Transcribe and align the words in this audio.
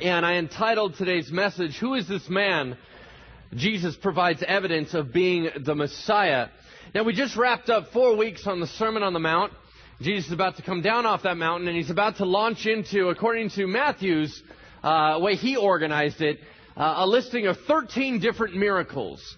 And 0.00 0.24
I 0.24 0.36
entitled 0.36 0.94
today's 0.94 1.30
message, 1.30 1.76
Who 1.76 1.94
is 1.94 2.08
this 2.08 2.26
man? 2.30 2.78
Jesus 3.54 3.94
provides 3.94 4.42
evidence 4.42 4.94
of 4.94 5.12
being 5.12 5.50
the 5.60 5.74
Messiah. 5.74 6.48
Now, 6.94 7.02
we 7.02 7.12
just 7.12 7.36
wrapped 7.36 7.68
up 7.68 7.92
four 7.92 8.16
weeks 8.16 8.46
on 8.46 8.60
the 8.60 8.66
Sermon 8.66 9.02
on 9.02 9.12
the 9.12 9.18
Mount. 9.18 9.52
Jesus 10.00 10.28
is 10.28 10.32
about 10.32 10.56
to 10.56 10.62
come 10.62 10.80
down 10.80 11.04
off 11.04 11.24
that 11.24 11.36
mountain, 11.36 11.68
and 11.68 11.76
he's 11.76 11.90
about 11.90 12.16
to 12.16 12.24
launch 12.24 12.64
into, 12.64 13.10
according 13.10 13.50
to 13.50 13.66
Matthew's 13.66 14.42
uh, 14.82 15.18
way 15.20 15.34
he 15.34 15.56
organized 15.56 16.22
it, 16.22 16.40
uh, 16.74 16.94
a 16.98 17.06
listing 17.06 17.46
of 17.46 17.58
13 17.68 18.18
different 18.18 18.56
miracles. 18.56 19.36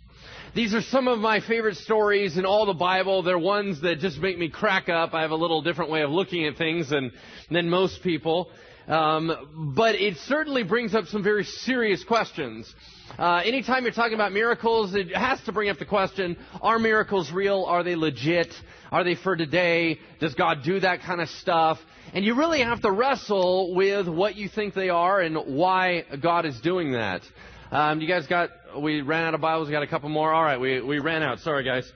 These 0.55 0.73
are 0.73 0.83
some 0.83 1.09
of 1.09 1.19
my 1.19 1.41
favorite 1.41 1.79
stories 1.79 2.39
in 2.39 2.47
all 2.47 2.65
the 2.67 2.75
Bible. 2.75 3.25
They're 3.25 3.37
ones 3.37 3.81
that 3.81 3.99
just 3.99 4.19
make 4.19 4.39
me 4.39 4.49
crack 4.49 4.89
up. 4.89 5.15
I 5.15 5.23
have 5.23 5.33
a 5.33 5.37
little 5.37 5.63
different 5.63 5.91
way 5.91 6.03
of 6.03 6.11
looking 6.11 6.47
at 6.47 6.57
things 6.57 6.91
than, 6.91 7.11
than 7.51 7.69
most 7.69 8.05
people. 8.05 8.51
Um, 8.87 9.73
but 9.77 9.95
it 9.95 10.17
certainly 10.19 10.63
brings 10.63 10.95
up 10.95 11.07
some 11.07 11.23
very 11.23 11.45
serious 11.45 12.05
questions. 12.05 12.73
Uh, 13.19 13.43
anytime 13.45 13.85
you're 13.85 13.93
talking 13.93 14.15
about 14.15 14.33
miracles, 14.33 14.95
it 14.95 15.15
has 15.15 15.41
to 15.43 15.53
bring 15.53 15.71
up 15.71 15.79
the 15.79 15.87
question, 15.87 16.37
are 16.61 16.79
miracles 16.79 17.31
real? 17.33 17.65
Are 17.65 17.83
they 17.83 17.97
legit? 17.97 18.53
Are 18.91 19.05
they 19.05 19.15
for 19.15 19.37
today? 19.37 19.99
Does 20.21 20.35
God 20.35 20.65
do 20.65 20.81
that 20.81 21.01
kind 21.01 21.21
of 21.21 21.29
stuff? 21.29 21.79
And 22.13 22.25
you 22.25 22.35
really 22.35 22.61
have 22.61 22.83
to 22.83 22.91
wrestle 22.91 23.75
with 23.75 24.07
what 24.09 24.37
you 24.37 24.49
think 24.49 24.75
they 24.75 24.89
are 24.91 25.21
and 25.21 25.57
why 25.57 26.05
God 26.23 26.45
is 26.45 26.61
doing 26.61 26.93
that. 26.93 27.23
Um, 27.71 28.01
you 28.01 28.07
guys 28.07 28.27
got, 28.27 28.51
we 28.79 29.01
ran 29.01 29.25
out 29.25 29.35
of 29.35 29.41
Bibles, 29.41 29.69
we 29.69 29.73
got 29.73 29.83
a 29.83 29.89
couple 29.89 30.09
more. 30.09 30.33
All 30.33 30.45
right, 30.45 30.61
we, 30.61 30.81
we 30.81 30.99
ran 30.99 31.23
out. 31.23 31.41
Sorry, 31.41 31.65
guys. 31.65 31.91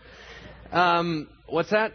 Um, 0.73 1.29
what's 1.47 1.71
that? 1.71 1.93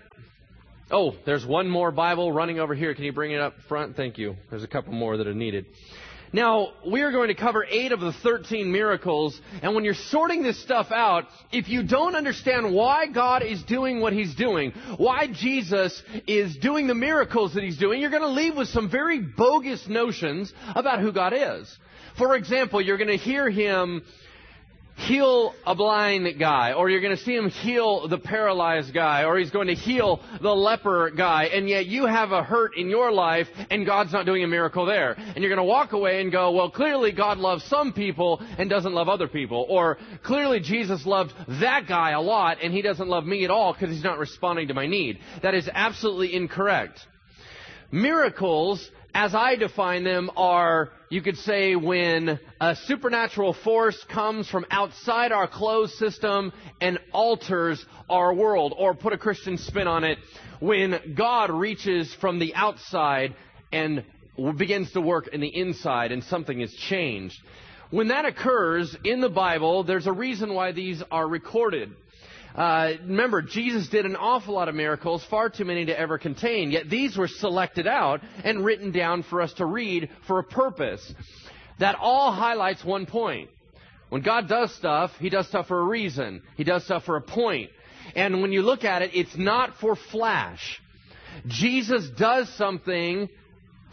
Oh, 0.93 1.15
there's 1.25 1.43
one 1.43 1.67
more 1.67 1.91
Bible 1.91 2.31
running 2.31 2.59
over 2.59 2.75
here. 2.75 2.93
Can 2.93 3.03
you 3.03 3.13
bring 3.13 3.31
it 3.31 3.39
up 3.39 3.55
front? 3.67 3.95
Thank 3.95 4.19
you. 4.19 4.35
There's 4.51 4.63
a 4.63 4.67
couple 4.67 4.93
more 4.93 5.17
that 5.17 5.25
are 5.25 5.33
needed. 5.33 5.65
Now, 6.31 6.73
we 6.87 7.01
are 7.01 7.11
going 7.11 7.29
to 7.29 7.33
cover 7.33 7.65
eight 7.67 7.91
of 7.91 7.99
the 7.99 8.13
13 8.21 8.71
miracles, 8.71 9.39
and 9.63 9.73
when 9.73 9.85
you're 9.85 9.95
sorting 9.95 10.43
this 10.43 10.61
stuff 10.61 10.91
out, 10.91 11.25
if 11.51 11.67
you 11.67 11.81
don't 11.81 12.15
understand 12.15 12.75
why 12.75 13.07
God 13.07 13.41
is 13.41 13.63
doing 13.63 14.01
what 14.01 14.13
He's 14.13 14.35
doing, 14.35 14.71
why 14.97 15.25
Jesus 15.25 15.99
is 16.27 16.55
doing 16.57 16.85
the 16.85 16.93
miracles 16.93 17.55
that 17.55 17.63
He's 17.63 17.79
doing, 17.79 17.99
you're 17.99 18.11
going 18.11 18.21
to 18.21 18.27
leave 18.27 18.55
with 18.55 18.67
some 18.67 18.87
very 18.87 19.19
bogus 19.19 19.87
notions 19.87 20.53
about 20.75 20.99
who 20.99 21.11
God 21.11 21.33
is. 21.35 21.75
For 22.19 22.35
example, 22.35 22.81
you're 22.81 22.97
going 22.97 23.09
to 23.09 23.17
hear 23.17 23.49
Him 23.49 24.03
heal 24.95 25.53
a 25.65 25.75
blind 25.75 26.39
guy, 26.39 26.73
or 26.73 26.89
you're 26.89 27.01
going 27.01 27.15
to 27.15 27.23
see 27.23 27.35
him 27.35 27.49
heal 27.49 28.07
the 28.07 28.17
paralyzed 28.17 28.93
guy, 28.93 29.23
or 29.23 29.37
he's 29.37 29.51
going 29.51 29.67
to 29.67 29.75
heal 29.75 30.21
the 30.41 30.53
leper 30.53 31.11
guy, 31.15 31.45
and 31.45 31.67
yet 31.67 31.85
you 31.85 32.05
have 32.05 32.31
a 32.31 32.43
hurt 32.43 32.77
in 32.77 32.89
your 32.89 33.11
life, 33.11 33.47
and 33.69 33.85
God's 33.85 34.13
not 34.13 34.25
doing 34.25 34.43
a 34.43 34.47
miracle 34.47 34.85
there. 34.85 35.13
And 35.13 35.37
you're 35.37 35.49
going 35.49 35.57
to 35.57 35.63
walk 35.63 35.93
away 35.93 36.21
and 36.21 36.31
go, 36.31 36.51
well, 36.51 36.69
clearly 36.69 37.11
God 37.11 37.37
loves 37.37 37.63
some 37.65 37.93
people 37.93 38.41
and 38.57 38.69
doesn't 38.69 38.93
love 38.93 39.09
other 39.09 39.27
people. 39.27 39.65
Or 39.69 39.97
clearly 40.23 40.59
Jesus 40.59 41.05
loved 41.05 41.33
that 41.61 41.87
guy 41.87 42.11
a 42.11 42.21
lot, 42.21 42.57
and 42.61 42.73
he 42.73 42.81
doesn't 42.81 43.07
love 43.07 43.25
me 43.25 43.43
at 43.43 43.51
all 43.51 43.73
because 43.73 43.89
he's 43.89 44.03
not 44.03 44.19
responding 44.19 44.67
to 44.67 44.73
my 44.73 44.87
need. 44.87 45.19
That 45.41 45.55
is 45.55 45.69
absolutely 45.73 46.35
incorrect. 46.35 46.99
Miracles 47.93 48.89
as 49.13 49.35
I 49.35 49.55
define 49.55 50.03
them, 50.03 50.31
are, 50.35 50.89
you 51.09 51.21
could 51.21 51.37
say, 51.37 51.75
when 51.75 52.39
a 52.59 52.75
supernatural 52.75 53.53
force 53.53 54.03
comes 54.05 54.49
from 54.49 54.65
outside 54.71 55.31
our 55.31 55.47
closed 55.47 55.93
system 55.97 56.51
and 56.81 56.97
alters 57.11 57.85
our 58.09 58.33
world, 58.33 58.73
or 58.75 58.95
put 58.95 59.13
a 59.13 59.17
Christian 59.19 59.59
spin 59.59 59.87
on 59.87 60.03
it, 60.03 60.17
when 60.59 61.13
God 61.15 61.51
reaches 61.51 62.11
from 62.15 62.39
the 62.39 62.55
outside 62.55 63.35
and 63.71 64.03
begins 64.57 64.91
to 64.93 65.01
work 65.01 65.27
in 65.27 65.41
the 65.41 65.55
inside 65.55 66.11
and 66.11 66.23
something 66.23 66.59
is 66.59 66.73
changed. 66.73 67.39
When 67.91 68.07
that 68.07 68.25
occurs 68.25 68.97
in 69.03 69.21
the 69.21 69.29
Bible, 69.29 69.83
there's 69.83 70.07
a 70.07 70.11
reason 70.11 70.55
why 70.55 70.71
these 70.71 71.03
are 71.11 71.27
recorded. 71.27 71.91
Uh, 72.55 72.93
remember, 73.01 73.41
Jesus 73.41 73.87
did 73.87 74.05
an 74.05 74.15
awful 74.15 74.53
lot 74.53 74.69
of 74.69 74.75
miracles, 74.75 75.25
far 75.25 75.49
too 75.49 75.65
many 75.65 75.85
to 75.85 75.99
ever 75.99 76.17
contain, 76.17 76.71
yet 76.71 76.89
these 76.89 77.17
were 77.17 77.27
selected 77.27 77.87
out 77.87 78.21
and 78.43 78.63
written 78.63 78.91
down 78.91 79.23
for 79.23 79.41
us 79.41 79.53
to 79.53 79.65
read 79.65 80.09
for 80.27 80.39
a 80.39 80.43
purpose. 80.43 81.13
That 81.79 81.95
all 81.99 82.31
highlights 82.31 82.83
one 82.83 83.07
point. 83.07 83.49
When 84.09 84.21
God 84.21 84.47
does 84.47 84.73
stuff, 84.75 85.11
He 85.19 85.29
does 85.29 85.47
stuff 85.47 85.67
for 85.67 85.79
a 85.79 85.85
reason. 85.85 86.43
He 86.55 86.63
does 86.63 86.85
stuff 86.85 87.05
for 87.05 87.15
a 87.15 87.21
point. 87.21 87.71
And 88.15 88.41
when 88.41 88.51
you 88.51 88.61
look 88.61 88.83
at 88.83 89.01
it, 89.01 89.11
it's 89.15 89.35
not 89.35 89.77
for 89.77 89.95
flash. 89.95 90.79
Jesus 91.47 92.07
does 92.11 92.47
something 92.55 93.29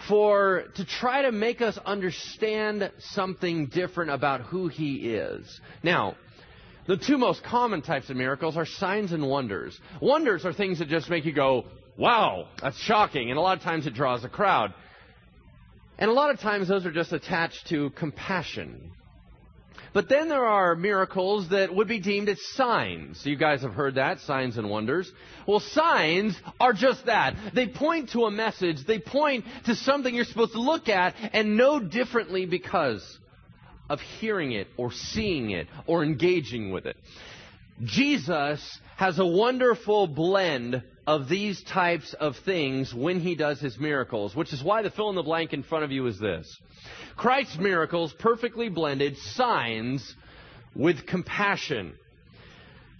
for 0.08 0.64
to 0.76 0.84
try 0.84 1.22
to 1.22 1.32
make 1.32 1.62
us 1.62 1.78
understand 1.84 2.90
something 2.98 3.66
different 3.66 4.10
about 4.10 4.42
who 4.42 4.68
he 4.68 5.14
is. 5.14 5.60
Now, 5.82 6.16
the 6.90 6.96
two 6.96 7.18
most 7.18 7.44
common 7.44 7.82
types 7.82 8.10
of 8.10 8.16
miracles 8.16 8.56
are 8.56 8.66
signs 8.66 9.12
and 9.12 9.24
wonders. 9.24 9.78
Wonders 10.02 10.44
are 10.44 10.52
things 10.52 10.80
that 10.80 10.88
just 10.88 11.08
make 11.08 11.24
you 11.24 11.32
go, 11.32 11.66
wow, 11.96 12.48
that's 12.60 12.80
shocking. 12.80 13.30
And 13.30 13.38
a 13.38 13.40
lot 13.40 13.56
of 13.56 13.62
times 13.62 13.86
it 13.86 13.94
draws 13.94 14.24
a 14.24 14.28
crowd. 14.28 14.74
And 16.00 16.10
a 16.10 16.12
lot 16.12 16.30
of 16.30 16.40
times 16.40 16.66
those 16.66 16.84
are 16.86 16.90
just 16.90 17.12
attached 17.12 17.68
to 17.68 17.90
compassion. 17.90 18.90
But 19.92 20.08
then 20.08 20.28
there 20.28 20.44
are 20.44 20.74
miracles 20.74 21.50
that 21.50 21.72
would 21.72 21.86
be 21.86 22.00
deemed 22.00 22.28
as 22.28 22.44
signs. 22.54 23.24
You 23.24 23.36
guys 23.36 23.62
have 23.62 23.74
heard 23.74 23.94
that, 23.94 24.18
signs 24.18 24.58
and 24.58 24.68
wonders. 24.68 25.12
Well, 25.46 25.60
signs 25.60 26.36
are 26.58 26.72
just 26.72 27.06
that. 27.06 27.36
They 27.54 27.68
point 27.68 28.10
to 28.14 28.24
a 28.24 28.32
message. 28.32 28.84
They 28.84 28.98
point 28.98 29.44
to 29.66 29.76
something 29.76 30.12
you're 30.12 30.24
supposed 30.24 30.54
to 30.54 30.60
look 30.60 30.88
at 30.88 31.14
and 31.32 31.56
know 31.56 31.78
differently 31.78 32.46
because 32.46 33.19
of 33.90 34.00
hearing 34.00 34.52
it 34.52 34.68
or 34.78 34.90
seeing 34.92 35.50
it 35.50 35.66
or 35.86 36.02
engaging 36.02 36.70
with 36.70 36.86
it. 36.86 36.96
Jesus 37.84 38.80
has 38.96 39.18
a 39.18 39.26
wonderful 39.26 40.06
blend 40.06 40.82
of 41.06 41.28
these 41.28 41.62
types 41.64 42.14
of 42.14 42.36
things 42.44 42.94
when 42.94 43.20
he 43.20 43.34
does 43.34 43.60
his 43.60 43.78
miracles, 43.78 44.36
which 44.36 44.52
is 44.52 44.62
why 44.62 44.82
the 44.82 44.90
fill 44.90 45.10
in 45.10 45.16
the 45.16 45.22
blank 45.22 45.52
in 45.52 45.62
front 45.62 45.84
of 45.84 45.90
you 45.90 46.06
is 46.06 46.18
this. 46.18 46.56
Christ's 47.16 47.58
miracles 47.58 48.14
perfectly 48.18 48.68
blended 48.68 49.16
signs 49.16 50.14
with 50.74 51.06
compassion. 51.06 51.94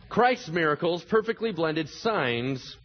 Christ's 0.09 0.49
miracles 0.49 1.05
perfectly 1.05 1.53
blended 1.53 1.89
signs 1.89 2.77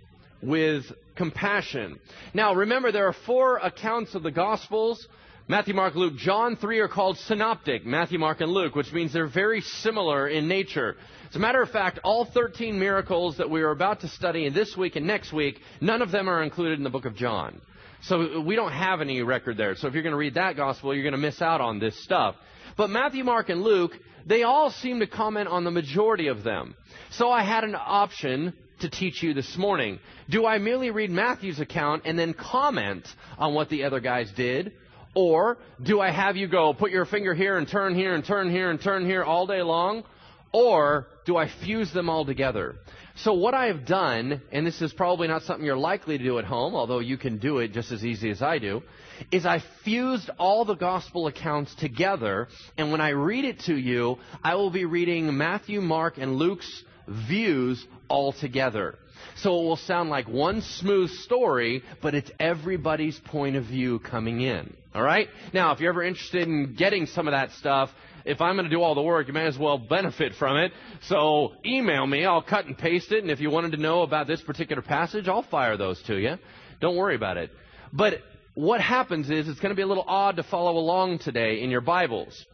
with 0.43 0.85
compassion. 1.15 1.99
Now, 2.33 2.53
remember, 2.53 2.91
there 2.91 3.07
are 3.07 3.15
four 3.25 3.57
accounts 3.57 4.13
of 4.13 4.21
the 4.21 4.31
Gospels 4.31 5.07
Matthew, 5.47 5.75
Mark, 5.75 5.93
Luke, 5.93 6.15
John 6.15 6.55
3 6.55 6.79
are 6.79 6.87
called 6.87 7.19
synoptic, 7.19 7.85
Matthew, 7.85 8.17
Mark, 8.17 8.41
and 8.41 8.51
Luke, 8.51 8.73
which 8.73 8.91
means 8.91 9.13
they're 9.13 9.27
very 9.27 9.61
similar 9.61 10.27
in 10.27 10.47
nature. 10.47 10.95
As 11.29 11.35
a 11.35 11.39
matter 11.39 11.61
of 11.61 11.69
fact, 11.69 11.99
all 12.03 12.25
13 12.25 12.79
miracles 12.79 13.37
that 13.37 13.47
we 13.47 13.61
are 13.61 13.69
about 13.69 14.01
to 14.01 14.07
study 14.07 14.47
in 14.47 14.55
this 14.55 14.75
week 14.75 14.95
and 14.95 15.05
next 15.05 15.31
week, 15.31 15.59
none 15.81 16.01
of 16.01 16.09
them 16.09 16.27
are 16.27 16.41
included 16.41 16.79
in 16.79 16.83
the 16.83 16.89
book 16.89 17.05
of 17.05 17.15
John. 17.15 17.61
So 18.01 18.41
we 18.41 18.55
don't 18.55 18.71
have 18.71 19.01
any 19.01 19.21
record 19.21 19.55
there. 19.55 19.75
So 19.75 19.87
if 19.87 19.93
you're 19.93 20.01
going 20.01 20.13
to 20.13 20.17
read 20.17 20.33
that 20.33 20.55
gospel, 20.55 20.95
you're 20.95 21.03
going 21.03 21.11
to 21.11 21.19
miss 21.19 21.39
out 21.43 21.61
on 21.61 21.77
this 21.77 21.95
stuff. 22.03 22.35
But 22.75 22.89
Matthew, 22.89 23.23
Mark, 23.23 23.49
and 23.49 23.61
Luke, 23.61 23.91
they 24.25 24.41
all 24.41 24.71
seem 24.71 24.99
to 25.01 25.07
comment 25.07 25.47
on 25.47 25.63
the 25.63 25.69
majority 25.69 26.25
of 26.25 26.41
them. 26.41 26.73
So 27.11 27.29
I 27.29 27.43
had 27.43 27.63
an 27.63 27.75
option 27.75 28.53
to 28.79 28.89
teach 28.89 29.21
you 29.21 29.35
this 29.35 29.55
morning. 29.57 29.99
Do 30.27 30.47
I 30.47 30.57
merely 30.57 30.89
read 30.89 31.11
Matthew's 31.11 31.59
account 31.59 32.01
and 32.05 32.17
then 32.17 32.33
comment 32.33 33.07
on 33.37 33.53
what 33.53 33.69
the 33.69 33.83
other 33.83 33.99
guys 33.99 34.31
did? 34.35 34.73
Or 35.15 35.57
do 35.81 36.01
I 36.01 36.11
have 36.11 36.35
you 36.35 36.47
go, 36.47 36.73
put 36.73 36.91
your 36.91 37.05
finger 37.05 37.33
here 37.33 37.57
and 37.57 37.67
turn 37.67 37.95
here 37.95 38.13
and 38.13 38.23
turn 38.23 38.51
here 38.51 38.69
and 38.69 38.81
turn 38.81 39.05
here 39.05 39.23
all 39.23 39.47
day 39.47 39.61
long? 39.61 40.03
Or 40.51 41.07
do 41.25 41.35
I 41.37 41.49
fuse 41.63 41.91
them 41.91 42.09
all 42.09 42.25
together? 42.25 42.75
So 43.17 43.33
what 43.33 43.53
I 43.53 43.67
have 43.67 43.85
done, 43.85 44.41
and 44.51 44.67
this 44.67 44.81
is 44.81 44.91
probably 44.91 45.27
not 45.29 45.43
something 45.43 45.65
you're 45.65 45.77
likely 45.77 46.17
to 46.17 46.23
do 46.23 46.37
at 46.37 46.45
home, 46.45 46.75
although 46.75 46.99
you 46.99 47.17
can 47.17 47.37
do 47.37 47.59
it 47.59 47.71
just 47.71 47.91
as 47.91 48.03
easy 48.03 48.29
as 48.29 48.41
I 48.41 48.59
do, 48.59 48.83
is 49.31 49.45
I 49.45 49.63
fused 49.85 50.29
all 50.37 50.65
the 50.65 50.75
gospel 50.75 51.27
accounts 51.27 51.73
together, 51.75 52.49
and 52.77 52.91
when 52.91 52.99
I 52.99 53.09
read 53.09 53.45
it 53.45 53.61
to 53.61 53.75
you, 53.75 54.17
I 54.43 54.55
will 54.55 54.69
be 54.69 54.83
reading 54.83 55.37
Matthew, 55.37 55.79
Mark, 55.79 56.17
and 56.17 56.35
Luke's 56.35 56.83
views 57.07 57.85
all 58.09 58.33
together. 58.33 58.95
So 59.37 59.59
it 59.59 59.63
will 59.63 59.77
sound 59.77 60.09
like 60.09 60.27
one 60.27 60.61
smooth 60.61 61.09
story, 61.09 61.83
but 62.01 62.15
it's 62.15 62.31
everybody's 62.39 63.19
point 63.19 63.55
of 63.55 63.65
view 63.65 63.99
coming 63.99 64.41
in. 64.41 64.75
All 64.93 65.03
right? 65.03 65.27
Now, 65.53 65.73
if 65.73 65.79
you're 65.79 65.91
ever 65.91 66.03
interested 66.03 66.47
in 66.47 66.75
getting 66.75 67.05
some 67.05 67.27
of 67.27 67.33
that 67.33 67.51
stuff, 67.51 67.89
if 68.23 68.41
I'm 68.41 68.55
going 68.55 68.69
to 68.69 68.75
do 68.75 68.81
all 68.81 68.95
the 68.95 69.01
work, 69.01 69.27
you 69.27 69.33
may 69.33 69.45
as 69.45 69.57
well 69.57 69.77
benefit 69.77 70.33
from 70.35 70.57
it. 70.57 70.71
So 71.03 71.53
email 71.65 72.07
me. 72.07 72.25
I'll 72.25 72.41
cut 72.41 72.65
and 72.65 72.77
paste 72.77 73.11
it. 73.11 73.21
And 73.21 73.29
if 73.29 73.39
you 73.39 73.49
wanted 73.49 73.71
to 73.73 73.77
know 73.77 74.01
about 74.01 74.25
this 74.25 74.41
particular 74.41 74.81
passage, 74.81 75.27
I'll 75.27 75.43
fire 75.43 75.77
those 75.77 76.01
to 76.03 76.15
you. 76.15 76.37
Don't 76.81 76.95
worry 76.95 77.15
about 77.15 77.37
it. 77.37 77.51
But 77.93 78.15
what 78.55 78.81
happens 78.81 79.29
is 79.29 79.47
it's 79.47 79.59
going 79.59 79.71
to 79.71 79.75
be 79.75 79.81
a 79.81 79.87
little 79.87 80.05
odd 80.07 80.37
to 80.37 80.43
follow 80.43 80.77
along 80.77 81.19
today 81.19 81.61
in 81.61 81.69
your 81.69 81.81
Bibles. 81.81 82.45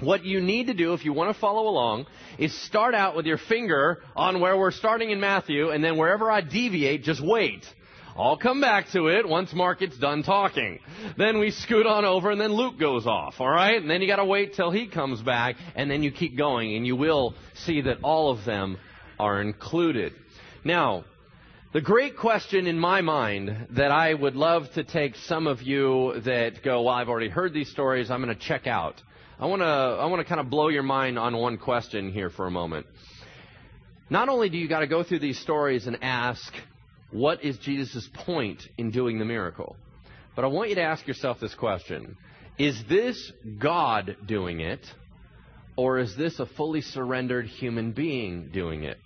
What 0.00 0.24
you 0.24 0.42
need 0.42 0.66
to 0.66 0.74
do 0.74 0.92
if 0.92 1.06
you 1.06 1.14
want 1.14 1.34
to 1.34 1.40
follow 1.40 1.68
along 1.68 2.06
is 2.38 2.54
start 2.66 2.94
out 2.94 3.16
with 3.16 3.24
your 3.24 3.38
finger 3.38 4.02
on 4.14 4.40
where 4.40 4.56
we're 4.58 4.70
starting 4.70 5.10
in 5.10 5.20
Matthew, 5.20 5.70
and 5.70 5.82
then 5.82 5.96
wherever 5.96 6.30
I 6.30 6.42
deviate, 6.42 7.02
just 7.02 7.22
wait. 7.22 7.64
I'll 8.14 8.36
come 8.36 8.60
back 8.60 8.88
to 8.92 9.08
it 9.08 9.26
once 9.26 9.54
Mark 9.54 9.80
gets 9.80 9.98
done 9.98 10.22
talking. 10.22 10.80
Then 11.16 11.38
we 11.38 11.50
scoot 11.50 11.86
on 11.86 12.04
over 12.04 12.30
and 12.30 12.40
then 12.40 12.52
Luke 12.52 12.78
goes 12.78 13.06
off, 13.06 13.40
alright? 13.40 13.80
And 13.80 13.90
then 13.90 14.00
you 14.00 14.06
gotta 14.06 14.24
wait 14.24 14.54
till 14.54 14.70
he 14.70 14.86
comes 14.86 15.20
back 15.20 15.56
and 15.74 15.90
then 15.90 16.02
you 16.02 16.10
keep 16.10 16.36
going 16.36 16.76
and 16.76 16.86
you 16.86 16.96
will 16.96 17.34
see 17.54 17.82
that 17.82 17.98
all 18.02 18.30
of 18.30 18.46
them 18.46 18.78
are 19.18 19.42
included. 19.42 20.14
Now, 20.64 21.04
the 21.74 21.82
great 21.82 22.16
question 22.16 22.66
in 22.66 22.78
my 22.78 23.02
mind 23.02 23.68
that 23.72 23.90
I 23.90 24.14
would 24.14 24.34
love 24.34 24.72
to 24.74 24.84
take 24.84 25.14
some 25.16 25.46
of 25.46 25.60
you 25.60 26.20
that 26.24 26.62
go, 26.62 26.82
well, 26.82 26.94
I've 26.94 27.10
already 27.10 27.28
heard 27.28 27.52
these 27.52 27.70
stories, 27.70 28.10
I'm 28.10 28.22
going 28.22 28.34
to 28.34 28.40
check 28.40 28.66
out. 28.66 29.02
I 29.38 29.44
want 29.46 29.60
to 29.60 29.66
I 29.66 30.06
want 30.06 30.20
to 30.20 30.24
kind 30.24 30.40
of 30.40 30.48
blow 30.48 30.68
your 30.68 30.82
mind 30.82 31.18
on 31.18 31.36
one 31.36 31.58
question 31.58 32.10
here 32.10 32.30
for 32.30 32.46
a 32.46 32.50
moment. 32.50 32.86
Not 34.08 34.30
only 34.30 34.48
do 34.48 34.56
you 34.56 34.66
got 34.66 34.80
to 34.80 34.86
go 34.86 35.02
through 35.02 35.18
these 35.18 35.38
stories 35.38 35.86
and 35.86 35.98
ask, 36.00 36.54
what 37.10 37.44
is 37.44 37.58
Jesus' 37.58 38.08
point 38.14 38.62
in 38.78 38.90
doing 38.90 39.18
the 39.18 39.26
miracle? 39.26 39.76
But 40.34 40.46
I 40.46 40.48
want 40.48 40.70
you 40.70 40.76
to 40.76 40.82
ask 40.82 41.06
yourself 41.06 41.38
this 41.38 41.54
question. 41.54 42.16
Is 42.56 42.82
this 42.88 43.30
God 43.58 44.16
doing 44.24 44.60
it? 44.60 44.80
Or 45.76 45.98
is 45.98 46.16
this 46.16 46.38
a 46.38 46.46
fully 46.46 46.80
surrendered 46.80 47.46
human 47.46 47.92
being 47.92 48.48
doing 48.48 48.84
it? 48.84 48.96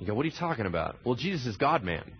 You 0.00 0.06
go, 0.08 0.14
what 0.14 0.22
are 0.22 0.28
you 0.28 0.34
talking 0.36 0.66
about? 0.66 0.96
Well, 1.04 1.14
Jesus 1.14 1.46
is 1.46 1.56
God 1.56 1.84
man. 1.84 2.12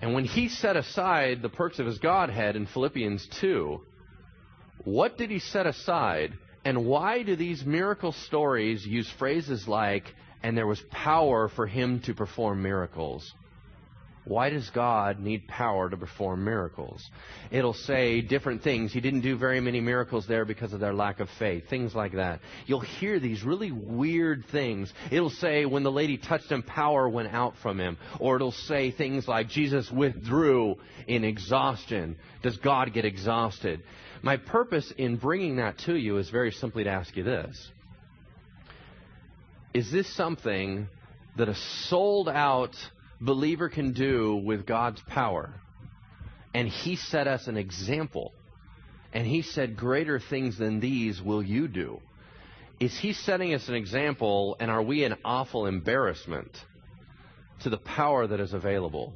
And 0.00 0.14
when 0.14 0.24
he 0.24 0.48
set 0.48 0.76
aside 0.76 1.42
the 1.42 1.48
perks 1.48 1.78
of 1.78 1.86
his 1.86 1.98
Godhead 1.98 2.56
in 2.56 2.66
Philippians 2.66 3.28
2, 3.40 3.80
what 4.84 5.18
did 5.18 5.30
he 5.30 5.38
set 5.38 5.66
aside? 5.66 6.32
And 6.64 6.86
why 6.86 7.22
do 7.22 7.36
these 7.36 7.64
miracle 7.64 8.12
stories 8.12 8.86
use 8.86 9.10
phrases 9.18 9.68
like, 9.68 10.14
and 10.42 10.56
there 10.56 10.66
was 10.66 10.82
power 10.90 11.48
for 11.48 11.66
him 11.66 12.00
to 12.00 12.14
perform 12.14 12.62
miracles? 12.62 13.32
Why 14.26 14.48
does 14.48 14.70
God 14.70 15.20
need 15.20 15.46
power 15.48 15.90
to 15.90 15.96
perform 15.98 16.44
miracles? 16.44 17.10
It'll 17.50 17.74
say 17.74 18.22
different 18.22 18.62
things. 18.62 18.90
He 18.90 19.00
didn't 19.00 19.20
do 19.20 19.36
very 19.36 19.60
many 19.60 19.80
miracles 19.80 20.26
there 20.26 20.46
because 20.46 20.72
of 20.72 20.80
their 20.80 20.94
lack 20.94 21.20
of 21.20 21.28
faith. 21.38 21.68
Things 21.68 21.94
like 21.94 22.12
that. 22.12 22.40
You'll 22.66 22.80
hear 22.80 23.20
these 23.20 23.42
really 23.42 23.70
weird 23.70 24.46
things. 24.50 24.92
It'll 25.10 25.28
say 25.28 25.66
when 25.66 25.82
the 25.82 25.92
lady 25.92 26.16
touched 26.16 26.50
him, 26.50 26.62
power 26.62 27.06
went 27.06 27.34
out 27.34 27.54
from 27.62 27.78
him. 27.78 27.98
Or 28.18 28.36
it'll 28.36 28.52
say 28.52 28.90
things 28.90 29.28
like 29.28 29.48
Jesus 29.48 29.90
withdrew 29.90 30.76
in 31.06 31.22
exhaustion. 31.22 32.16
Does 32.42 32.56
God 32.56 32.94
get 32.94 33.04
exhausted? 33.04 33.82
My 34.22 34.38
purpose 34.38 34.90
in 34.96 35.16
bringing 35.16 35.56
that 35.56 35.76
to 35.80 35.94
you 35.94 36.16
is 36.16 36.30
very 36.30 36.50
simply 36.50 36.84
to 36.84 36.90
ask 36.90 37.14
you 37.14 37.24
this. 37.24 37.70
Is 39.74 39.92
this 39.92 40.08
something 40.16 40.88
that 41.36 41.50
a 41.50 41.54
sold 41.88 42.28
out 42.28 42.74
believer 43.20 43.68
can 43.68 43.92
do 43.92 44.36
with 44.36 44.66
God's 44.66 45.00
power. 45.08 45.54
And 46.52 46.68
he 46.68 46.96
set 46.96 47.26
us 47.26 47.46
an 47.46 47.56
example. 47.56 48.32
And 49.12 49.26
he 49.26 49.42
said, 49.42 49.76
Greater 49.76 50.20
things 50.20 50.58
than 50.58 50.80
these 50.80 51.20
will 51.20 51.42
you 51.42 51.68
do. 51.68 52.00
Is 52.80 52.96
he 52.98 53.12
setting 53.12 53.54
us 53.54 53.68
an 53.68 53.74
example, 53.74 54.56
and 54.58 54.70
are 54.70 54.82
we 54.82 55.04
an 55.04 55.14
awful 55.24 55.66
embarrassment 55.66 56.50
to 57.62 57.70
the 57.70 57.78
power 57.78 58.26
that 58.26 58.40
is 58.40 58.52
available? 58.52 59.14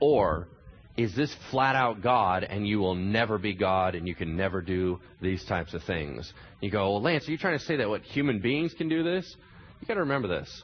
Or 0.00 0.48
is 0.96 1.16
this 1.16 1.34
flat 1.50 1.74
out 1.74 2.02
God, 2.02 2.44
and 2.44 2.66
you 2.66 2.78
will 2.78 2.94
never 2.94 3.38
be 3.38 3.54
God, 3.54 3.94
and 3.94 4.06
you 4.06 4.14
can 4.14 4.36
never 4.36 4.60
do 4.60 5.00
these 5.22 5.42
types 5.44 5.72
of 5.72 5.82
things? 5.84 6.30
You 6.60 6.70
go, 6.70 6.92
well, 6.92 7.02
Lance, 7.02 7.26
are 7.26 7.30
you 7.30 7.38
trying 7.38 7.58
to 7.58 7.64
say 7.64 7.76
that 7.76 7.88
what 7.88 8.02
human 8.02 8.40
beings 8.40 8.74
can 8.74 8.90
do 8.90 9.02
this? 9.02 9.36
You 9.80 9.88
got 9.88 9.94
to 9.94 10.00
remember 10.00 10.28
this. 10.28 10.62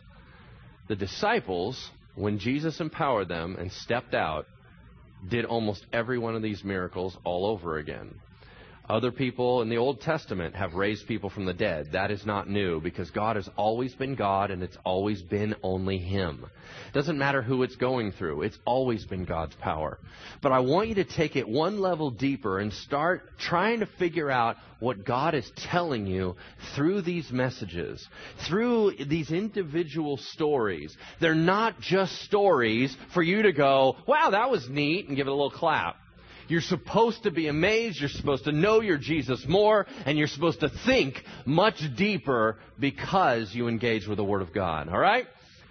The 0.89 0.97
disciples 0.97 1.91
when 2.15 2.39
Jesus 2.39 2.81
empowered 2.81 3.29
them 3.29 3.57
and 3.59 3.71
stepped 3.71 4.15
out, 4.15 4.47
did 5.29 5.45
almost 5.45 5.87
every 5.93 6.19
one 6.19 6.35
of 6.35 6.43
these 6.43 6.65
miracles 6.65 7.17
all 7.25 7.47
over 7.47 7.79
again. 7.79 8.15
Other 8.89 9.13
people 9.13 9.61
in 9.61 9.69
the 9.69 9.77
Old 9.77 10.01
Testament 10.01 10.55
have 10.55 10.73
raised 10.73 11.07
people 11.07 11.29
from 11.29 11.45
the 11.45 11.53
dead. 11.53 11.91
That 11.93 12.11
is 12.11 12.25
not 12.25 12.49
new 12.49 12.81
because 12.81 13.11
God 13.11 13.37
has 13.37 13.49
always 13.55 13.95
been 13.95 14.15
God 14.15 14.51
and 14.51 14.63
it's 14.63 14.79
always 14.83 15.21
been 15.21 15.55
only 15.63 15.99
Him. 15.99 16.47
Doesn't 16.95 17.19
matter 17.19 17.43
who 17.43 17.63
it's 17.65 17.77
going 17.77 18.13
through. 18.13 18.43
It's 18.43 18.59
always 18.65 19.05
been 19.05 19.27
God's 19.27 19.55
power. 19.57 19.99
But 20.41 20.53
I 20.53 20.61
want 20.61 20.89
you 20.89 20.95
to 20.97 21.05
take 21.05 21.37
it 21.37 21.47
one 21.47 21.81
level 21.81 22.11
deeper 22.11 22.61
and 22.61 22.73
start 22.73 23.39
trying 23.39 23.81
to 23.81 23.87
figure 23.99 24.31
out 24.31 24.57
what 24.81 25.05
God 25.05 25.35
is 25.35 25.51
telling 25.57 26.07
you 26.07 26.37
through 26.75 27.03
these 27.03 27.31
messages, 27.31 28.07
through 28.49 28.95
these 29.07 29.31
individual 29.31 30.17
stories. 30.17 30.97
They're 31.21 31.35
not 31.35 31.79
just 31.81 32.23
stories 32.23 32.97
for 33.13 33.23
you 33.23 33.43
to 33.43 33.53
go, 33.53 33.97
wow, 34.07 34.31
that 34.31 34.51
was 34.51 34.67
neat, 34.69 35.09
and 35.09 35.17
give 35.17 35.27
it 35.27 35.31
a 35.31 35.35
little 35.35 35.51
clap. 35.51 35.97
You're 36.49 36.61
supposed 36.61 37.23
to 37.25 37.31
be 37.31 37.49
amazed. 37.49 38.01
You're 38.01 38.09
supposed 38.09 38.45
to 38.45 38.53
know 38.53 38.81
your 38.81 38.99
Jesus 38.99 39.45
more. 39.47 39.87
And 40.07 40.19
you're 40.19 40.27
supposed 40.27 40.61
to 40.61 40.71
think 40.87 41.23
much 41.45 41.81
deeper 41.97 42.59
because 42.79 43.55
you 43.55 43.69
engage 43.69 44.07
with 44.07 44.17
the 44.17 44.25
Word 44.25 44.43
of 44.43 44.53
God. 44.53 44.89
All 44.89 44.99
right? 44.99 45.27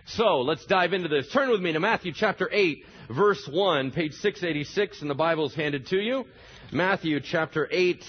So 0.05 0.41
let's 0.41 0.65
dive 0.65 0.93
into 0.93 1.09
this. 1.09 1.27
Turn 1.33 1.49
with 1.49 1.61
me 1.61 1.73
to 1.73 1.81
Matthew 1.81 2.13
chapter 2.15 2.49
8, 2.49 2.85
verse 3.09 3.45
1, 3.51 3.91
page 3.91 4.13
686 4.13 5.01
and 5.01 5.09
the 5.09 5.15
Bible's 5.15 5.53
handed 5.53 5.87
to 5.87 5.97
you. 5.97 6.25
Matthew 6.71 7.19
chapter 7.19 7.67
8, 7.69 8.03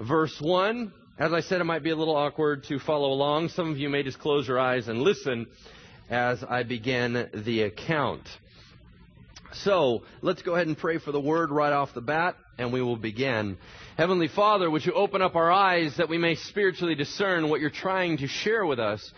verse 0.00 0.36
1. 0.40 0.92
As 1.18 1.32
I 1.32 1.40
said, 1.40 1.60
it 1.60 1.64
might 1.64 1.82
be 1.82 1.90
a 1.90 1.96
little 1.96 2.16
awkward 2.16 2.64
to 2.64 2.78
follow 2.78 3.12
along. 3.12 3.50
Some 3.50 3.70
of 3.70 3.78
you 3.78 3.88
may 3.88 4.02
just 4.02 4.18
close 4.18 4.48
your 4.48 4.58
eyes 4.58 4.88
and 4.88 5.00
listen 5.00 5.46
as 6.10 6.42
I 6.42 6.62
begin 6.62 7.30
the 7.32 7.62
account. 7.62 8.28
So 9.62 10.02
let's 10.22 10.42
go 10.42 10.54
ahead 10.54 10.66
and 10.66 10.76
pray 10.76 10.98
for 10.98 11.12
the 11.12 11.20
word 11.20 11.50
right 11.50 11.72
off 11.72 11.94
the 11.94 12.00
bat, 12.00 12.36
and 12.58 12.72
we 12.72 12.82
will 12.82 12.96
begin. 12.96 13.56
Heavenly 13.96 14.28
Father, 14.28 14.70
would 14.70 14.84
you 14.84 14.92
open 14.92 15.22
up 15.22 15.34
our 15.34 15.50
eyes 15.50 15.96
that 15.96 16.08
we 16.08 16.18
may 16.18 16.34
spiritually 16.34 16.94
discern 16.94 17.48
what 17.48 17.60
you're 17.60 17.70
trying 17.70 18.18
to 18.18 18.28
share 18.28 18.66
with 18.66 18.78
us? 18.78 19.12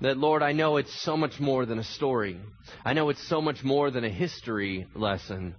That, 0.00 0.16
Lord, 0.16 0.42
I 0.42 0.52
know 0.52 0.76
it's 0.76 1.02
so 1.02 1.16
much 1.16 1.40
more 1.40 1.66
than 1.66 1.78
a 1.78 1.84
story. 1.84 2.38
I 2.84 2.92
know 2.92 3.08
it's 3.08 3.26
so 3.28 3.40
much 3.40 3.64
more 3.64 3.90
than 3.90 4.04
a 4.04 4.10
history 4.10 4.86
lesson. 4.94 5.54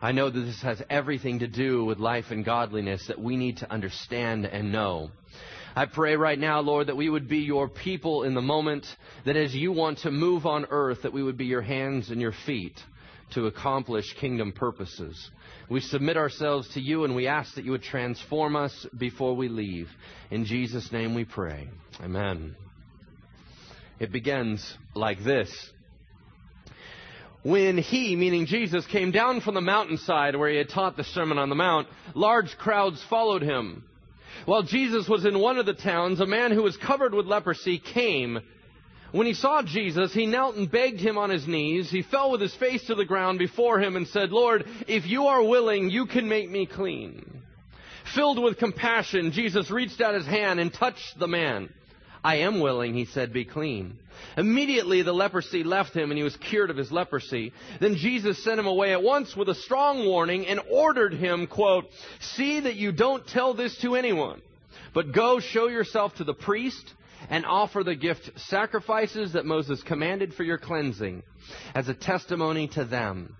I 0.00 0.12
know 0.12 0.30
that 0.30 0.40
this 0.40 0.62
has 0.62 0.82
everything 0.88 1.40
to 1.40 1.46
do 1.46 1.84
with 1.84 1.98
life 1.98 2.26
and 2.30 2.44
godliness 2.44 3.06
that 3.08 3.20
we 3.20 3.36
need 3.36 3.58
to 3.58 3.70
understand 3.70 4.46
and 4.46 4.72
know. 4.72 5.10
I 5.74 5.86
pray 5.86 6.16
right 6.16 6.38
now, 6.38 6.60
Lord, 6.60 6.88
that 6.88 6.96
we 6.96 7.08
would 7.08 7.28
be 7.28 7.38
your 7.38 7.68
people 7.68 8.24
in 8.24 8.34
the 8.34 8.42
moment, 8.42 8.86
that 9.24 9.36
as 9.36 9.54
you 9.54 9.72
want 9.72 9.98
to 10.00 10.10
move 10.10 10.46
on 10.46 10.66
earth, 10.70 11.02
that 11.02 11.12
we 11.12 11.22
would 11.22 11.36
be 11.36 11.46
your 11.46 11.62
hands 11.62 12.10
and 12.10 12.20
your 12.20 12.34
feet 12.46 12.78
to 13.30 13.46
accomplish 13.46 14.14
kingdom 14.20 14.52
purposes. 14.52 15.30
We 15.70 15.80
submit 15.80 16.16
ourselves 16.16 16.68
to 16.74 16.80
you 16.80 17.04
and 17.04 17.14
we 17.16 17.26
ask 17.26 17.54
that 17.54 17.64
you 17.64 17.70
would 17.70 17.82
transform 17.82 18.56
us 18.56 18.86
before 18.96 19.34
we 19.34 19.48
leave. 19.48 19.88
In 20.30 20.44
Jesus' 20.44 20.92
name 20.92 21.14
we 21.14 21.24
pray. 21.24 21.68
Amen. 22.02 22.56
It 23.98 24.12
begins 24.12 24.76
like 24.94 25.22
this. 25.22 25.50
When 27.42 27.78
he, 27.78 28.14
meaning 28.14 28.46
Jesus, 28.46 28.86
came 28.86 29.10
down 29.10 29.40
from 29.40 29.54
the 29.54 29.60
mountainside 29.60 30.36
where 30.36 30.50
he 30.50 30.56
had 30.56 30.68
taught 30.68 30.96
the 30.96 31.04
Sermon 31.04 31.38
on 31.38 31.48
the 31.48 31.56
Mount, 31.56 31.88
large 32.14 32.56
crowds 32.56 33.02
followed 33.10 33.42
him. 33.42 33.84
While 34.44 34.62
Jesus 34.62 35.08
was 35.08 35.24
in 35.24 35.38
one 35.38 35.58
of 35.58 35.66
the 35.66 35.74
towns, 35.74 36.20
a 36.20 36.26
man 36.26 36.52
who 36.52 36.62
was 36.62 36.76
covered 36.76 37.14
with 37.14 37.26
leprosy 37.26 37.78
came 37.78 38.40
when 39.12 39.26
he 39.26 39.34
saw 39.34 39.62
Jesus, 39.62 40.12
he 40.12 40.26
knelt 40.26 40.56
and 40.56 40.70
begged 40.70 40.98
him 41.00 41.18
on 41.18 41.30
his 41.30 41.46
knees. 41.46 41.90
He 41.90 42.02
fell 42.02 42.30
with 42.30 42.40
his 42.40 42.54
face 42.54 42.84
to 42.86 42.94
the 42.94 43.04
ground 43.04 43.38
before 43.38 43.78
him 43.78 43.96
and 43.96 44.08
said, 44.08 44.30
Lord, 44.30 44.64
if 44.88 45.06
you 45.06 45.26
are 45.26 45.42
willing, 45.42 45.90
you 45.90 46.06
can 46.06 46.28
make 46.28 46.50
me 46.50 46.66
clean. 46.66 47.42
Filled 48.14 48.42
with 48.42 48.58
compassion, 48.58 49.32
Jesus 49.32 49.70
reached 49.70 50.00
out 50.00 50.14
his 50.14 50.26
hand 50.26 50.60
and 50.60 50.72
touched 50.72 51.18
the 51.18 51.28
man. 51.28 51.68
I 52.24 52.36
am 52.36 52.60
willing, 52.60 52.94
he 52.94 53.04
said, 53.04 53.32
be 53.32 53.44
clean. 53.44 53.98
Immediately 54.36 55.02
the 55.02 55.12
leprosy 55.12 55.64
left 55.64 55.94
him 55.94 56.10
and 56.10 56.18
he 56.18 56.24
was 56.24 56.36
cured 56.36 56.70
of 56.70 56.76
his 56.76 56.92
leprosy. 56.92 57.52
Then 57.80 57.96
Jesus 57.96 58.42
sent 58.42 58.60
him 58.60 58.66
away 58.66 58.92
at 58.92 59.02
once 59.02 59.36
with 59.36 59.48
a 59.48 59.54
strong 59.54 60.06
warning 60.06 60.46
and 60.46 60.60
ordered 60.70 61.14
him, 61.14 61.46
quote, 61.46 61.86
see 62.20 62.60
that 62.60 62.76
you 62.76 62.92
don't 62.92 63.26
tell 63.26 63.54
this 63.54 63.76
to 63.78 63.96
anyone, 63.96 64.40
but 64.94 65.12
go 65.12 65.40
show 65.40 65.68
yourself 65.68 66.14
to 66.16 66.24
the 66.24 66.34
priest 66.34 66.94
and 67.30 67.44
offer 67.46 67.82
the 67.82 67.94
gift 67.94 68.30
sacrifices 68.36 69.32
that 69.32 69.46
Moses 69.46 69.82
commanded 69.82 70.34
for 70.34 70.44
your 70.44 70.58
cleansing 70.58 71.22
as 71.74 71.88
a 71.88 71.94
testimony 71.94 72.68
to 72.68 72.84
them. 72.84 73.36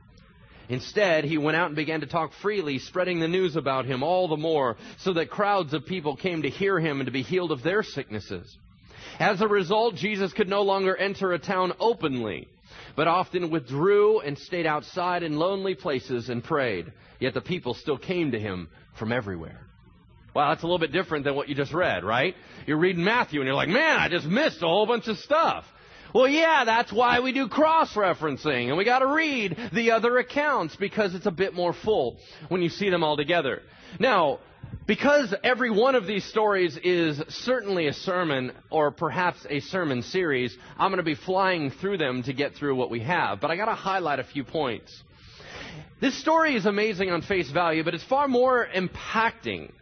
Instead, 0.69 1.25
he 1.25 1.39
went 1.39 1.57
out 1.57 1.67
and 1.67 1.77
began 1.77 2.01
to 2.01 2.07
talk 2.07 2.33
freely, 2.41 2.79
spreading 2.79 3.21
the 3.21 3.29
news 3.29 3.57
about 3.57 3.85
him 3.85 4.03
all 4.03 4.29
the 4.29 4.37
more, 4.37 4.77
so 4.99 5.13
that 5.13 5.31
crowds 5.31 5.75
of 5.75 5.85
people 5.85 6.17
came 6.17 6.43
to 6.43 6.51
hear 6.51 6.79
him 6.79 7.01
and 7.01 7.07
to 7.07 7.13
be 7.13 7.23
healed 7.23 7.53
of 7.53 7.63
their 7.63 7.83
sicknesses. 7.83 8.57
As 9.19 9.41
a 9.41 9.49
result, 9.49 9.97
Jesus 9.97 10.33
could 10.33 10.49
no 10.49 10.63
longer 10.63 10.97
enter 10.97 11.33
a 11.33 11.39
town 11.39 11.73
openly, 11.79 12.49
but 12.97 13.09
often 13.09 13.51
withdrew 13.51 14.21
and 14.21 14.39
stayed 14.39 14.67
outside 14.67 15.23
in 15.23 15.37
lonely 15.37 15.75
places 15.75 16.29
and 16.29 16.43
prayed. 16.43 16.93
Yet 17.21 17.35
the 17.35 17.41
people 17.41 17.75
still 17.75 17.99
came 17.99 18.33
to 18.33 18.39
him 18.39 18.69
from 18.99 19.13
everywhere. 19.13 19.67
Well, 20.35 20.49
that's 20.49 20.63
a 20.63 20.67
little 20.67 20.79
bit 20.79 20.93
different 20.93 21.25
than 21.25 21.35
what 21.35 21.49
you 21.49 21.55
just 21.55 21.73
read, 21.73 22.05
right? 22.05 22.35
You're 22.67 22.79
reading 22.79 23.05
Matthew 23.05 23.41
and 23.41 23.47
you're 23.47 23.57
like, 23.57 23.69
man, 23.69 23.99
I 23.99 24.09
just 24.09 24.27
missed 24.27 24.63
a 24.63 24.67
whole 24.67 24.87
bunch 24.87 25.09
of 25.09 25.19
stuff. 25.19 25.65
Well, 26.15 26.29
yeah, 26.29 26.65
that's 26.65 26.93
why 26.93 27.21
we 27.21 27.33
do 27.33 27.49
cross 27.49 27.95
referencing, 27.95 28.69
and 28.69 28.77
we 28.77 28.85
got 28.85 28.99
to 28.99 29.07
read 29.07 29.57
the 29.73 29.93
other 29.93 30.19
accounts 30.19 30.77
because 30.77 31.15
it's 31.15 31.25
a 31.25 31.31
bit 31.31 31.55
more 31.55 31.73
full 31.73 32.19
when 32.49 32.61
you 32.61 32.69
see 32.69 32.91
them 32.91 33.03
all 33.03 33.17
together. 33.17 33.63
Now, 33.99 34.41
because 34.87 35.35
every 35.43 35.71
one 35.71 35.95
of 35.95 36.07
these 36.07 36.25
stories 36.25 36.79
is 36.83 37.23
certainly 37.29 37.87
a 37.87 37.95
sermon 37.95 38.53
or 38.69 38.91
perhaps 38.91 39.47
a 39.49 39.61
sermon 39.61 40.03
series, 40.03 40.57
I'm 40.79 40.91
going 40.91 40.99
to 40.99 41.03
be 41.03 41.15
flying 41.15 41.71
through 41.71 41.99
them 41.99 42.23
to 42.25 42.33
get 42.35 42.57
through 42.57 42.77
what 42.77 42.91
we 42.91 43.01
have. 43.01 43.41
But 43.41 43.51
I 43.51 43.57
got 43.57 43.67
to 43.67 43.75
highlight 43.75 44.19
a 44.19 44.25
few 44.25 44.45
points. 44.45 45.03
This 46.01 46.19
story 46.21 46.57
is 46.57 46.67
amazing 46.67 47.11
on 47.11 47.23
face 47.23 47.51
value, 47.51 47.85
but 47.85 47.95
it's 47.95 48.05
far 48.05 48.29
more 48.29 48.67
impacting 48.67 49.73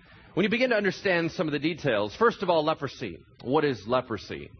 when 0.41 0.45
you 0.45 0.49
begin 0.49 0.71
to 0.71 0.77
understand 0.77 1.31
some 1.33 1.49
of 1.49 1.53
the 1.53 1.59
details. 1.59 2.17
First 2.17 2.43
of 2.43 2.49
all, 2.49 2.65
leprosy. 2.65 3.19
What 3.43 3.63
is 3.63 3.87
leprosy? 3.87 4.51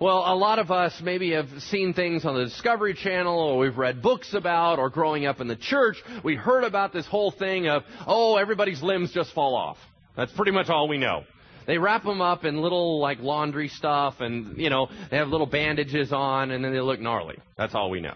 Well, 0.00 0.22
a 0.24 0.34
lot 0.34 0.58
of 0.58 0.70
us 0.70 0.98
maybe 1.02 1.32
have 1.32 1.50
seen 1.64 1.92
things 1.92 2.24
on 2.24 2.34
the 2.34 2.44
Discovery 2.44 2.94
Channel 2.94 3.38
or 3.38 3.58
we've 3.58 3.76
read 3.76 4.00
books 4.00 4.32
about 4.32 4.78
or 4.78 4.88
growing 4.88 5.26
up 5.26 5.42
in 5.42 5.46
the 5.46 5.54
church, 5.54 5.98
we 6.24 6.34
heard 6.34 6.64
about 6.64 6.94
this 6.94 7.06
whole 7.06 7.30
thing 7.30 7.68
of, 7.68 7.82
oh, 8.06 8.36
everybody's 8.38 8.82
limbs 8.82 9.12
just 9.12 9.34
fall 9.34 9.54
off. 9.54 9.76
That's 10.16 10.32
pretty 10.32 10.52
much 10.52 10.70
all 10.70 10.88
we 10.88 10.96
know. 10.96 11.24
They 11.66 11.76
wrap 11.76 12.04
them 12.04 12.22
up 12.22 12.46
in 12.46 12.62
little 12.62 12.98
like 12.98 13.18
laundry 13.20 13.68
stuff 13.68 14.20
and, 14.20 14.56
you 14.56 14.70
know, 14.70 14.88
they 15.10 15.18
have 15.18 15.28
little 15.28 15.46
bandages 15.46 16.10
on 16.10 16.52
and 16.52 16.64
then 16.64 16.72
they 16.72 16.80
look 16.80 17.00
gnarly. 17.00 17.36
That's 17.58 17.74
all 17.74 17.90
we 17.90 18.00
know. 18.00 18.14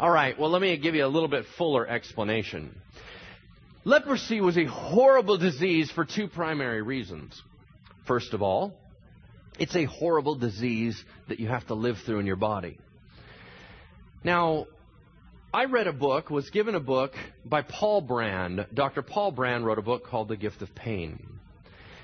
All 0.00 0.08
right, 0.08 0.38
well, 0.38 0.48
let 0.48 0.62
me 0.62 0.78
give 0.78 0.94
you 0.94 1.04
a 1.04 1.08
little 1.08 1.28
bit 1.28 1.44
fuller 1.58 1.86
explanation. 1.86 2.74
Leprosy 3.84 4.40
was 4.40 4.56
a 4.56 4.64
horrible 4.64 5.38
disease 5.38 5.90
for 5.90 6.04
two 6.04 6.28
primary 6.28 6.82
reasons. 6.82 7.40
First 8.06 8.32
of 8.32 8.40
all, 8.40 8.74
it's 9.58 9.74
a 9.74 9.84
horrible 9.84 10.36
disease 10.36 11.02
that 11.28 11.40
you 11.40 11.48
have 11.48 11.66
to 11.66 11.74
live 11.74 11.98
through 12.06 12.20
in 12.20 12.26
your 12.26 12.36
body. 12.36 12.78
Now, 14.22 14.66
I 15.52 15.64
read 15.64 15.88
a 15.88 15.92
book, 15.92 16.30
was 16.30 16.48
given 16.50 16.76
a 16.76 16.80
book 16.80 17.12
by 17.44 17.62
Paul 17.62 18.02
Brand. 18.02 18.66
Dr. 18.72 19.02
Paul 19.02 19.32
Brand 19.32 19.66
wrote 19.66 19.78
a 19.78 19.82
book 19.82 20.06
called 20.06 20.28
The 20.28 20.36
Gift 20.36 20.62
of 20.62 20.72
Pain. 20.74 21.26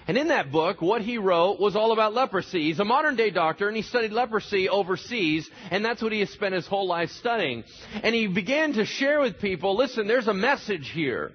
And 0.08 0.18
in 0.18 0.28
that 0.28 0.50
book, 0.50 0.82
what 0.82 1.02
he 1.02 1.18
wrote 1.18 1.60
was 1.60 1.76
all 1.76 1.92
about 1.92 2.12
leprosy. 2.12 2.64
He's 2.64 2.80
a 2.80 2.84
modern 2.84 3.14
day 3.14 3.30
doctor 3.30 3.68
and 3.68 3.76
he 3.76 3.82
studied 3.82 4.10
leprosy 4.10 4.68
overseas, 4.68 5.48
and 5.70 5.84
that's 5.84 6.02
what 6.02 6.12
he 6.12 6.20
has 6.20 6.30
spent 6.30 6.54
his 6.54 6.66
whole 6.66 6.88
life 6.88 7.10
studying. 7.10 7.62
And 8.02 8.14
he 8.14 8.26
began 8.26 8.72
to 8.72 8.84
share 8.84 9.20
with 9.20 9.38
people 9.38 9.76
listen, 9.76 10.08
there's 10.08 10.26
a 10.26 10.34
message 10.34 10.90
here. 10.90 11.32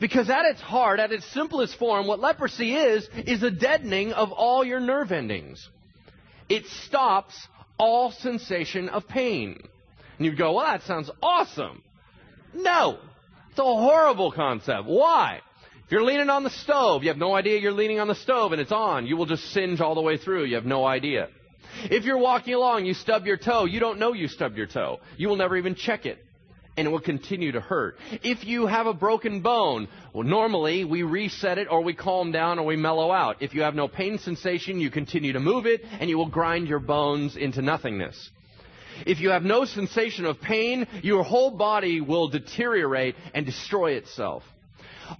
Because 0.00 0.28
at 0.30 0.44
its 0.44 0.60
heart, 0.60 1.00
at 1.00 1.12
its 1.12 1.26
simplest 1.32 1.78
form, 1.78 2.06
what 2.06 2.20
leprosy 2.20 2.74
is, 2.74 3.08
is 3.26 3.42
a 3.42 3.50
deadening 3.50 4.12
of 4.12 4.32
all 4.32 4.64
your 4.64 4.80
nerve 4.80 5.12
endings. 5.12 5.68
It 6.48 6.66
stops 6.84 7.34
all 7.78 8.10
sensation 8.10 8.88
of 8.88 9.08
pain. 9.08 9.58
And 10.18 10.26
you'd 10.26 10.38
go, 10.38 10.54
well, 10.54 10.66
that 10.66 10.82
sounds 10.82 11.10
awesome. 11.22 11.82
No. 12.54 12.98
It's 13.50 13.58
a 13.58 13.62
horrible 13.62 14.32
concept. 14.32 14.86
Why? 14.86 15.40
If 15.84 15.92
you're 15.92 16.02
leaning 16.02 16.30
on 16.30 16.42
the 16.42 16.50
stove, 16.50 17.02
you 17.02 17.08
have 17.10 17.18
no 17.18 17.34
idea 17.34 17.60
you're 17.60 17.72
leaning 17.72 18.00
on 18.00 18.08
the 18.08 18.14
stove 18.14 18.52
and 18.52 18.60
it's 18.60 18.72
on. 18.72 19.06
You 19.06 19.16
will 19.16 19.26
just 19.26 19.44
singe 19.52 19.80
all 19.80 19.94
the 19.94 20.02
way 20.02 20.16
through. 20.16 20.44
You 20.44 20.56
have 20.56 20.66
no 20.66 20.84
idea. 20.84 21.28
If 21.84 22.04
you're 22.04 22.18
walking 22.18 22.54
along, 22.54 22.86
you 22.86 22.94
stub 22.94 23.26
your 23.26 23.36
toe, 23.36 23.66
you 23.66 23.80
don't 23.80 23.98
know 23.98 24.12
you 24.12 24.28
stubbed 24.28 24.56
your 24.56 24.66
toe. 24.66 25.00
You 25.16 25.28
will 25.28 25.36
never 25.36 25.56
even 25.56 25.74
check 25.74 26.06
it 26.06 26.25
and 26.76 26.86
it 26.86 26.90
will 26.90 27.00
continue 27.00 27.52
to 27.52 27.60
hurt. 27.60 27.98
If 28.22 28.44
you 28.44 28.66
have 28.66 28.86
a 28.86 28.94
broken 28.94 29.40
bone, 29.40 29.88
well, 30.12 30.24
normally 30.26 30.84
we 30.84 31.02
reset 31.02 31.58
it 31.58 31.68
or 31.70 31.82
we 31.82 31.94
calm 31.94 32.32
down 32.32 32.58
or 32.58 32.66
we 32.66 32.76
mellow 32.76 33.10
out. 33.10 33.42
If 33.42 33.54
you 33.54 33.62
have 33.62 33.74
no 33.74 33.88
pain 33.88 34.18
sensation, 34.18 34.80
you 34.80 34.90
continue 34.90 35.32
to 35.32 35.40
move 35.40 35.66
it 35.66 35.82
and 36.00 36.10
you 36.10 36.18
will 36.18 36.28
grind 36.28 36.68
your 36.68 36.80
bones 36.80 37.36
into 37.36 37.62
nothingness. 37.62 38.30
If 39.04 39.20
you 39.20 39.30
have 39.30 39.42
no 39.42 39.64
sensation 39.64 40.24
of 40.24 40.40
pain, 40.40 40.86
your 41.02 41.22
whole 41.22 41.50
body 41.50 42.00
will 42.00 42.28
deteriorate 42.28 43.14
and 43.34 43.44
destroy 43.44 43.92
itself. 43.92 44.42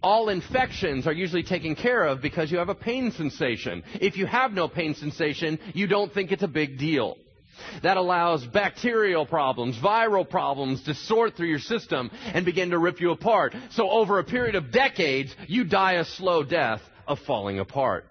All 0.03 0.29
infections 0.29 1.07
are 1.07 1.13
usually 1.13 1.43
taken 1.43 1.77
care 1.77 2.05
of 2.05 2.21
because 2.21 2.51
you 2.51 2.59
have 2.59 2.69
a 2.69 2.75
pain 2.75 3.13
sensation. 3.13 3.85
If 4.01 4.17
you 4.17 4.27
have 4.27 4.53
no 4.53 4.69
pain 4.69 4.95
sensation, 4.95 5.59
you 5.75 5.87
don't 5.87 6.13
think 6.13 6.33
it's 6.33 6.43
a 6.43 6.49
big 6.49 6.79
deal. 6.79 7.17
That 7.83 7.97
allows 7.97 8.45
bacterial 8.47 9.27
problems, 9.27 9.77
viral 9.79 10.29
problems 10.29 10.83
to 10.85 10.95
sort 10.95 11.37
through 11.37 11.49
your 11.49 11.59
system 11.59 12.11
and 12.33 12.45
begin 12.45 12.71
to 12.71 12.79
rip 12.79 13.01
you 13.01 13.11
apart. 13.11 13.55
So 13.71 13.91
over 13.91 14.19
a 14.19 14.25
period 14.25 14.55
of 14.55 14.73
decades, 14.73 15.35
you 15.47 15.65
die 15.65 15.95
a 15.95 16.05
slow 16.05 16.43
death 16.43 16.81
of 17.07 17.19
falling 17.21 17.59
apart. 17.59 18.07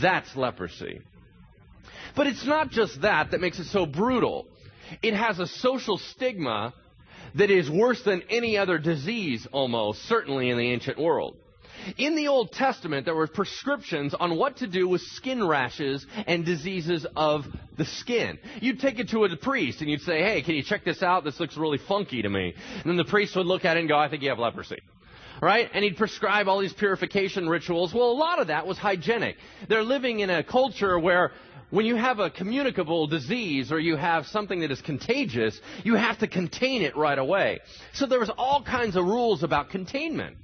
That's 0.00 0.34
leprosy. 0.36 1.00
But 2.16 2.26
it's 2.26 2.46
not 2.46 2.70
just 2.70 3.02
that 3.02 3.32
that 3.32 3.40
makes 3.40 3.58
it 3.58 3.66
so 3.66 3.86
brutal. 3.86 4.46
It 5.02 5.14
has 5.14 5.38
a 5.38 5.46
social 5.46 5.98
stigma 5.98 6.74
that 7.34 7.50
is 7.50 7.68
worse 7.68 8.02
than 8.02 8.22
any 8.30 8.56
other 8.56 8.78
disease 8.78 9.46
almost, 9.50 10.02
certainly 10.04 10.50
in 10.50 10.56
the 10.56 10.72
ancient 10.72 10.98
world. 10.98 11.36
In 11.96 12.16
the 12.16 12.28
Old 12.28 12.52
Testament, 12.52 13.04
there 13.04 13.14
were 13.14 13.26
prescriptions 13.26 14.14
on 14.14 14.36
what 14.36 14.58
to 14.58 14.66
do 14.66 14.88
with 14.88 15.00
skin 15.00 15.46
rashes 15.46 16.06
and 16.26 16.44
diseases 16.44 17.06
of 17.16 17.44
the 17.76 17.84
skin. 17.84 18.38
You'd 18.60 18.80
take 18.80 18.98
it 18.98 19.10
to 19.10 19.24
a 19.24 19.36
priest 19.36 19.80
and 19.80 19.90
you'd 19.90 20.02
say, 20.02 20.22
hey, 20.22 20.42
can 20.42 20.54
you 20.54 20.62
check 20.62 20.84
this 20.84 21.02
out? 21.02 21.24
This 21.24 21.40
looks 21.40 21.56
really 21.56 21.78
funky 21.78 22.22
to 22.22 22.28
me. 22.28 22.54
And 22.76 22.84
then 22.84 22.96
the 22.96 23.04
priest 23.04 23.36
would 23.36 23.46
look 23.46 23.64
at 23.64 23.76
it 23.76 23.80
and 23.80 23.88
go, 23.88 23.98
I 23.98 24.08
think 24.08 24.22
you 24.22 24.28
have 24.30 24.38
leprosy 24.38 24.78
right? 25.40 25.68
And 25.74 25.84
he'd 25.84 25.96
prescribe 25.96 26.48
all 26.48 26.60
these 26.60 26.72
purification 26.72 27.48
rituals. 27.48 27.92
Well, 27.92 28.10
a 28.10 28.12
lot 28.12 28.38
of 28.38 28.46
that 28.46 28.66
was 28.66 28.78
hygienic. 28.78 29.36
They're 29.68 29.82
living 29.82 30.20
in 30.20 30.30
a 30.30 30.42
culture 30.42 30.98
where 30.98 31.32
when 31.70 31.86
you 31.86 31.96
have 31.96 32.18
a 32.18 32.30
communicable 32.30 33.06
disease 33.06 33.72
or 33.72 33.78
you 33.78 33.96
have 33.96 34.26
something 34.26 34.60
that 34.60 34.70
is 34.70 34.80
contagious, 34.80 35.60
you 35.82 35.96
have 35.96 36.18
to 36.20 36.28
contain 36.28 36.82
it 36.82 36.96
right 36.96 37.18
away. 37.18 37.60
So 37.92 38.06
there 38.06 38.20
was 38.20 38.30
all 38.30 38.62
kinds 38.62 38.96
of 38.96 39.04
rules 39.04 39.42
about 39.42 39.70
containment. 39.70 40.36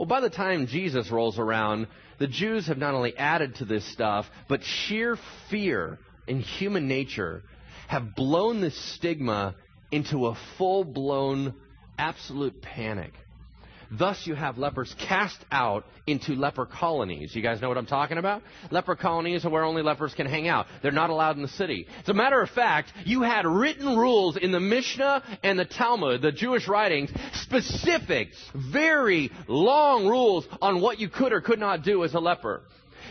Well, 0.00 0.06
by 0.06 0.22
the 0.22 0.30
time 0.30 0.66
Jesus 0.66 1.10
rolls 1.10 1.38
around, 1.38 1.86
the 2.18 2.26
Jews 2.26 2.68
have 2.68 2.78
not 2.78 2.94
only 2.94 3.14
added 3.18 3.56
to 3.56 3.66
this 3.66 3.84
stuff, 3.92 4.24
but 4.48 4.64
sheer 4.64 5.18
fear 5.50 5.98
in 6.26 6.40
human 6.40 6.88
nature 6.88 7.42
have 7.86 8.14
blown 8.14 8.62
this 8.62 8.94
stigma 8.94 9.54
into 9.92 10.28
a 10.28 10.38
full 10.56 10.84
blown 10.84 11.52
absolute 11.98 12.62
panic. 12.62 13.12
Thus, 13.90 14.24
you 14.26 14.34
have 14.34 14.56
lepers 14.56 14.94
cast 15.08 15.38
out 15.50 15.84
into 16.06 16.34
leper 16.34 16.64
colonies. 16.64 17.34
You 17.34 17.42
guys 17.42 17.60
know 17.60 17.68
what 17.68 17.76
I'm 17.76 17.86
talking 17.86 18.18
about? 18.18 18.42
Leper 18.70 18.94
colonies 18.94 19.44
are 19.44 19.50
where 19.50 19.64
only 19.64 19.82
lepers 19.82 20.14
can 20.14 20.26
hang 20.26 20.46
out. 20.46 20.66
They're 20.82 20.92
not 20.92 21.10
allowed 21.10 21.36
in 21.36 21.42
the 21.42 21.48
city. 21.48 21.86
As 22.02 22.08
a 22.08 22.14
matter 22.14 22.40
of 22.40 22.50
fact, 22.50 22.92
you 23.04 23.22
had 23.22 23.46
written 23.46 23.96
rules 23.96 24.36
in 24.36 24.52
the 24.52 24.60
Mishnah 24.60 25.38
and 25.42 25.58
the 25.58 25.64
Talmud, 25.64 26.22
the 26.22 26.30
Jewish 26.32 26.68
writings, 26.68 27.10
specific, 27.34 28.28
very 28.54 29.30
long 29.48 30.06
rules 30.06 30.46
on 30.62 30.80
what 30.80 31.00
you 31.00 31.08
could 31.08 31.32
or 31.32 31.40
could 31.40 31.58
not 31.58 31.82
do 31.82 32.04
as 32.04 32.14
a 32.14 32.20
leper. 32.20 32.62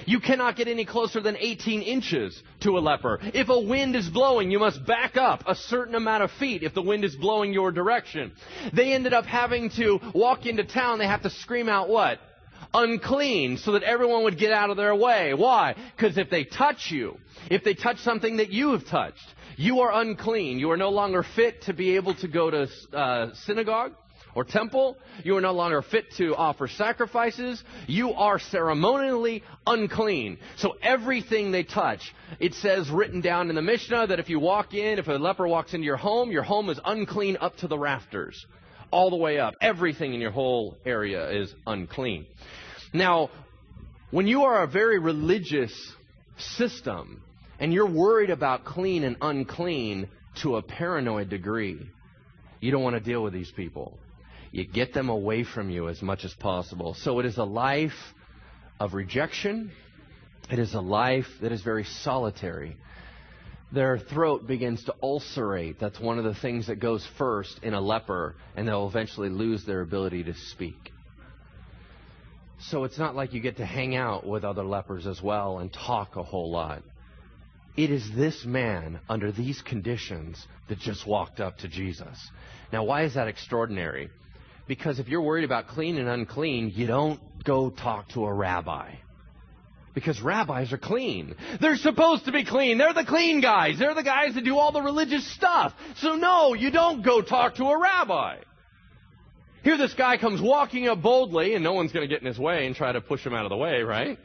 You 0.10 0.20
cannot 0.20 0.56
get 0.56 0.68
any 0.68 0.86
closer 0.86 1.22
than 1.22 1.38
18 1.38 1.84
inches 1.84 2.42
to 2.62 2.80
a 2.80 2.82
leper. 2.82 3.20
If 3.32 3.50
a 3.50 3.60
wind 3.60 3.96
is 3.96 4.10
blowing, 4.10 4.50
you 4.50 4.58
must 4.58 4.84
back 4.84 5.18
up 5.18 5.44
a 5.46 5.54
certain 5.54 5.94
amount 5.94 6.24
of 6.24 6.32
feet 6.32 6.63
if 6.63 6.74
the 6.74 6.82
wind 6.82 7.06
is 7.06 7.16
blowing 7.16 7.54
your 7.54 7.72
direction. 7.72 8.32
They 8.74 8.94
ended 8.94 9.13
up 9.13 9.28
having 9.28 9.70
to 9.78 10.00
walk 10.16 10.48
into 10.48 10.63
town. 10.63 10.98
They 10.98 11.06
have 11.06 11.22
to 11.22 11.30
scream 11.30 11.70
out 11.70 11.89
what? 11.89 12.18
Unclean, 12.74 13.58
so 13.58 13.74
that 13.74 13.84
everyone 13.84 14.24
would 14.24 14.39
get 14.39 14.51
out 14.51 14.72
of 14.72 14.78
their 14.78 14.96
way. 14.96 15.36
Why? 15.36 15.75
Because 15.96 16.18
if 16.18 16.32
they 16.32 16.44
touch 16.44 16.89
you, 16.89 17.20
if 17.51 17.63
they 17.63 17.75
touch 17.75 18.00
something 18.00 18.38
that 18.38 18.50
you 18.50 18.72
have 18.72 18.88
touched, 18.88 19.28
you 19.58 19.82
are 19.82 20.01
unclean. 20.01 20.58
You 20.58 20.72
are 20.72 20.78
no 20.78 20.89
longer 20.89 21.24
fit 21.36 21.62
to 21.66 21.74
be 21.74 21.98
able 21.98 22.16
to 22.16 22.28
go 22.28 22.50
to 22.50 22.68
uh, 22.94 23.36
synagogue 23.46 23.94
or 24.39 24.46
temple. 24.46 24.98
You 25.25 25.36
are 25.36 25.41
no 25.41 25.51
longer 25.51 25.81
fit 25.81 26.05
to 26.17 26.34
offer 26.34 26.69
sacrifices. 26.69 27.62
You 27.88 28.13
are 28.13 28.39
ceremonially 28.39 29.43
unclean. 29.67 30.38
So 30.55 30.77
everything 30.81 31.51
they 31.51 31.63
touch, 31.63 32.13
it 32.39 32.53
says 32.53 32.89
written 32.89 33.19
down 33.19 33.50
in 33.50 33.55
the 33.55 33.62
Mishnah 33.62 34.08
that 34.08 34.19
if 34.19 34.29
you 34.29 34.39
walk 34.39 34.74
in, 34.74 34.98
if 34.98 35.08
a 35.10 35.12
leper 35.12 35.46
walks 35.46 35.74
into 35.74 35.86
your 35.86 35.98
home, 35.98 36.31
your 36.31 36.43
home 36.43 36.69
is 36.69 36.79
unclean 36.86 37.38
up 37.41 37.58
to 37.58 37.67
the 37.67 37.77
rafters. 37.77 38.46
All 38.91 39.10
the 39.10 39.17
way 39.17 39.39
up. 39.39 39.55
Everything 39.62 40.13
in 40.13 40.22
your 40.22 40.31
whole 40.31 40.77
area 40.86 41.29
is 41.29 41.53
unclean. 41.67 42.25
Now, 42.93 43.29
when 44.10 44.25
you 44.25 44.43
are 44.43 44.63
a 44.63 44.67
very 44.67 45.00
religious 45.00 45.74
system 46.38 47.22
and 47.60 47.74
you're 47.74 47.91
worried 47.91 48.29
about 48.29 48.63
clean 48.63 49.03
and 49.03 49.17
unclean 49.22 50.08
to 50.43 50.55
a 50.55 50.62
paranoid 50.62 51.29
degree, 51.29 51.77
you 52.62 52.72
don't 52.72 52.84
want 52.84 52.96
to 52.96 53.01
deal 53.01 53.22
with 53.22 53.34
these 53.34 53.51
people. 53.51 54.00
You 54.51 54.65
get 54.65 54.94
them 54.94 55.10
away 55.10 55.44
from 55.44 55.70
you 55.70 55.89
as 55.89 56.01
much 56.01 56.25
as 56.25 56.34
possible. 56.34 56.96
So 56.96 57.20
it 57.20 57.25
is 57.25 57.38
a 57.38 57.44
life 57.44 57.94
of 58.79 58.94
rejection. 58.94 59.72
It 60.50 60.60
is 60.60 60.74
a 60.74 60.82
life 60.82 61.27
that 61.41 61.51
is 61.51 61.62
very 61.62 61.84
solitary. 61.84 62.77
Their 63.72 64.00
throat 64.00 64.48
begins 64.48 64.84
to 64.86 64.96
ulcerate. 65.03 65.79
That's 65.79 66.00
one 66.00 66.18
of 66.18 66.24
the 66.24 66.34
things 66.34 66.68
that 66.68 66.79
goes 66.79 67.08
first 67.20 67.60
in 67.62 67.75
a 67.75 67.82
leper, 67.82 68.36
and 68.56 68.68
they'll 68.68 68.88
eventually 68.88 69.29
lose 69.29 69.63
their 69.65 69.82
ability 69.82 70.24
to 70.24 70.34
speak. 70.34 70.91
So 72.62 72.84
it's 72.84 72.98
not 72.98 73.15
like 73.15 73.34
you 73.34 73.41
get 73.41 73.58
to 73.58 73.65
hang 73.65 73.96
out 73.96 74.25
with 74.25 74.44
other 74.44 74.63
lepers 74.63 75.06
as 75.06 75.22
well 75.22 75.60
and 75.60 75.72
talk 75.72 76.15
a 76.15 76.24
whole 76.24 76.51
lot. 76.51 76.82
It 77.77 77.91
is 77.91 78.12
this 78.15 78.44
man 78.44 79.00
under 79.08 79.32
these 79.32 79.62
conditions 79.62 80.46
that 80.68 80.79
just 80.79 81.08
walked 81.08 81.39
up 81.39 81.60
to 81.60 81.68
Jesus. 81.68 82.18
Now, 82.74 82.84
why 82.84 83.03
is 83.03 83.13
that 83.13 83.27
extraordinary? 83.27 84.10
Because 84.70 85.00
if 85.00 85.08
you're 85.08 85.24
worried 85.24 85.46
about 85.46 85.70
clean 85.70 85.98
and 85.98 86.08
unclean, 86.08 86.72
you 86.76 86.86
don't 86.86 87.20
go 87.44 87.72
talk 87.72 88.10
to 88.10 88.26
a 88.26 88.32
rabbi. 88.32 88.92
Because 89.96 90.22
rabbis 90.22 90.72
are 90.72 90.78
clean. 90.78 91.34
They're 91.60 91.76
supposed 91.76 92.26
to 92.26 92.32
be 92.32 92.46
clean. 92.46 92.78
They're 92.78 92.94
the 92.94 93.04
clean 93.04 93.42
guys. 93.42 93.80
They're 93.80 93.96
the 93.96 94.04
guys 94.04 94.36
that 94.36 94.46
do 94.46 94.58
all 94.58 94.72
the 94.72 94.84
religious 94.84 95.28
stuff. 95.34 95.74
So 95.98 96.14
no, 96.14 96.54
you 96.54 96.70
don't 96.70 97.04
go 97.04 97.24
talk 97.24 97.56
to 97.56 97.66
a 97.66 97.80
rabbi. 97.80 98.38
Here 99.64 99.76
this 99.76 99.96
guy 99.96 100.18
comes 100.18 100.40
walking 100.40 100.88
up 100.88 101.02
boldly, 101.02 101.56
and 101.56 101.64
no 101.64 101.74
one's 101.74 101.92
going 101.92 102.08
to 102.08 102.14
get 102.14 102.22
in 102.22 102.28
his 102.28 102.38
way 102.38 102.68
and 102.68 102.76
try 102.76 102.92
to 102.92 103.02
push 103.02 103.26
him 103.26 103.34
out 103.34 103.46
of 103.46 103.50
the 103.50 103.58
way, 103.58 103.82
right? 103.82 104.20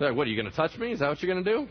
Like, 0.00 0.16
what, 0.16 0.26
are 0.26 0.30
you 0.30 0.36
going 0.36 0.50
to 0.50 0.56
touch 0.56 0.76
me? 0.76 0.90
Is 0.90 0.98
that 0.98 1.10
what 1.10 1.22
you're 1.22 1.32
going 1.32 1.44
to 1.44 1.52
do? 1.52 1.68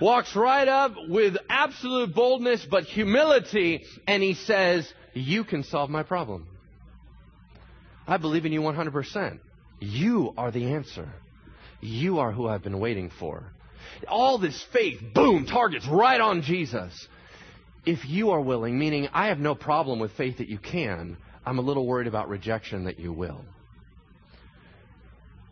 Walks 0.00 0.36
right 0.36 0.68
up 0.68 0.94
with 1.08 1.34
absolute 1.50 2.14
boldness 2.14 2.64
but 2.70 2.84
humility, 2.84 3.82
and 4.06 4.22
he 4.22 4.34
says, 4.34 4.88
You 5.12 5.42
can 5.42 5.64
solve 5.64 5.90
my 5.90 6.04
problem. 6.04 6.46
I 8.06 8.16
believe 8.16 8.44
in 8.44 8.52
you 8.52 8.60
100%. 8.60 9.38
You 9.80 10.32
are 10.36 10.50
the 10.50 10.72
answer. 10.72 11.08
You 11.80 12.18
are 12.18 12.32
who 12.32 12.46
I've 12.46 12.62
been 12.62 12.80
waiting 12.80 13.10
for. 13.18 13.52
All 14.08 14.38
this 14.38 14.64
faith, 14.72 15.00
boom, 15.14 15.46
targets 15.46 15.86
right 15.86 16.20
on 16.20 16.42
Jesus. 16.42 17.08
If 17.86 18.06
you 18.08 18.30
are 18.30 18.40
willing, 18.40 18.78
meaning 18.78 19.08
I 19.12 19.28
have 19.28 19.38
no 19.38 19.54
problem 19.54 19.98
with 19.98 20.12
faith 20.12 20.38
that 20.38 20.48
you 20.48 20.58
can, 20.58 21.16
I'm 21.44 21.58
a 21.58 21.62
little 21.62 21.86
worried 21.86 22.06
about 22.06 22.28
rejection 22.28 22.84
that 22.84 22.98
you 22.98 23.12
will. 23.12 23.44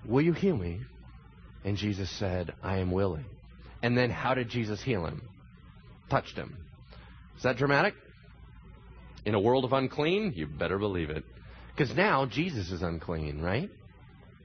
Will 0.06 0.22
you 0.22 0.32
heal 0.32 0.56
me? 0.56 0.80
And 1.64 1.76
Jesus 1.76 2.10
said, 2.18 2.54
I 2.62 2.78
am 2.78 2.90
willing. 2.90 3.26
And 3.82 3.96
then 3.96 4.10
how 4.10 4.34
did 4.34 4.48
Jesus 4.48 4.82
heal 4.82 5.06
him? 5.06 5.22
Touched 6.08 6.36
him. 6.36 6.56
Is 7.36 7.42
that 7.42 7.56
dramatic? 7.56 7.94
In 9.24 9.34
a 9.34 9.40
world 9.40 9.64
of 9.64 9.72
unclean? 9.72 10.32
You 10.34 10.46
better 10.46 10.78
believe 10.78 11.10
it. 11.10 11.24
Because 11.82 11.96
now 11.96 12.26
Jesus 12.26 12.70
is 12.70 12.80
unclean, 12.80 13.40
right? 13.40 13.68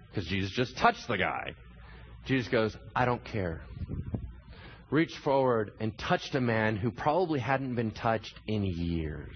Because 0.10 0.28
Jesus 0.28 0.50
just 0.50 0.76
touched 0.76 1.08
the 1.08 1.18
guy. 1.18 1.54
Jesus 2.26 2.48
goes, 2.48 2.76
I 2.96 3.06
don't 3.06 3.24
care. 3.24 3.62
Reached 4.90 5.18
forward 5.18 5.72
and 5.80 5.96
touched 6.00 6.34
a 6.34 6.42
man 6.42 6.78
who 6.78 6.90
probably 6.90 7.40
hadn't 7.40 7.76
been 7.76 7.92
touched 7.92 8.34
in 8.48 8.64
years 8.64 9.36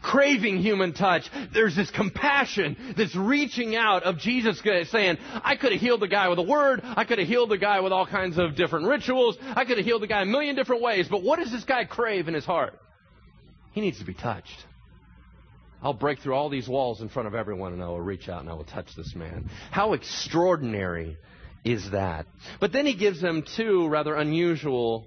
craving 0.00 0.56
human 0.62 0.94
touch. 0.94 1.24
There's 1.52 1.76
this 1.76 1.90
compassion, 1.90 2.94
this 2.96 3.14
reaching 3.14 3.76
out 3.76 4.04
of 4.04 4.16
Jesus 4.16 4.58
saying, 4.90 5.18
I 5.44 5.56
could 5.56 5.72
have 5.72 5.80
healed 5.82 6.00
the 6.00 6.08
guy 6.08 6.30
with 6.30 6.38
a 6.38 6.42
word. 6.42 6.80
I 6.82 7.04
could 7.04 7.18
have 7.18 7.28
healed 7.28 7.50
the 7.50 7.58
guy 7.58 7.80
with 7.80 7.92
all 7.92 8.06
kinds 8.06 8.38
of 8.38 8.56
different 8.56 8.86
rituals. 8.86 9.36
I 9.42 9.66
could 9.66 9.76
have 9.76 9.84
healed 9.84 10.00
the 10.00 10.06
guy 10.06 10.22
a 10.22 10.24
million 10.24 10.56
different 10.56 10.80
ways. 10.80 11.06
But 11.10 11.22
what 11.22 11.38
does 11.38 11.52
this 11.52 11.64
guy 11.64 11.84
crave 11.84 12.28
in 12.28 12.32
his 12.32 12.46
heart? 12.46 12.78
He 13.72 13.82
needs 13.82 13.98
to 13.98 14.06
be 14.06 14.14
touched. 14.14 14.64
I'll 15.84 15.92
break 15.92 16.20
through 16.20 16.34
all 16.34 16.48
these 16.48 16.66
walls 16.66 17.02
in 17.02 17.10
front 17.10 17.28
of 17.28 17.34
everyone 17.34 17.74
and 17.74 17.82
I 17.82 17.88
will 17.88 18.00
reach 18.00 18.30
out 18.30 18.40
and 18.40 18.48
I 18.48 18.54
will 18.54 18.64
touch 18.64 18.88
this 18.96 19.14
man. 19.14 19.44
How 19.70 19.92
extraordinary 19.92 21.18
is 21.62 21.90
that? 21.90 22.26
But 22.58 22.72
then 22.72 22.86
he 22.86 22.94
gives 22.94 23.20
them 23.20 23.44
two 23.54 23.86
rather 23.88 24.14
unusual 24.14 25.06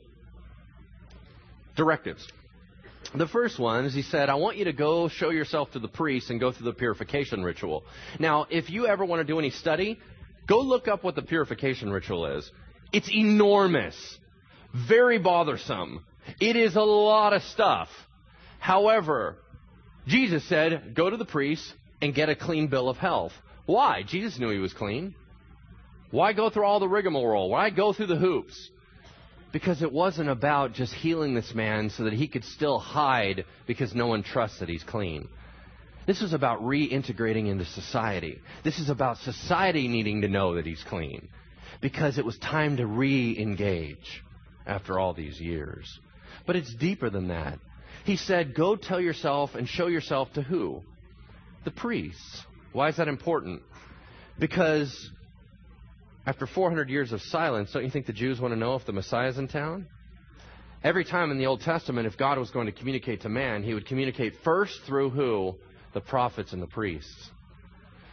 directives. 1.76 2.26
The 3.16 3.28
first 3.28 3.58
one 3.58 3.86
is 3.86 3.96
he 3.96 4.04
said, 4.04 4.30
I 4.30 4.36
want 4.36 4.58
you 4.58 4.66
to 4.66 4.74
go 4.74 5.08
show 5.08 5.32
yourself 5.32 5.72
to 5.72 5.80
the 5.80 5.88
priest 5.88 6.30
and 6.30 6.40
go 6.40 6.52
through 6.52 6.66
the 6.66 6.78
purification 6.78 7.44
ritual. 7.44 7.84
Now, 8.20 8.46
if 8.52 8.70
you 8.70 8.86
ever 8.86 9.04
want 9.04 9.22
to 9.22 9.24
do 9.24 9.40
any 9.40 9.50
study, 9.50 9.98
go 10.48 10.60
look 10.60 10.88
up 10.88 11.04
what 11.04 11.16
the 11.16 11.24
purification 11.24 11.92
ritual 11.92 12.38
is. 12.38 12.52
It's 12.94 13.10
enormous, 13.12 13.96
very 14.88 15.18
bothersome. 15.18 16.06
It 16.40 16.56
is 16.56 16.76
a 16.76 16.82
lot 16.82 17.34
of 17.34 17.42
stuff. 17.44 17.90
However, 18.60 19.38
Jesus 20.08 20.48
said, 20.48 20.96
go 20.96 21.10
to 21.10 21.18
the 21.18 21.26
priest 21.26 21.74
and 22.02 22.16
get 22.16 22.30
a 22.30 22.36
clean 22.36 22.68
bill 22.68 22.90
of 22.90 22.98
health. 22.98 23.34
Why? 23.66 24.04
Jesus 24.04 24.40
knew 24.40 24.50
he 24.50 24.60
was 24.60 24.74
clean. 24.74 25.14
Why 26.12 26.32
go 26.32 26.50
through 26.50 26.64
all 26.64 26.80
the 26.80 26.88
rigmarole? 26.88 27.50
Why 27.50 27.70
go 27.70 27.92
through 27.92 28.08
the 28.08 28.16
hoops? 28.16 28.70
Because 29.52 29.82
it 29.82 29.92
wasn't 29.92 30.30
about 30.30 30.74
just 30.74 30.94
healing 30.94 31.34
this 31.34 31.54
man 31.54 31.90
so 31.90 32.06
that 32.06 32.14
he 32.14 32.28
could 32.28 32.46
still 32.46 32.80
hide 32.80 33.46
because 33.66 33.94
no 33.94 34.08
one 34.08 34.24
trusts 34.24 34.60
that 34.60 34.70
he's 34.70 34.84
clean. 34.84 35.28
This 36.06 36.22
is 36.22 36.32
about 36.32 36.62
reintegrating 36.62 37.50
into 37.50 37.66
society. 37.66 38.40
This 38.64 38.80
is 38.80 38.90
about 38.90 39.18
society 39.18 39.90
needing 39.90 40.22
to 40.22 40.30
know 40.30 40.56
that 40.56 40.66
he's 40.66 40.84
clean. 40.88 41.28
Because 41.82 42.18
it 42.18 42.26
was 42.26 42.38
time 42.38 42.78
to 42.78 42.86
re 42.86 43.38
engage 43.38 44.24
after 44.66 44.98
all 44.98 45.14
these 45.14 45.40
years. 45.40 46.00
But 46.46 46.56
it's 46.56 46.74
deeper 46.74 47.10
than 47.10 47.28
that. 47.28 47.60
He 48.08 48.16
said, 48.16 48.56
Go 48.56 48.78
tell 48.78 49.02
yourself 49.02 49.56
and 49.56 49.68
show 49.68 49.88
yourself 49.88 50.32
to 50.36 50.42
who? 50.42 50.82
The 51.66 51.72
priests. 51.72 52.42
Why 52.72 52.88
is 52.88 52.96
that 52.96 53.10
important? 53.10 53.62
Because 54.40 55.12
after 56.26 56.48
400 56.48 56.90
years 56.90 57.12
of 57.12 57.22
silence, 57.22 57.74
don't 57.74 57.84
you 57.84 57.90
think 57.90 58.06
the 58.06 58.14
Jews 58.14 58.40
want 58.40 58.54
to 58.54 58.58
know 58.58 58.76
if 58.76 58.86
the 58.86 58.94
Messiah 58.94 59.28
is 59.28 59.38
in 59.38 59.50
town? 59.50 59.88
Every 60.86 61.04
time 61.04 61.32
in 61.32 61.38
the 61.38 61.48
Old 61.48 61.60
Testament, 61.60 62.08
if 62.08 62.18
God 62.18 62.38
was 62.38 62.50
going 62.50 62.68
to 62.68 62.72
communicate 62.72 63.24
to 63.24 63.30
man, 63.30 63.62
he 63.62 63.74
would 63.74 63.86
communicate 63.86 64.36
first 64.42 64.80
through 64.88 65.10
who? 65.10 65.56
The 65.94 66.00
prophets 66.00 66.54
and 66.54 66.62
the 66.62 66.68
priests. 66.68 67.30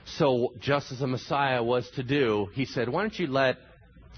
So, 0.07 0.54
just 0.59 0.90
as 0.90 0.98
the 0.98 1.07
Messiah 1.07 1.62
was 1.62 1.88
to 1.90 2.02
do, 2.02 2.48
he 2.52 2.64
said, 2.64 2.88
Why 2.88 3.02
don't 3.02 3.16
you 3.16 3.28
let 3.28 3.59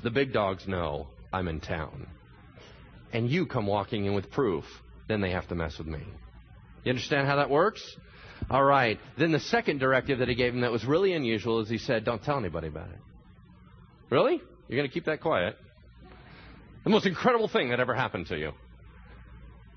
the 0.03 0.11
big 0.11 0.33
dogs 0.33 0.67
know 0.67 1.09
I'm 1.35 1.49
in 1.49 1.61
town? 1.61 2.07
And 3.13 3.29
you 3.29 3.45
come 3.45 3.67
walking 3.67 4.07
in 4.07 4.15
with 4.15 4.31
proof. 4.31 4.65
Then 5.09 5.21
they 5.21 5.31
have 5.31 5.49
to 5.49 5.55
mess 5.55 5.79
with 5.79 5.87
me. 5.87 6.01
You 6.85 6.91
understand 6.91 7.27
how 7.27 7.37
that 7.37 7.51
works? 7.51 7.83
All 8.51 8.63
right. 8.63 8.99
Then 9.19 9.33
the 9.33 9.41
second 9.41 9.79
directive 9.79 10.21
that 10.21 10.29
he 10.29 10.35
gave 10.35 10.55
him 10.55 10.61
that 10.61 10.73
was 10.73 10.85
really 10.85 11.13
unusual 11.13 11.61
is 11.61 11.69
he 11.69 11.79
said, 11.79 12.05
Don't 12.05 12.23
tell 12.23 12.39
anybody 12.39 12.69
about 12.69 12.91
it. 12.91 12.99
Really? 14.11 14.41
You're 14.69 14.79
going 14.79 14.89
to 14.89 14.93
keep 14.93 15.07
that 15.07 15.21
quiet? 15.21 15.57
The 16.85 16.91
most 16.91 17.07
incredible 17.07 17.49
thing 17.49 17.71
that 17.71 17.81
ever 17.81 17.95
happened 17.95 18.27
to 18.29 18.39
you. 18.39 18.53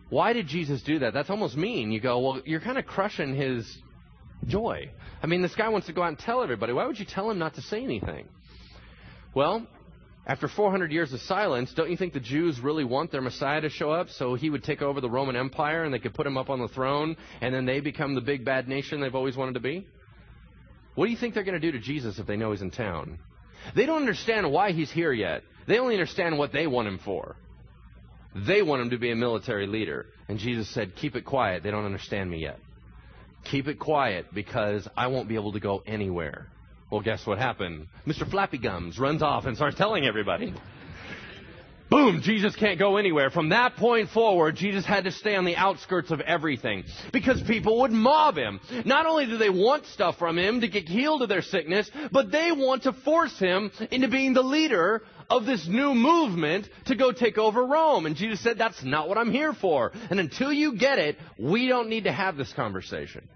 Why 0.09 0.33
did 0.33 0.47
Jesus 0.47 0.81
do 0.81 0.99
that? 0.99 1.13
That's 1.13 1.29
almost 1.29 1.55
mean. 1.55 1.91
You 1.91 1.99
go, 1.99 2.19
well, 2.19 2.41
you're 2.45 2.59
kind 2.59 2.77
of 2.77 2.85
crushing 2.85 3.35
his 3.35 3.77
joy. 4.45 4.89
I 5.21 5.27
mean, 5.27 5.41
this 5.41 5.55
guy 5.55 5.69
wants 5.69 5.87
to 5.87 5.93
go 5.93 6.01
out 6.01 6.09
and 6.09 6.19
tell 6.19 6.43
everybody. 6.43 6.73
Why 6.73 6.85
would 6.85 6.99
you 6.99 7.05
tell 7.05 7.29
him 7.29 7.37
not 7.37 7.55
to 7.55 7.61
say 7.61 7.83
anything? 7.83 8.27
Well, 9.35 9.67
after 10.29 10.47
400 10.47 10.91
years 10.91 11.11
of 11.11 11.21
silence, 11.21 11.73
don't 11.73 11.89
you 11.89 11.97
think 11.97 12.13
the 12.13 12.19
Jews 12.19 12.59
really 12.59 12.83
want 12.83 13.11
their 13.11 13.19
Messiah 13.19 13.61
to 13.61 13.69
show 13.69 13.89
up 13.89 14.11
so 14.11 14.35
he 14.35 14.51
would 14.51 14.63
take 14.63 14.83
over 14.83 15.01
the 15.01 15.09
Roman 15.09 15.35
Empire 15.35 15.83
and 15.83 15.91
they 15.91 15.97
could 15.97 16.13
put 16.13 16.27
him 16.27 16.37
up 16.37 16.51
on 16.51 16.59
the 16.59 16.67
throne 16.67 17.17
and 17.41 17.51
then 17.51 17.65
they 17.65 17.79
become 17.79 18.13
the 18.13 18.21
big 18.21 18.45
bad 18.45 18.67
nation 18.67 19.01
they've 19.01 19.15
always 19.15 19.35
wanted 19.35 19.55
to 19.55 19.59
be? 19.59 19.87
What 20.93 21.07
do 21.07 21.11
you 21.11 21.17
think 21.17 21.33
they're 21.33 21.43
going 21.43 21.59
to 21.59 21.71
do 21.71 21.71
to 21.71 21.79
Jesus 21.79 22.19
if 22.19 22.27
they 22.27 22.37
know 22.37 22.51
he's 22.51 22.61
in 22.61 22.69
town? 22.69 23.17
They 23.75 23.87
don't 23.87 24.01
understand 24.01 24.51
why 24.51 24.71
he's 24.71 24.91
here 24.91 25.11
yet. 25.11 25.41
They 25.67 25.79
only 25.79 25.95
understand 25.95 26.37
what 26.37 26.53
they 26.53 26.67
want 26.67 26.87
him 26.87 26.99
for. 27.03 27.35
They 28.35 28.61
want 28.61 28.83
him 28.83 28.91
to 28.91 28.99
be 28.99 29.09
a 29.09 29.15
military 29.15 29.65
leader. 29.65 30.05
And 30.27 30.37
Jesus 30.37 30.69
said, 30.69 30.95
Keep 30.95 31.15
it 31.15 31.25
quiet. 31.25 31.63
They 31.63 31.71
don't 31.71 31.85
understand 31.85 32.29
me 32.29 32.37
yet. 32.37 32.59
Keep 33.45 33.67
it 33.67 33.79
quiet 33.79 34.27
because 34.31 34.87
I 34.95 35.07
won't 35.07 35.27
be 35.27 35.33
able 35.33 35.53
to 35.53 35.59
go 35.59 35.81
anywhere. 35.87 36.49
Well, 36.91 37.01
guess 37.01 37.25
what 37.25 37.37
happened? 37.37 37.87
Mr. 38.07 38.29
Flappy 38.29 38.57
Gums 38.57 38.97
runs 38.97 39.21
off 39.21 39.45
and 39.45 39.55
starts 39.55 39.77
telling 39.77 40.05
everybody. 40.05 40.53
Boom, 41.89 42.21
Jesus 42.21 42.55
can't 42.55 42.77
go 42.77 42.97
anywhere. 42.97 43.31
From 43.31 43.49
that 43.49 43.75
point 43.75 44.09
forward, 44.09 44.55
Jesus 44.55 44.85
had 44.85 45.05
to 45.05 45.11
stay 45.11 45.35
on 45.35 45.43
the 45.43 45.55
outskirts 45.55 46.11
of 46.11 46.21
everything 46.21 46.83
because 47.11 47.41
people 47.41 47.81
would 47.81 47.91
mob 47.91 48.37
him. 48.37 48.59
Not 48.85 49.07
only 49.07 49.25
do 49.25 49.37
they 49.37 49.49
want 49.49 49.87
stuff 49.87 50.17
from 50.19 50.37
him 50.37 50.61
to 50.61 50.67
get 50.67 50.87
healed 50.87 51.23
of 51.23 51.29
their 51.29 51.41
sickness, 51.41 51.89
but 52.11 52.31
they 52.31 52.51
want 52.51 52.83
to 52.83 52.93
force 52.93 53.37
him 53.39 53.71
into 53.89 54.07
being 54.07 54.33
the 54.33 54.43
leader 54.43 55.01
of 55.31 55.45
this 55.45 55.67
new 55.67 55.95
movement 55.95 56.67
to 56.85 56.95
go 56.95 57.11
take 57.11 57.39
over 57.39 57.65
Rome. 57.65 58.05
And 58.05 58.15
Jesus 58.15 58.39
said, 58.41 58.59
that's 58.59 58.83
not 58.83 59.09
what 59.09 59.17
I'm 59.17 59.31
here 59.31 59.53
for. 59.53 59.91
And 60.11 60.19
until 60.19 60.53
you 60.53 60.77
get 60.77 60.99
it, 60.99 61.17
we 61.39 61.67
don't 61.67 61.89
need 61.89 62.03
to 62.03 62.11
have 62.11 62.37
this 62.37 62.53
conversation. 62.53 63.27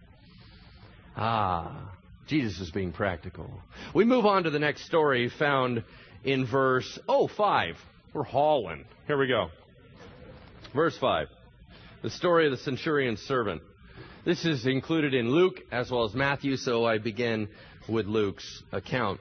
Ah, 1.15 1.92
Jesus 2.27 2.59
is 2.59 2.71
being 2.71 2.91
practical. 2.91 3.49
We 3.93 4.05
move 4.05 4.25
on 4.25 4.43
to 4.43 4.49
the 4.49 4.59
next 4.59 4.86
story 4.86 5.29
found 5.29 5.83
in 6.23 6.45
verse, 6.45 6.99
oh, 7.07 7.27
5. 7.27 7.75
We're 8.13 8.23
hauling. 8.23 8.86
Here 9.07 9.17
we 9.17 9.27
go. 9.27 9.49
Verse 10.73 10.97
5. 10.97 11.27
The 12.01 12.09
story 12.09 12.45
of 12.45 12.51
the 12.51 12.57
centurion's 12.57 13.21
servant. 13.21 13.62
This 14.25 14.45
is 14.45 14.65
included 14.65 15.13
in 15.13 15.31
Luke 15.31 15.59
as 15.71 15.91
well 15.91 16.05
as 16.05 16.13
Matthew, 16.13 16.55
so 16.55 16.86
I 16.86 16.97
begin 16.97 17.49
with 17.89 18.05
Luke's 18.05 18.63
account. 18.71 19.19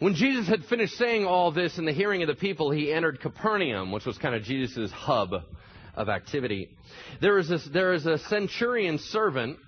When 0.00 0.14
Jesus 0.14 0.46
had 0.46 0.64
finished 0.64 0.98
saying 0.98 1.24
all 1.24 1.50
this 1.50 1.78
in 1.78 1.86
the 1.86 1.92
hearing 1.92 2.22
of 2.22 2.28
the 2.28 2.34
people, 2.34 2.70
he 2.70 2.92
entered 2.92 3.20
Capernaum, 3.20 3.90
which 3.90 4.04
was 4.04 4.18
kind 4.18 4.34
of 4.34 4.42
Jesus' 4.42 4.90
hub 4.90 5.32
of 5.94 6.08
activity. 6.08 6.68
There 7.20 7.38
is, 7.38 7.48
this, 7.48 7.66
there 7.72 7.94
is 7.94 8.04
a 8.04 8.18
centurion 8.18 8.98
servant 8.98 9.58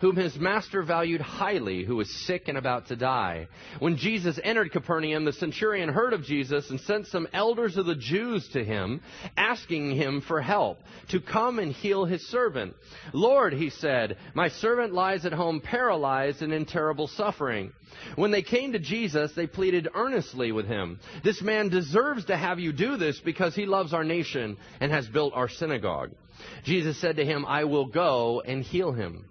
whom 0.00 0.16
his 0.16 0.36
master 0.36 0.82
valued 0.82 1.20
highly, 1.20 1.84
who 1.84 1.96
was 1.96 2.10
sick 2.26 2.48
and 2.48 2.58
about 2.58 2.88
to 2.88 2.96
die. 2.96 3.48
When 3.78 3.96
Jesus 3.96 4.38
entered 4.42 4.72
Capernaum, 4.72 5.24
the 5.24 5.32
centurion 5.32 5.88
heard 5.88 6.12
of 6.12 6.24
Jesus 6.24 6.70
and 6.70 6.80
sent 6.80 7.06
some 7.06 7.28
elders 7.32 7.76
of 7.76 7.86
the 7.86 7.94
Jews 7.94 8.48
to 8.52 8.64
him, 8.64 9.00
asking 9.36 9.96
him 9.96 10.20
for 10.20 10.40
help 10.40 10.78
to 11.10 11.20
come 11.20 11.58
and 11.58 11.72
heal 11.72 12.04
his 12.04 12.26
servant. 12.28 12.74
Lord, 13.12 13.52
he 13.52 13.70
said, 13.70 14.16
my 14.34 14.48
servant 14.48 14.92
lies 14.92 15.24
at 15.24 15.32
home 15.32 15.60
paralyzed 15.60 16.42
and 16.42 16.52
in 16.52 16.66
terrible 16.66 17.08
suffering. 17.08 17.72
When 18.16 18.30
they 18.30 18.42
came 18.42 18.72
to 18.72 18.78
Jesus, 18.78 19.32
they 19.34 19.46
pleaded 19.46 19.88
earnestly 19.94 20.52
with 20.52 20.66
him. 20.66 21.00
This 21.24 21.40
man 21.40 21.68
deserves 21.68 22.26
to 22.26 22.36
have 22.36 22.58
you 22.58 22.72
do 22.72 22.96
this 22.96 23.20
because 23.20 23.54
he 23.54 23.66
loves 23.66 23.94
our 23.94 24.04
nation 24.04 24.56
and 24.80 24.92
has 24.92 25.08
built 25.08 25.32
our 25.34 25.48
synagogue. 25.48 26.10
Jesus 26.64 27.00
said 27.00 27.16
to 27.16 27.24
him, 27.24 27.46
I 27.46 27.64
will 27.64 27.86
go 27.86 28.42
and 28.42 28.62
heal 28.62 28.92
him. 28.92 29.24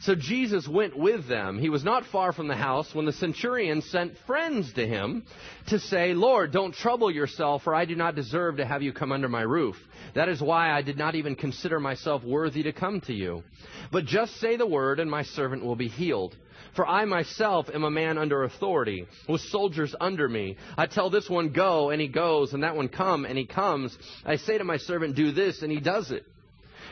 So 0.00 0.14
Jesus 0.14 0.68
went 0.68 0.96
with 0.96 1.28
them. 1.28 1.58
He 1.58 1.68
was 1.68 1.84
not 1.84 2.06
far 2.06 2.32
from 2.32 2.48
the 2.48 2.56
house 2.56 2.94
when 2.94 3.06
the 3.06 3.12
centurion 3.12 3.82
sent 3.82 4.16
friends 4.26 4.72
to 4.74 4.86
him 4.86 5.24
to 5.68 5.78
say, 5.78 6.14
Lord, 6.14 6.52
don't 6.52 6.74
trouble 6.74 7.10
yourself, 7.10 7.62
for 7.62 7.74
I 7.74 7.84
do 7.84 7.96
not 7.96 8.14
deserve 8.14 8.58
to 8.58 8.66
have 8.66 8.82
you 8.82 8.92
come 8.92 9.12
under 9.12 9.28
my 9.28 9.42
roof. 9.42 9.76
That 10.14 10.28
is 10.28 10.40
why 10.40 10.70
I 10.70 10.82
did 10.82 10.98
not 10.98 11.14
even 11.14 11.34
consider 11.34 11.80
myself 11.80 12.22
worthy 12.22 12.62
to 12.64 12.72
come 12.72 13.00
to 13.02 13.12
you. 13.12 13.42
But 13.90 14.04
just 14.04 14.36
say 14.36 14.56
the 14.56 14.66
word, 14.66 15.00
and 15.00 15.10
my 15.10 15.22
servant 15.22 15.64
will 15.64 15.76
be 15.76 15.88
healed. 15.88 16.36
For 16.74 16.86
I 16.86 17.06
myself 17.06 17.68
am 17.72 17.84
a 17.84 17.90
man 17.90 18.18
under 18.18 18.44
authority, 18.44 19.06
with 19.28 19.40
soldiers 19.40 19.94
under 19.98 20.28
me. 20.28 20.56
I 20.76 20.86
tell 20.86 21.08
this 21.08 21.28
one, 21.28 21.52
go, 21.52 21.90
and 21.90 22.00
he 22.00 22.08
goes, 22.08 22.52
and 22.52 22.62
that 22.62 22.76
one, 22.76 22.88
come, 22.88 23.24
and 23.24 23.38
he 23.38 23.46
comes. 23.46 23.96
I 24.24 24.36
say 24.36 24.58
to 24.58 24.64
my 24.64 24.76
servant, 24.76 25.16
do 25.16 25.32
this, 25.32 25.62
and 25.62 25.72
he 25.72 25.80
does 25.80 26.10
it. 26.10 26.26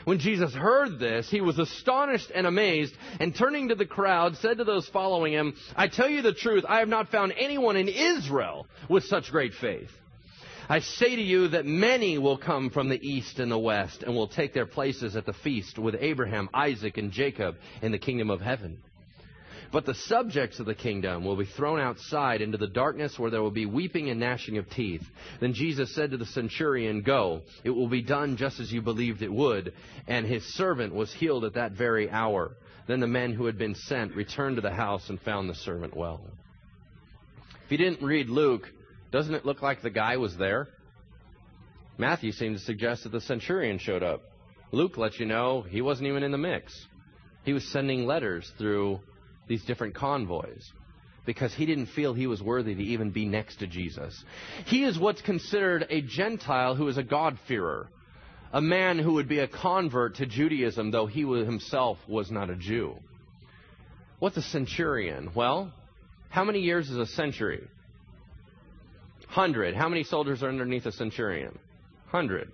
When 0.05 0.19
Jesus 0.19 0.53
heard 0.53 0.99
this, 0.99 1.31
he 1.31 1.41
was 1.41 1.59
astonished 1.59 2.31
and 2.35 2.47
amazed, 2.47 2.95
and 3.21 3.35
turning 3.35 3.69
to 3.69 3.75
the 3.75 3.87
crowd, 3.87 4.37
said 4.37 4.59
to 4.59 4.65
those 4.65 4.87
following 4.89 5.33
him, 5.33 5.55
I 5.75 5.89
tell 5.89 6.09
you 6.09 6.23
the 6.23 6.35
truth, 6.35 6.65
I 6.69 6.81
have 6.81 6.89
not 6.89 7.11
found 7.11 7.33
anyone 7.39 7.77
in 7.77 7.89
Israel 7.89 8.67
with 8.89 9.05
such 9.05 9.31
great 9.31 9.55
faith. 9.55 9.91
I 10.69 10.81
say 10.81 11.17
to 11.17 11.23
you 11.23 11.49
that 11.49 11.67
many 11.67 12.19
will 12.19 12.39
come 12.39 12.71
from 12.71 12.89
the 12.89 13.01
east 13.03 13.39
and 13.39 13.51
the 13.51 13.59
west, 13.59 14.03
and 14.03 14.15
will 14.15 14.29
take 14.29 14.55
their 14.55 14.67
places 14.67 15.17
at 15.17 15.27
the 15.27 15.33
feast 15.33 15.79
with 15.79 15.97
Abraham, 15.99 16.49
Isaac, 16.55 16.97
and 16.97 17.11
Jacob 17.11 17.57
in 17.83 17.93
the 17.93 17.99
kingdom 17.99 18.31
of 18.31 18.41
heaven. 18.41 18.79
But 19.75 19.87
the 19.87 19.95
subjects 19.95 20.61
of 20.61 20.67
the 20.67 20.75
kingdom 20.77 21.25
will 21.25 21.35
be 21.35 21.47
thrown 21.47 21.81
outside 21.81 22.41
into 22.41 22.57
the 22.57 22.69
darkness 22.69 23.19
where 23.19 23.33
there 23.33 23.43
will 23.43 23.51
be 23.51 23.67
weeping 23.67 24.09
and 24.09 24.21
gnashing 24.21 24.57
of 24.57 24.71
teeth. 24.71 25.03
Then 25.41 25.53
Jesus 25.53 25.93
said 25.97 26.13
to 26.13 26.17
the 26.17 26.27
centurion, 26.27 27.03
Go, 27.03 27.43
it 27.65 27.71
will 27.71 27.89
be 27.89 28.01
done 28.01 28.37
just 28.37 28.61
as 28.61 28.73
you 28.73 28.83
believed 28.83 29.21
it 29.21 29.33
would. 29.33 29.73
And 30.07 30.27
his 30.27 30.45
servant 30.55 30.95
was 30.95 31.13
healed 31.13 31.45
at 31.45 31.55
that 31.55 31.73
very 31.73 32.09
hour. 32.09 32.53
Then 32.87 33.01
the 33.01 33.09
men 33.09 33.33
who 33.33 33.47
had 33.47 33.59
been 33.59 33.75
sent 33.75 34.15
returned 34.15 34.59
to 34.59 34.63
the 34.63 34.71
house 34.71 35.11
and 35.11 35.21
found 35.21 35.51
the 35.51 35.57
servant 35.57 35.97
well. 35.97 36.25
If 37.65 37.73
you 37.73 37.79
didn't 37.79 38.07
read 38.07 38.29
Luke, 38.29 38.71
doesn't 39.11 39.35
it 39.35 39.45
look 39.45 39.61
like 39.61 39.83
the 39.83 39.91
guy 39.91 40.19
was 40.19 40.37
there? 40.37 40.69
Matthew 41.99 42.31
seemed 42.31 42.59
to 42.59 42.63
suggest 42.63 43.03
that 43.03 43.11
the 43.11 43.21
centurion 43.21 43.79
showed 43.79 44.05
up. 44.05 44.23
Luke 44.71 44.97
lets 44.97 45.19
you 45.19 45.27
know 45.27 45.63
he 45.63 45.83
wasn't 45.83 46.07
even 46.07 46.23
in 46.23 46.31
the 46.31 46.39
mix. 46.39 46.73
He 47.43 47.53
was 47.53 47.67
sending 47.73 48.07
letters 48.07 48.49
through 48.57 49.01
these 49.49 49.65
different 49.65 49.95
convoys 49.95 50.73
because 51.27 51.55
he 51.55 51.67
didn't 51.67 51.87
feel 51.87 52.13
he 52.13 52.27
was 52.27 52.43
worthy 52.43 52.75
to 52.75 52.83
even 52.83 53.11
be 53.11 53.25
next 53.25 53.57
to 53.57 53.67
Jesus. 53.67 54.25
He 54.67 54.85
is 54.85 54.99
what's 54.99 55.23
considered 55.23 55.87
a 55.89 56.03
Gentile 56.03 56.75
who 56.75 56.89
is 56.89 56.99
a 56.99 57.03
God-fearer, 57.03 57.89
a 58.53 58.61
man 58.61 58.99
who 58.99 59.15
would 59.15 59.29
be 59.29 59.39
a 59.39 59.49
convert 59.49 60.17
to 60.17 60.27
Judaism, 60.27 60.91
though 60.91 61.07
he 61.07 61.23
himself 61.23 61.99
was 62.07 62.31
not 62.31 62.51
a 62.51 62.57
Jew. 62.57 62.97
What's 64.19 64.37
a 64.37 64.43
centurion? 64.43 65.31
Well, 65.35 65.73
how 66.29 66.45
many 66.45 66.61
years 66.61 66.91
is 66.91 66.99
a 66.99 67.07
century? 67.07 67.67
Hundred. 69.29 69.75
How 69.75 69.89
many 69.89 70.05
soldiers 70.05 70.43
are 70.43 70.49
underneath 70.49 70.87
a 70.87 70.93
centurion? 70.93 71.59
Hundred. 72.07 72.53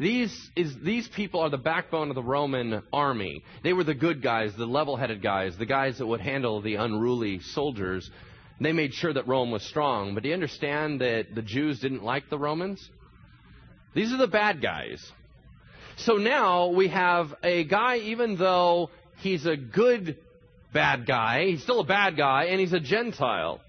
These, 0.00 0.50
is, 0.56 0.74
these 0.82 1.06
people 1.08 1.40
are 1.40 1.50
the 1.50 1.58
backbone 1.58 2.08
of 2.08 2.14
the 2.14 2.22
Roman 2.22 2.82
army. 2.90 3.44
They 3.62 3.74
were 3.74 3.84
the 3.84 3.92
good 3.92 4.22
guys, 4.22 4.56
the 4.56 4.64
level 4.64 4.96
headed 4.96 5.22
guys, 5.22 5.58
the 5.58 5.66
guys 5.66 5.98
that 5.98 6.06
would 6.06 6.22
handle 6.22 6.62
the 6.62 6.76
unruly 6.76 7.40
soldiers. 7.40 8.10
They 8.62 8.72
made 8.72 8.94
sure 8.94 9.12
that 9.12 9.28
Rome 9.28 9.50
was 9.50 9.62
strong. 9.62 10.14
But 10.14 10.22
do 10.22 10.30
you 10.30 10.34
understand 10.34 11.02
that 11.02 11.34
the 11.34 11.42
Jews 11.42 11.80
didn't 11.80 12.02
like 12.02 12.30
the 12.30 12.38
Romans? 12.38 12.88
These 13.94 14.10
are 14.10 14.16
the 14.16 14.26
bad 14.26 14.62
guys. 14.62 15.06
So 15.98 16.14
now 16.14 16.68
we 16.68 16.88
have 16.88 17.34
a 17.42 17.64
guy, 17.64 17.98
even 17.98 18.38
though 18.38 18.88
he's 19.18 19.44
a 19.44 19.56
good 19.58 20.16
bad 20.72 21.04
guy, 21.06 21.44
he's 21.48 21.62
still 21.62 21.80
a 21.80 21.86
bad 21.86 22.16
guy, 22.16 22.44
and 22.44 22.58
he's 22.58 22.72
a 22.72 22.80
Gentile. 22.80 23.60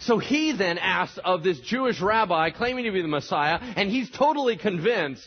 So 0.00 0.18
he 0.18 0.50
then 0.50 0.78
asks 0.78 1.18
of 1.24 1.44
this 1.44 1.60
Jewish 1.60 2.00
rabbi 2.00 2.50
claiming 2.50 2.86
to 2.86 2.90
be 2.90 3.02
the 3.02 3.08
Messiah, 3.08 3.60
and 3.60 3.88
he's 3.88 4.10
totally 4.10 4.56
convinced 4.56 5.24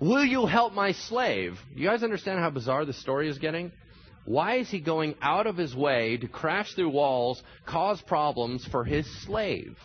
Will 0.00 0.24
you 0.24 0.46
help 0.46 0.72
my 0.72 0.92
slave? 0.92 1.58
You 1.74 1.86
guys 1.86 2.02
understand 2.02 2.40
how 2.40 2.48
bizarre 2.48 2.86
this 2.86 2.98
story 3.00 3.28
is 3.28 3.36
getting? 3.36 3.70
Why 4.24 4.56
is 4.56 4.70
he 4.70 4.80
going 4.80 5.14
out 5.20 5.46
of 5.46 5.58
his 5.58 5.76
way 5.76 6.16
to 6.16 6.26
crash 6.26 6.74
through 6.74 6.88
walls, 6.88 7.42
cause 7.66 8.00
problems 8.00 8.66
for 8.66 8.82
his 8.82 9.06
slave? 9.24 9.76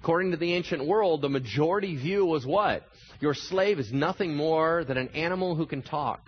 According 0.00 0.30
to 0.30 0.36
the 0.36 0.54
ancient 0.54 0.86
world, 0.86 1.20
the 1.20 1.28
majority 1.28 1.96
view 1.96 2.24
was 2.24 2.46
what? 2.46 2.84
Your 3.20 3.34
slave 3.34 3.80
is 3.80 3.92
nothing 3.92 4.36
more 4.36 4.84
than 4.84 4.98
an 4.98 5.08
animal 5.08 5.56
who 5.56 5.66
can 5.66 5.82
talk. 5.82 6.20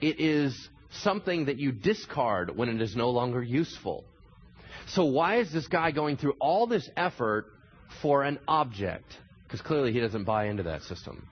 It 0.00 0.20
is 0.20 0.68
something 1.02 1.46
that 1.46 1.58
you 1.58 1.72
discard 1.72 2.56
when 2.56 2.68
it 2.68 2.80
is 2.80 2.94
no 2.94 3.10
longer 3.10 3.42
useful. 3.42 4.04
So 4.86 5.04
why 5.04 5.38
is 5.38 5.52
this 5.52 5.66
guy 5.66 5.90
going 5.90 6.16
through 6.16 6.34
all 6.38 6.68
this 6.68 6.88
effort 6.96 7.46
for 8.02 8.22
an 8.22 8.38
object? 8.46 9.16
Because 9.44 9.62
clearly 9.62 9.92
he 9.92 9.98
doesn't 9.98 10.24
buy 10.24 10.46
into 10.46 10.62
that 10.64 10.82
system. 10.82 11.26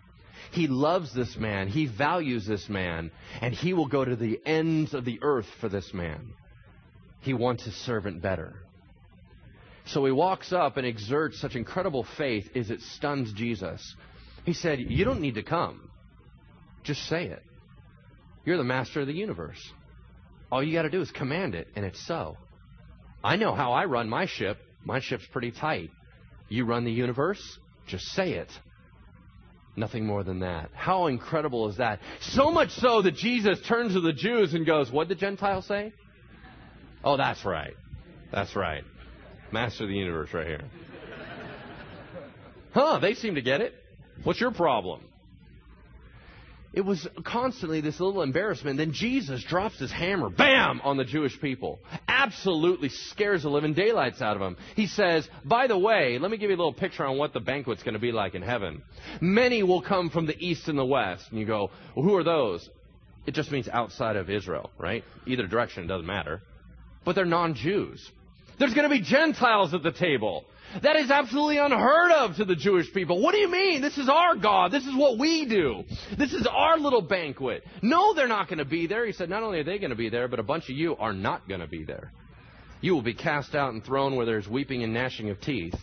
He 0.51 0.67
loves 0.67 1.15
this 1.15 1.37
man. 1.37 1.69
He 1.69 1.87
values 1.87 2.47
this 2.47 2.69
man. 2.69 3.11
And 3.41 3.55
he 3.55 3.75
will 3.75 3.87
go 3.87 4.05
to 4.05 4.17
the 4.17 4.41
ends 4.45 4.95
of 4.95 5.05
the 5.05 5.19
earth 5.23 5.47
for 5.61 5.69
this 5.69 5.93
man. 5.93 6.33
He 7.21 7.35
wants 7.35 7.65
his 7.65 7.75
servant 7.75 8.23
better. 8.23 8.55
So 9.87 10.05
he 10.05 10.13
walks 10.13 10.53
up 10.53 10.77
and 10.77 10.87
exerts 10.87 11.41
such 11.41 11.57
incredible 11.57 12.07
faith 12.17 12.51
as 12.55 12.71
it 12.71 12.81
stuns 12.81 13.33
Jesus. 13.33 13.97
He 14.45 14.53
said, 14.53 14.81
You 14.81 15.05
don't 15.05 15.21
need 15.21 15.35
to 15.35 15.43
come. 15.43 15.91
Just 16.85 17.07
say 17.09 17.27
it. 17.27 17.43
You're 18.45 18.57
the 18.57 18.65
master 18.65 19.01
of 19.01 19.07
the 19.07 19.15
universe. 19.15 19.61
All 20.51 20.63
you 20.63 20.73
got 20.73 20.83
to 20.83 20.91
do 20.91 21.01
is 21.01 21.11
command 21.11 21.55
it, 21.55 21.69
and 21.77 21.85
it's 21.85 22.07
so. 22.07 22.37
I 23.23 23.37
know 23.37 23.55
how 23.55 23.73
I 23.73 23.85
run 23.85 24.09
my 24.09 24.27
ship. 24.27 24.59
My 24.85 25.01
ship's 25.01 25.27
pretty 25.27 25.51
tight. 25.51 25.91
You 26.49 26.65
run 26.65 26.85
the 26.85 26.93
universe, 26.93 27.43
just 27.87 28.05
say 28.07 28.33
it. 28.33 28.49
Nothing 29.79 30.07
more 30.07 30.25
than 30.25 30.41
that. 30.41 30.71
How 30.75 31.07
incredible 31.07 31.69
is 31.69 31.77
that? 31.77 32.01
So 32.21 32.51
much 32.51 32.71
so 32.71 33.01
that 33.03 33.15
Jesus 33.15 33.61
turns 33.63 33.95
to 33.95 34.01
the 34.01 34.13
Jews 34.13 34.53
and 34.53 34.67
goes, 34.67 34.91
What 34.91 35.07
did 35.07 35.17
the 35.17 35.21
Gentiles 35.21 35.67
say? 35.67 35.93
Oh, 37.05 37.17
that's 37.17 37.45
right. 37.45 37.75
That's 38.33 38.57
right. 38.57 38.83
Master 39.53 39.85
of 39.85 39.91
the 39.91 39.95
universe 39.95 40.31
right 40.35 40.47
here. 40.49 40.65
Huh, 42.75 42.99
they 42.99 43.15
seem 43.15 43.37
to 43.37 43.41
get 43.41 43.61
it. 43.61 43.73
What's 44.25 44.41
your 44.41 44.51
problem? 44.51 45.05
It 46.73 46.83
was 46.83 47.09
constantly 47.25 47.81
this 47.81 47.99
little 47.99 48.23
embarrassment. 48.23 48.77
Then 48.77 48.93
Jesus 48.93 49.43
drops 49.43 49.79
his 49.79 49.91
hammer, 49.91 50.29
bam, 50.29 50.83
on 50.85 50.99
the 50.99 51.05
Jewish 51.05 51.41
people. 51.41 51.79
Absolutely 52.07 52.91
scares 52.91 53.43
the 53.43 53.49
living 53.49 53.73
daylights 53.73 54.21
out 54.21 54.37
of 54.37 54.41
them. 54.41 54.57
He 54.77 54.87
says, 54.87 55.27
By 55.45 55.67
the 55.67 55.79
way, 55.79 56.19
let 56.19 56.31
me 56.31 56.37
give 56.37 56.51
you 56.51 56.57
a 56.57 56.59
little 56.59 56.75
picture 56.75 57.07
on 57.07 57.17
what 57.17 57.33
the 57.33 57.41
banquet's 57.41 57.83
going 57.83 57.95
to 57.95 58.01
be 58.01 58.13
like 58.13 58.35
in 58.35 58.43
heaven. 58.43 58.83
Many 59.21 59.63
will 59.63 59.81
come 59.81 60.11
from 60.11 60.27
the 60.27 60.37
east 60.39 60.69
and 60.69 60.79
the 60.79 60.85
west. 60.85 61.25
And 61.31 61.41
you 61.41 61.47
go, 61.47 61.71
Well, 61.97 62.05
who 62.05 62.15
are 62.17 62.25
those? 62.25 62.69
It 63.27 63.35
just 63.35 63.51
means 63.51 63.69
outside 63.69 64.17
of 64.17 64.29
Israel, 64.29 64.71
right? 64.79 65.05
Either 65.27 65.47
direction, 65.47 65.85
it 65.85 65.89
doesn't 65.89 66.07
matter. 66.07 66.43
But 67.05 67.15
they're 67.15 67.25
non 67.25 67.55
Jews. 67.55 68.11
There's 68.59 68.75
going 68.75 68.89
to 68.89 68.95
be 68.95 69.01
Gentiles 69.01 69.73
at 69.73 69.83
the 69.83 69.93
table. 69.93 70.45
That 70.83 70.97
is 70.97 71.11
absolutely 71.11 71.59
unheard 71.59 72.13
of 72.13 72.37
to 72.37 72.45
the 72.45 72.55
Jewish 72.55 72.93
people. 72.93 73.23
What 73.23 73.33
do 73.33 73.39
you 73.39 73.51
mean? 73.51 73.81
This 73.81 73.97
is 73.97 74.09
our 74.09 74.37
God. 74.37 74.71
This 74.71 74.87
is 74.87 74.95
what 74.95 75.19
we 75.19 75.47
do. 75.47 75.85
This 76.17 76.33
is 76.33 76.47
our 76.47 76.79
little 76.79 77.01
banquet. 77.01 77.65
No, 77.83 78.15
they're 78.15 78.29
not 78.29 78.49
going 78.49 78.59
to 78.59 78.65
be 78.65 78.87
there. 78.87 79.07
He 79.07 79.13
said, 79.13 79.31
not 79.31 79.43
only 79.43 79.61
are 79.61 79.65
they 79.65 79.79
going 79.79 79.91
to 79.91 79.97
be 79.97 80.11
there, 80.11 80.29
but 80.29 80.39
a 80.39 80.43
bunch 80.43 80.65
of 80.65 80.77
you 80.77 80.97
are 80.97 81.13
not 81.13 81.49
going 81.49 81.61
to 81.61 81.67
be 81.67 81.85
there. 81.85 82.13
You 82.81 82.95
will 82.95 83.03
be 83.03 83.15
cast 83.15 83.55
out 83.55 83.73
and 83.73 83.85
thrown 83.85 84.15
where 84.15 84.27
there's 84.27 84.47
weeping 84.47 84.83
and 84.83 84.93
gnashing 84.93 85.31
of 85.31 85.41
teeth. 85.41 85.75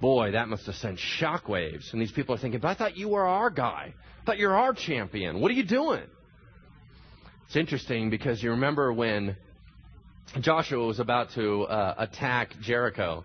Boy, 0.00 0.32
that 0.32 0.48
must 0.48 0.66
have 0.66 0.74
sent 0.74 0.98
shockwaves. 0.98 1.92
And 1.92 2.02
these 2.02 2.12
people 2.12 2.34
are 2.34 2.38
thinking, 2.38 2.60
but 2.60 2.68
I 2.68 2.74
thought 2.74 2.96
you 2.96 3.08
were 3.08 3.24
our 3.24 3.50
guy. 3.50 3.94
I 3.94 4.24
thought 4.26 4.38
you're 4.38 4.56
our 4.56 4.74
champion. 4.74 5.40
What 5.40 5.50
are 5.50 5.54
you 5.54 5.64
doing? 5.64 6.02
It's 7.46 7.56
interesting 7.56 8.10
because 8.10 8.42
you 8.42 8.50
remember 8.50 8.92
when 8.92 9.36
Joshua 10.40 10.86
was 10.86 10.98
about 10.98 11.30
to 11.34 11.64
uh, 11.64 11.94
attack 11.98 12.54
Jericho 12.62 13.24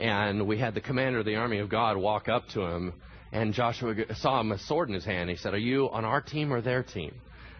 and 0.00 0.46
we 0.46 0.58
had 0.58 0.74
the 0.74 0.80
commander 0.80 1.18
of 1.18 1.26
the 1.26 1.36
army 1.36 1.58
of 1.58 1.68
God 1.68 1.96
walk 1.96 2.28
up 2.28 2.48
to 2.54 2.62
him, 2.62 2.94
and 3.32 3.52
Joshua 3.52 3.94
saw 4.16 4.40
him 4.40 4.50
a 4.50 4.58
sword 4.58 4.88
in 4.88 4.94
his 4.94 5.04
hand. 5.04 5.30
He 5.30 5.36
said, 5.36 5.54
Are 5.54 5.58
you 5.58 5.90
on 5.90 6.04
our 6.04 6.20
team 6.20 6.52
or 6.52 6.60
their 6.60 6.82
team? 6.82 7.14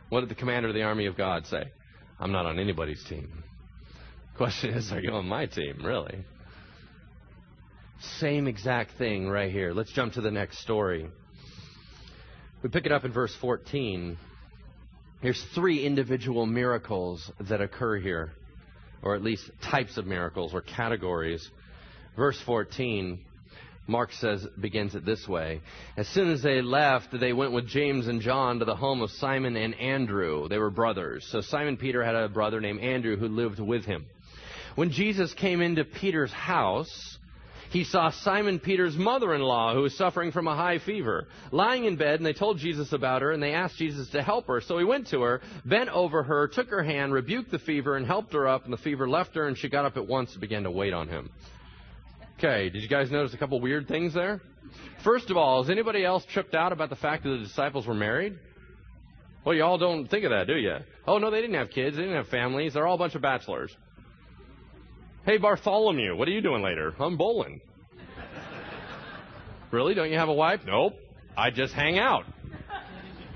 What 0.08 0.20
did 0.20 0.30
the 0.30 0.34
commander 0.34 0.68
of 0.68 0.74
the 0.74 0.82
army 0.82 1.06
of 1.06 1.16
God 1.16 1.46
say? 1.46 1.70
I'm 2.18 2.32
not 2.32 2.46
on 2.46 2.58
anybody's 2.58 3.04
team. 3.04 3.44
Question 4.36 4.70
is, 4.70 4.90
are 4.90 5.00
you 5.00 5.12
on 5.12 5.26
my 5.26 5.46
team, 5.46 5.84
really? 5.84 6.24
Same 8.18 8.48
exact 8.48 8.92
thing 8.96 9.28
right 9.28 9.52
here. 9.52 9.72
Let's 9.72 9.92
jump 9.92 10.14
to 10.14 10.22
the 10.22 10.30
next 10.30 10.60
story. 10.60 11.06
We 12.62 12.70
pick 12.70 12.86
it 12.86 12.92
up 12.92 13.04
in 13.04 13.12
verse 13.12 13.34
14. 13.40 14.16
There's 15.22 15.42
three 15.54 15.84
individual 15.84 16.46
miracles 16.46 17.30
that 17.40 17.60
occur 17.60 17.98
here, 17.98 18.32
or 19.02 19.14
at 19.14 19.22
least 19.22 19.50
types 19.62 19.98
of 19.98 20.06
miracles 20.06 20.54
or 20.54 20.62
categories. 20.62 21.46
Verse 22.20 22.38
14, 22.44 23.18
Mark 23.86 24.12
says, 24.12 24.46
begins 24.60 24.94
it 24.94 25.06
this 25.06 25.26
way. 25.26 25.62
As 25.96 26.06
soon 26.08 26.30
as 26.30 26.42
they 26.42 26.60
left, 26.60 27.18
they 27.18 27.32
went 27.32 27.52
with 27.52 27.66
James 27.66 28.08
and 28.08 28.20
John 28.20 28.58
to 28.58 28.66
the 28.66 28.76
home 28.76 29.00
of 29.00 29.08
Simon 29.12 29.56
and 29.56 29.74
Andrew. 29.76 30.46
They 30.46 30.58
were 30.58 30.68
brothers. 30.68 31.26
So 31.32 31.40
Simon 31.40 31.78
Peter 31.78 32.04
had 32.04 32.14
a 32.14 32.28
brother 32.28 32.60
named 32.60 32.80
Andrew 32.80 33.16
who 33.16 33.26
lived 33.26 33.58
with 33.58 33.86
him. 33.86 34.04
When 34.74 34.90
Jesus 34.90 35.32
came 35.32 35.62
into 35.62 35.82
Peter's 35.82 36.30
house, 36.30 37.16
he 37.70 37.84
saw 37.84 38.10
Simon 38.10 38.58
Peter's 38.58 38.98
mother 38.98 39.34
in 39.34 39.40
law, 39.40 39.72
who 39.72 39.80
was 39.80 39.96
suffering 39.96 40.30
from 40.30 40.46
a 40.46 40.54
high 40.54 40.78
fever, 40.78 41.26
lying 41.50 41.86
in 41.86 41.96
bed, 41.96 42.20
and 42.20 42.26
they 42.26 42.34
told 42.34 42.58
Jesus 42.58 42.92
about 42.92 43.22
her, 43.22 43.32
and 43.32 43.42
they 43.42 43.54
asked 43.54 43.78
Jesus 43.78 44.10
to 44.10 44.22
help 44.22 44.46
her. 44.48 44.60
So 44.60 44.76
he 44.76 44.84
went 44.84 45.08
to 45.08 45.22
her, 45.22 45.40
bent 45.64 45.88
over 45.88 46.22
her, 46.22 46.48
took 46.48 46.68
her 46.68 46.82
hand, 46.82 47.14
rebuked 47.14 47.50
the 47.50 47.58
fever, 47.58 47.96
and 47.96 48.04
helped 48.04 48.34
her 48.34 48.46
up, 48.46 48.64
and 48.64 48.74
the 48.74 48.76
fever 48.76 49.08
left 49.08 49.36
her, 49.36 49.48
and 49.48 49.56
she 49.56 49.70
got 49.70 49.86
up 49.86 49.96
at 49.96 50.06
once 50.06 50.32
and 50.32 50.42
began 50.42 50.64
to 50.64 50.70
wait 50.70 50.92
on 50.92 51.08
him. 51.08 51.30
Okay, 52.42 52.70
did 52.70 52.80
you 52.80 52.88
guys 52.88 53.10
notice 53.10 53.34
a 53.34 53.36
couple 53.36 53.60
weird 53.60 53.86
things 53.86 54.14
there? 54.14 54.40
First 55.04 55.28
of 55.28 55.36
all, 55.36 55.62
is 55.62 55.68
anybody 55.68 56.06
else 56.06 56.24
tripped 56.24 56.54
out 56.54 56.72
about 56.72 56.88
the 56.88 56.96
fact 56.96 57.24
that 57.24 57.28
the 57.28 57.38
disciples 57.40 57.86
were 57.86 57.92
married? 57.92 58.38
Well, 59.44 59.54
you 59.54 59.62
all 59.62 59.76
don't 59.76 60.08
think 60.08 60.24
of 60.24 60.30
that, 60.30 60.46
do 60.46 60.56
you? 60.56 60.76
Oh, 61.06 61.18
no, 61.18 61.30
they 61.30 61.42
didn't 61.42 61.56
have 61.56 61.68
kids. 61.68 61.96
They 61.96 62.02
didn't 62.02 62.16
have 62.16 62.28
families. 62.28 62.72
They're 62.72 62.86
all 62.86 62.94
a 62.94 62.98
bunch 62.98 63.14
of 63.14 63.20
bachelors. 63.20 63.76
Hey, 65.26 65.36
Bartholomew, 65.36 66.16
what 66.16 66.28
are 66.28 66.30
you 66.30 66.40
doing 66.40 66.62
later? 66.62 66.94
I'm 66.98 67.18
bowling. 67.18 67.60
really? 69.70 69.92
Don't 69.92 70.10
you 70.10 70.16
have 70.16 70.30
a 70.30 70.34
wife? 70.34 70.60
Nope. 70.64 70.94
I 71.36 71.50
just 71.50 71.74
hang 71.74 71.98
out. 71.98 72.24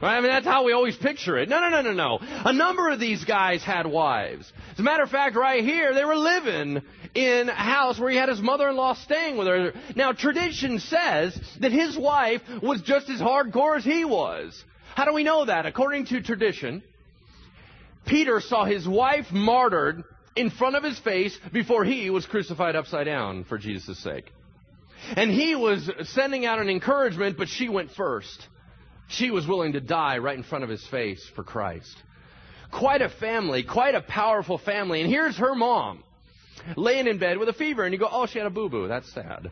I 0.01 0.21
mean, 0.21 0.31
that's 0.31 0.47
how 0.47 0.65
we 0.65 0.73
always 0.73 0.97
picture 0.97 1.39
it. 1.39 1.49
No, 1.49 1.61
no, 1.61 1.69
no, 1.69 1.83
no, 1.83 1.93
no. 1.93 2.19
A 2.21 2.53
number 2.53 2.91
of 2.91 3.01
these 3.01 3.25
guys 3.25 3.63
had 3.63 3.87
wives. 3.87 4.51
As 4.73 4.79
a 4.79 4.83
matter 4.83 5.03
of 5.03 5.11
fact, 5.11 5.37
right 5.37 5.63
here, 5.63 5.95
they 5.95 6.05
were 6.05 6.17
living 6.17 6.83
in 7.15 7.49
a 7.49 7.55
house 7.55 7.99
where 7.99 8.11
he 8.11 8.17
had 8.17 8.29
his 8.29 8.41
mother-in-law 8.41 8.95
staying 8.95 9.37
with 9.37 9.47
her. 9.47 9.73
Now, 9.95 10.13
tradition 10.13 10.81
says 10.81 11.39
that 11.61 11.73
his 11.73 11.97
wife 11.97 12.43
was 12.63 12.83
just 12.83 13.09
as 13.09 13.21
hardcore 13.21 13.77
as 13.77 13.85
he 13.85 14.05
was. 14.05 14.63
How 14.95 15.05
do 15.05 15.13
we 15.13 15.25
know 15.25 15.45
that? 15.45 15.67
According 15.67 16.07
to 16.07 16.21
tradition, 16.23 16.83
Peter 18.07 18.41
saw 18.41 18.65
his 18.65 18.87
wife 18.87 19.27
martyred 19.33 20.05
in 20.37 20.51
front 20.51 20.77
of 20.77 20.83
his 20.83 20.99
face 20.99 21.39
before 21.53 21.85
he 21.85 22.11
was 22.11 22.27
crucified 22.27 22.77
upside 22.77 23.07
down 23.07 23.45
for 23.45 23.59
Jesus' 23.59 23.99
sake. 23.99 24.31
And 25.17 25.31
he 25.31 25.55
was 25.55 25.91
sending 26.03 26.47
out 26.47 26.61
an 26.61 26.69
encouragement, 26.69 27.37
but 27.37 27.49
she 27.49 27.69
went 27.69 27.91
first. 27.93 28.47
She 29.09 29.31
was 29.31 29.47
willing 29.47 29.73
to 29.73 29.81
die 29.81 30.19
right 30.19 30.37
in 30.37 30.45
front 30.45 30.65
of 30.65 30.71
his 30.71 30.85
face 30.87 31.29
for 31.35 31.43
Christ. 31.43 31.95
Quite 32.73 33.03
a 33.03 33.09
family, 33.09 33.63
quite 33.65 33.95
a 33.95 34.01
powerful 34.01 34.59
family. 34.59 35.01
And 35.01 35.11
here's 35.11 35.37
her 35.37 35.55
mom, 35.55 36.04
laying 36.77 37.07
in 37.07 37.19
bed 37.19 37.39
with 37.39 37.49
a 37.49 37.53
fever, 37.53 37.85
and 37.85 37.93
you 37.93 37.99
go, 37.99 38.09
oh, 38.11 38.27
she 38.27 38.39
had 38.39 38.47
a 38.47 38.51
boo 38.51 38.69
boo. 38.69 38.89
That's 38.89 39.13
sad. 39.13 39.51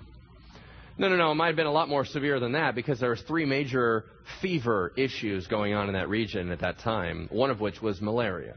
No, 0.98 1.08
no, 1.08 1.16
no. 1.16 1.32
It 1.32 1.36
might 1.36 1.48
have 1.48 1.56
been 1.56 1.66
a 1.66 1.72
lot 1.72 1.88
more 1.88 2.04
severe 2.04 2.38
than 2.38 2.52
that 2.52 2.74
because 2.74 3.00
there 3.00 3.10
was 3.10 3.22
three 3.22 3.46
major 3.46 4.04
fever 4.40 4.92
issues 4.96 5.46
going 5.46 5.74
on 5.74 5.88
in 5.88 5.94
that 5.94 6.08
region 6.08 6.50
at 6.50 6.60
that 6.60 6.78
time, 6.78 7.28
one 7.30 7.50
of 7.50 7.60
which 7.60 7.80
was 7.80 8.00
malaria 8.00 8.54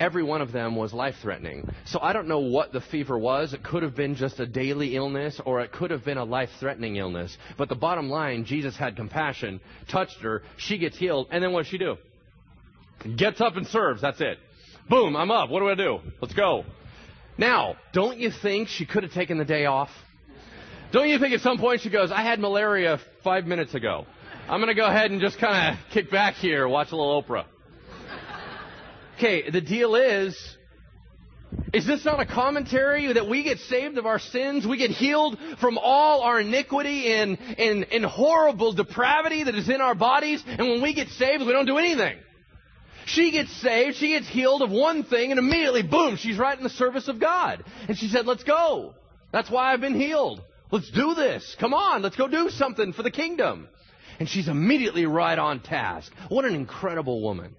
every 0.00 0.22
one 0.22 0.40
of 0.40 0.52
them 0.52 0.76
was 0.76 0.92
life 0.92 1.16
threatening. 1.22 1.68
So 1.86 1.98
I 2.00 2.12
don't 2.12 2.28
know 2.28 2.40
what 2.40 2.72
the 2.72 2.80
fever 2.80 3.18
was. 3.18 3.52
It 3.52 3.62
could 3.62 3.82
have 3.82 3.96
been 3.96 4.14
just 4.14 4.38
a 4.40 4.46
daily 4.46 4.96
illness 4.96 5.40
or 5.44 5.60
it 5.60 5.72
could 5.72 5.90
have 5.90 6.04
been 6.04 6.18
a 6.18 6.24
life 6.24 6.50
threatening 6.60 6.96
illness. 6.96 7.36
But 7.56 7.68
the 7.68 7.74
bottom 7.74 8.08
line, 8.08 8.44
Jesus 8.44 8.76
had 8.76 8.96
compassion, 8.96 9.60
touched 9.90 10.20
her, 10.20 10.42
she 10.56 10.78
gets 10.78 10.96
healed, 10.96 11.28
and 11.30 11.42
then 11.42 11.52
what 11.52 11.62
does 11.62 11.70
she 11.70 11.78
do? 11.78 11.96
Gets 13.16 13.40
up 13.40 13.56
and 13.56 13.66
serves. 13.66 14.02
That's 14.02 14.20
it. 14.20 14.38
Boom, 14.88 15.16
I'm 15.16 15.30
up. 15.30 15.50
What 15.50 15.60
do 15.60 15.68
I 15.68 15.74
do? 15.74 15.98
Let's 16.20 16.34
go. 16.34 16.64
Now, 17.38 17.76
don't 17.92 18.18
you 18.18 18.32
think 18.32 18.68
she 18.68 18.84
could 18.84 19.04
have 19.04 19.12
taken 19.12 19.38
the 19.38 19.44
day 19.44 19.64
off? 19.66 19.90
Don't 20.90 21.08
you 21.08 21.18
think 21.20 21.34
at 21.34 21.40
some 21.40 21.58
point 21.58 21.82
she 21.82 21.90
goes, 21.90 22.10
I 22.10 22.22
had 22.22 22.40
malaria 22.40 22.98
five 23.22 23.46
minutes 23.46 23.74
ago. 23.74 24.06
I'm 24.48 24.60
going 24.60 24.74
to 24.74 24.74
go 24.74 24.86
ahead 24.86 25.12
and 25.12 25.20
just 25.20 25.38
kind 25.38 25.72
of 25.72 25.90
kick 25.92 26.10
back 26.10 26.34
here, 26.34 26.66
watch 26.66 26.90
a 26.90 26.96
little 26.96 27.22
Oprah. 27.22 27.44
Okay, 29.16 29.50
the 29.50 29.60
deal 29.60 29.94
is, 29.94 30.36
is 31.72 31.86
this 31.86 32.04
not 32.04 32.18
a 32.18 32.26
commentary 32.26 33.12
that 33.12 33.28
we 33.28 33.42
get 33.42 33.58
saved 33.58 33.98
of 33.98 34.06
our 34.06 34.18
sins? 34.18 34.66
We 34.66 34.76
get 34.76 34.90
healed 34.90 35.38
from 35.60 35.78
all 35.78 36.22
our 36.22 36.40
iniquity 36.40 37.12
and, 37.12 37.38
and, 37.58 37.86
and 37.92 38.04
horrible 38.04 38.72
depravity 38.72 39.44
that 39.44 39.54
is 39.54 39.68
in 39.68 39.80
our 39.80 39.94
bodies, 39.94 40.42
and 40.46 40.68
when 40.68 40.82
we 40.82 40.94
get 40.94 41.08
saved, 41.08 41.44
we 41.44 41.52
don't 41.52 41.66
do 41.66 41.78
anything. 41.78 42.18
She 43.08 43.30
gets 43.30 43.50
saved, 43.62 43.96
she 43.96 44.08
gets 44.08 44.28
healed 44.28 44.60
of 44.60 44.70
one 44.70 45.02
thing, 45.02 45.30
and 45.30 45.38
immediately, 45.38 45.82
boom, 45.82 46.16
she's 46.16 46.36
right 46.36 46.56
in 46.56 46.62
the 46.62 46.70
service 46.70 47.08
of 47.08 47.18
God. 47.18 47.64
And 47.88 47.96
she 47.96 48.08
said, 48.08 48.26
let's 48.26 48.44
go. 48.44 48.94
That's 49.32 49.50
why 49.50 49.72
I've 49.72 49.80
been 49.80 49.98
healed. 49.98 50.42
Let's 50.70 50.90
do 50.90 51.14
this. 51.14 51.56
Come 51.58 51.72
on, 51.72 52.02
let's 52.02 52.16
go 52.16 52.28
do 52.28 52.50
something 52.50 52.92
for 52.92 53.02
the 53.02 53.10
kingdom. 53.10 53.68
And 54.20 54.28
she's 54.28 54.48
immediately 54.48 55.06
right 55.06 55.38
on 55.38 55.60
task. 55.60 56.12
What 56.28 56.44
an 56.44 56.54
incredible 56.54 57.22
woman. 57.22 57.56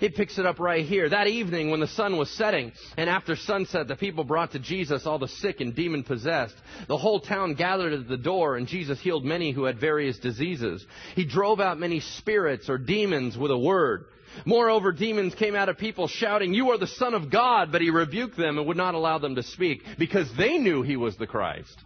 It 0.00 0.16
picks 0.16 0.38
it 0.38 0.46
up 0.46 0.58
right 0.58 0.84
here. 0.84 1.08
That 1.08 1.26
evening, 1.28 1.70
when 1.70 1.80
the 1.80 1.86
sun 1.86 2.16
was 2.16 2.30
setting, 2.30 2.72
and 2.96 3.08
after 3.10 3.36
sunset, 3.36 3.86
the 3.86 3.96
people 3.96 4.24
brought 4.24 4.52
to 4.52 4.58
Jesus 4.58 5.06
all 5.06 5.18
the 5.18 5.28
sick 5.28 5.60
and 5.60 5.74
demon 5.74 6.02
possessed. 6.02 6.54
The 6.88 6.96
whole 6.96 7.20
town 7.20 7.54
gathered 7.54 7.92
at 7.92 8.08
the 8.08 8.16
door, 8.16 8.56
and 8.56 8.66
Jesus 8.66 9.00
healed 9.00 9.24
many 9.24 9.52
who 9.52 9.64
had 9.64 9.78
various 9.78 10.18
diseases. 10.18 10.84
He 11.14 11.24
drove 11.24 11.60
out 11.60 11.78
many 11.78 12.00
spirits 12.00 12.68
or 12.68 12.78
demons 12.78 13.36
with 13.38 13.50
a 13.50 13.58
word. 13.58 14.06
Moreover, 14.44 14.92
demons 14.92 15.34
came 15.34 15.54
out 15.54 15.68
of 15.68 15.78
people 15.78 16.08
shouting, 16.08 16.54
You 16.54 16.70
are 16.70 16.78
the 16.78 16.86
Son 16.86 17.14
of 17.14 17.30
God, 17.30 17.72
but 17.72 17.80
he 17.80 17.90
rebuked 17.90 18.36
them 18.36 18.58
and 18.58 18.66
would 18.66 18.76
not 18.76 18.94
allow 18.94 19.18
them 19.18 19.34
to 19.34 19.42
speak 19.42 19.82
because 19.98 20.30
they 20.36 20.58
knew 20.58 20.82
he 20.82 20.96
was 20.96 21.16
the 21.16 21.26
Christ. 21.26 21.76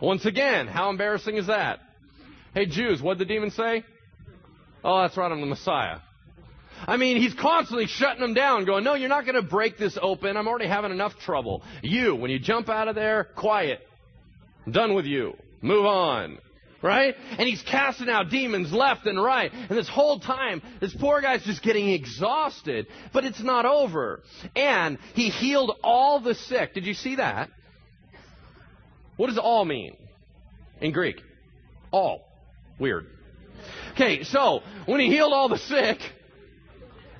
Once 0.00 0.26
again, 0.26 0.66
how 0.66 0.90
embarrassing 0.90 1.36
is 1.36 1.46
that? 1.46 1.80
Hey, 2.54 2.66
Jews, 2.66 3.00
what 3.00 3.18
did 3.18 3.28
the 3.28 3.32
demons 3.34 3.54
say? 3.54 3.84
Oh, 4.84 5.02
that's 5.02 5.16
right, 5.16 5.30
I'm 5.30 5.40
the 5.40 5.46
Messiah. 5.46 5.98
I 6.86 6.96
mean, 6.96 7.18
he's 7.18 7.34
constantly 7.34 7.86
shutting 7.86 8.20
them 8.20 8.34
down, 8.34 8.64
going, 8.64 8.82
No, 8.82 8.94
you're 8.94 9.08
not 9.08 9.24
going 9.24 9.36
to 9.36 9.48
break 9.48 9.78
this 9.78 9.96
open. 10.00 10.36
I'm 10.36 10.48
already 10.48 10.66
having 10.66 10.90
enough 10.90 11.16
trouble. 11.20 11.62
You, 11.82 12.16
when 12.16 12.30
you 12.30 12.38
jump 12.38 12.68
out 12.68 12.88
of 12.88 12.94
there, 12.94 13.24
quiet. 13.36 13.80
I'm 14.66 14.72
done 14.72 14.94
with 14.94 15.06
you. 15.06 15.36
Move 15.60 15.86
on. 15.86 16.38
Right? 16.82 17.14
And 17.38 17.48
he's 17.48 17.62
casting 17.62 18.08
out 18.08 18.28
demons 18.28 18.72
left 18.72 19.06
and 19.06 19.22
right. 19.22 19.52
And 19.52 19.78
this 19.78 19.88
whole 19.88 20.18
time, 20.18 20.60
this 20.80 20.92
poor 20.92 21.20
guy's 21.20 21.44
just 21.44 21.62
getting 21.62 21.90
exhausted. 21.90 22.88
But 23.12 23.24
it's 23.24 23.42
not 23.42 23.64
over. 23.64 24.22
And 24.56 24.98
he 25.14 25.30
healed 25.30 25.78
all 25.84 26.20
the 26.20 26.34
sick. 26.34 26.74
Did 26.74 26.84
you 26.84 26.94
see 26.94 27.16
that? 27.16 27.50
What 29.16 29.28
does 29.28 29.38
all 29.38 29.64
mean 29.64 29.96
in 30.80 30.90
Greek? 30.90 31.22
All. 31.92 32.26
Weird. 32.80 33.06
Okay, 33.92 34.24
so 34.24 34.62
when 34.86 34.98
he 35.00 35.06
healed 35.06 35.32
all 35.32 35.48
the 35.48 35.58
sick, 35.58 35.98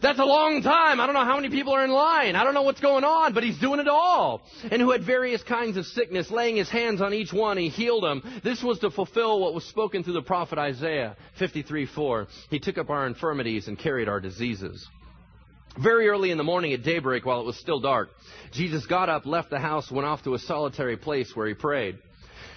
that's 0.02 0.18
a 0.18 0.24
long 0.24 0.62
time. 0.62 1.00
I 1.00 1.06
don't 1.06 1.14
know 1.14 1.24
how 1.24 1.36
many 1.36 1.48
people 1.48 1.72
are 1.72 1.84
in 1.84 1.90
line. 1.90 2.36
I 2.36 2.44
don't 2.44 2.54
know 2.54 2.62
what's 2.62 2.80
going 2.80 3.04
on, 3.04 3.32
but 3.32 3.44
he's 3.44 3.58
doing 3.58 3.80
it 3.80 3.88
all. 3.88 4.42
And 4.70 4.82
who 4.82 4.90
had 4.90 5.04
various 5.04 5.42
kinds 5.42 5.76
of 5.76 5.86
sickness, 5.86 6.30
laying 6.30 6.56
his 6.56 6.68
hands 6.68 7.00
on 7.00 7.14
each 7.14 7.32
one, 7.32 7.56
he 7.56 7.68
healed 7.68 8.02
them. 8.02 8.22
This 8.42 8.62
was 8.62 8.80
to 8.80 8.90
fulfill 8.90 9.40
what 9.40 9.54
was 9.54 9.64
spoken 9.64 10.02
through 10.02 10.14
the 10.14 10.22
prophet 10.22 10.58
Isaiah 10.58 11.16
53:4. 11.38 12.26
He 12.50 12.58
took 12.58 12.78
up 12.78 12.90
our 12.90 13.06
infirmities 13.06 13.68
and 13.68 13.78
carried 13.78 14.08
our 14.08 14.20
diseases. 14.20 14.86
Very 15.78 16.08
early 16.08 16.30
in 16.30 16.36
the 16.36 16.44
morning 16.44 16.74
at 16.74 16.82
daybreak, 16.82 17.24
while 17.24 17.40
it 17.40 17.46
was 17.46 17.56
still 17.56 17.80
dark, 17.80 18.10
Jesus 18.50 18.84
got 18.84 19.08
up, 19.08 19.24
left 19.24 19.48
the 19.48 19.58
house, 19.58 19.90
went 19.90 20.06
off 20.06 20.22
to 20.24 20.34
a 20.34 20.38
solitary 20.38 20.98
place 20.98 21.34
where 21.34 21.46
he 21.46 21.54
prayed. 21.54 21.96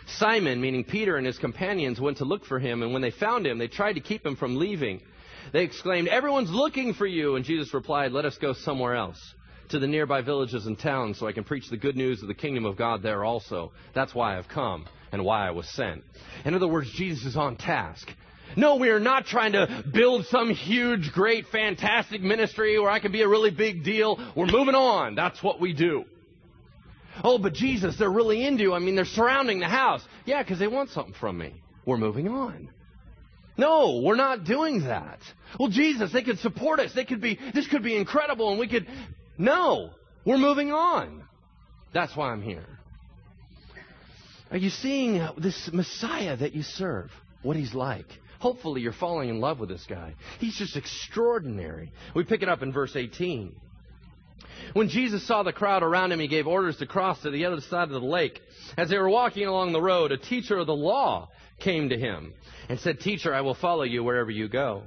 Simon, 0.08 0.60
meaning 0.60 0.84
Peter, 0.84 1.16
and 1.16 1.26
his 1.26 1.38
companions 1.38 2.02
went 2.02 2.18
to 2.18 2.26
look 2.26 2.46
for 2.46 2.60
him, 2.60 2.84
and 2.84 2.92
when 2.92 3.02
they 3.02 3.12
found 3.12 3.48
him, 3.48 3.58
they 3.58 3.68
tried 3.68 3.94
to 3.94 4.02
keep 4.02 4.26
him 4.26 4.36
from 4.36 4.58
leaving. 4.58 5.02
They 5.54 5.64
exclaimed, 5.64 6.08
Everyone's 6.08 6.52
looking 6.52 6.94
for 6.94 7.06
you. 7.06 7.36
And 7.36 7.46
Jesus 7.46 7.74
replied, 7.74 8.12
Let 8.12 8.26
us 8.26 8.38
go 8.38 8.54
somewhere 8.54 8.96
else, 8.96 9.20
to 9.70 9.80
the 9.80 9.88
nearby 9.88 10.22
villages 10.22 10.66
and 10.66 10.78
towns, 10.78 11.20
so 11.20 11.28
I 11.28 11.32
can 11.32 11.44
preach 11.44 11.70
the 11.70 11.78
good 11.78 11.96
news 11.96 12.22
of 12.22 12.28
the 12.28 12.34
kingdom 12.34 12.66
of 12.66 12.78
God 12.78 13.02
there 13.02 13.24
also. 13.24 13.72
That's 13.94 14.14
why 14.14 14.38
I've 14.38 14.48
come 14.48 14.86
and 15.12 15.24
why 15.24 15.48
I 15.48 15.52
was 15.52 15.68
sent. 15.70 16.04
In 16.44 16.54
other 16.54 16.68
words, 16.68 16.92
Jesus 16.92 17.26
is 17.26 17.38
on 17.38 17.56
task. 17.56 18.10
No, 18.58 18.76
we 18.76 18.90
are 18.90 19.00
not 19.00 19.26
trying 19.26 19.54
to 19.54 19.84
build 19.94 20.26
some 20.28 20.50
huge, 20.50 21.12
great, 21.12 21.48
fantastic 21.48 22.22
ministry 22.22 22.80
where 22.80 22.90
I 22.90 23.00
can 23.00 23.12
be 23.12 23.22
a 23.22 23.28
really 23.28 23.52
big 23.52 23.84
deal. 23.84 24.18
We're 24.36 24.46
moving 24.46 24.76
on. 24.76 25.16
That's 25.16 25.42
what 25.44 25.60
we 25.60 25.74
do. 25.74 26.06
Oh, 27.24 27.38
but 27.38 27.54
Jesus, 27.54 27.98
they're 27.98 28.12
really 28.12 28.46
into 28.46 28.64
you. 28.64 28.74
I 28.74 28.80
mean, 28.80 28.96
they're 28.96 29.06
surrounding 29.06 29.60
the 29.60 29.68
house. 29.68 30.02
Yeah, 30.26 30.44
because 30.44 30.60
they 30.60 30.68
want 30.68 30.90
something 30.90 31.14
from 31.20 31.38
me. 31.38 31.54
We're 31.86 31.98
moving 31.98 32.28
on. 32.28 32.70
No, 33.58 34.02
we're 34.04 34.16
not 34.16 34.44
doing 34.44 34.84
that. 34.84 35.20
Well, 35.60 35.70
Jesus, 35.70 36.12
they 36.12 36.24
could 36.24 36.40
support 36.40 36.80
us. 36.80 36.94
They 36.94 37.06
could 37.06 37.22
be, 37.22 37.40
this 37.54 37.68
could 37.68 37.84
be 37.84 37.96
incredible 37.96 38.50
and 38.50 38.60
we 38.60 38.68
could, 38.68 38.88
no, 39.38 39.92
we're 40.26 40.38
moving 40.38 40.72
on. 40.72 41.24
That's 41.94 42.16
why 42.16 42.32
I'm 42.32 42.42
here. 42.42 42.66
Are 44.52 44.58
you 44.58 44.70
seeing 44.70 45.26
this 45.38 45.70
Messiah 45.72 46.36
that 46.38 46.54
you 46.54 46.64
serve? 46.64 47.10
What 47.42 47.56
he's 47.56 47.74
like? 47.74 48.08
Hopefully 48.40 48.82
you're 48.82 48.94
falling 48.94 49.30
in 49.30 49.40
love 49.40 49.60
with 49.60 49.70
this 49.70 49.86
guy. 49.88 50.14
He's 50.40 50.56
just 50.56 50.76
extraordinary. 50.76 51.92
We 52.14 52.26
pick 52.26 52.42
it 52.42 52.50
up 52.50 52.62
in 52.62 52.74
verse 52.74 52.96
18. 52.96 53.56
When 54.74 54.90
Jesus 54.90 55.26
saw 55.26 55.44
the 55.44 55.54
crowd 55.54 55.84
around 55.84 56.12
him, 56.12 56.20
he 56.20 56.28
gave 56.28 56.48
orders 56.48 56.78
to 56.78 56.86
cross 56.86 57.22
to 57.22 57.32
the 57.32 57.46
other 57.46 57.62
side 57.62 57.84
of 57.84 57.90
the 57.90 58.00
lake. 58.00 58.42
As 58.78 58.90
they 58.90 58.98
were 58.98 59.10
walking 59.10 59.48
along 59.48 59.74
the 59.74 59.82
road, 59.82 60.12
a 60.12 60.18
teacher 60.18 60.58
of 60.58 60.68
the 60.68 60.76
law 60.76 61.30
came 61.60 61.90
to 61.90 61.98
him 61.98 62.34
and 62.70 62.80
said, 62.80 63.00
Teacher, 63.00 63.34
I 63.34 63.42
will 63.42 63.56
follow 63.56 63.84
you 63.84 64.04
wherever 64.04 64.32
you 64.32 64.48
go. 64.48 64.84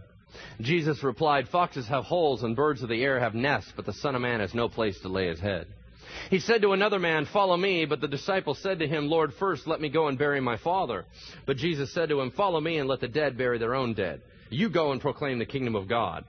Jesus 0.60 1.02
replied, 1.02 1.48
Foxes 1.48 1.88
have 1.88 2.04
holes 2.04 2.42
and 2.42 2.54
birds 2.54 2.82
of 2.82 2.88
the 2.88 3.02
air 3.02 3.18
have 3.18 3.34
nests, 3.34 3.72
but 3.74 3.86
the 3.86 3.92
Son 3.92 4.14
of 4.14 4.20
Man 4.20 4.40
has 4.40 4.54
no 4.54 4.68
place 4.68 4.98
to 5.00 5.08
lay 5.08 5.28
his 5.28 5.40
head. 5.40 5.66
He 6.30 6.40
said 6.40 6.62
to 6.62 6.72
another 6.72 6.98
man, 6.98 7.26
Follow 7.26 7.56
me. 7.56 7.84
But 7.84 8.00
the 8.00 8.08
disciple 8.08 8.54
said 8.54 8.78
to 8.80 8.88
him, 8.88 9.08
Lord, 9.08 9.32
first 9.38 9.66
let 9.66 9.80
me 9.80 9.88
go 9.88 10.08
and 10.08 10.18
bury 10.18 10.40
my 10.40 10.56
father. 10.56 11.04
But 11.46 11.56
Jesus 11.56 11.92
said 11.92 12.08
to 12.10 12.20
him, 12.20 12.30
Follow 12.32 12.60
me 12.60 12.78
and 12.78 12.88
let 12.88 13.00
the 13.00 13.08
dead 13.08 13.36
bury 13.36 13.58
their 13.58 13.74
own 13.74 13.94
dead. 13.94 14.22
You 14.50 14.68
go 14.70 14.92
and 14.92 15.00
proclaim 15.00 15.38
the 15.38 15.46
kingdom 15.46 15.74
of 15.74 15.88
God. 15.88 16.24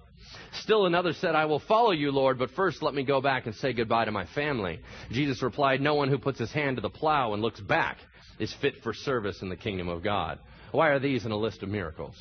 Still 0.54 0.86
another 0.86 1.13
said, 1.13 1.36
I 1.36 1.46
will 1.46 1.60
follow 1.60 1.92
you, 1.92 2.12
Lord, 2.12 2.38
but 2.39 2.52
first 2.52 2.82
let 2.82 2.94
me 2.94 3.04
go 3.04 3.22
back 3.22 3.46
and 3.46 3.56
say 3.56 3.74
goodbye 3.74 4.06
to 4.06 4.12
my 4.12 4.26
family. 4.28 4.80
Jesus 5.12 5.42
replied, 5.42 5.82
No 5.82 5.96
one 5.96 6.10
who 6.10 6.18
puts 6.18 6.39
his 6.39 6.52
hand 6.52 6.78
to 6.78 6.82
the 6.82 6.89
plow 6.89 7.34
and 7.34 7.42
looks 7.42 7.60
back 7.60 7.98
is 8.39 8.54
fit 8.62 8.76
for 8.84 8.94
service 8.94 9.42
in 9.42 9.50
the 9.50 9.56
kingdom 9.56 9.89
of 9.89 10.04
God. 10.04 10.39
Why 10.72 10.89
are 10.89 11.00
these 11.00 11.26
in 11.26 11.32
a 11.32 11.38
list 11.38 11.63
of 11.63 11.70
miracles? 11.70 12.15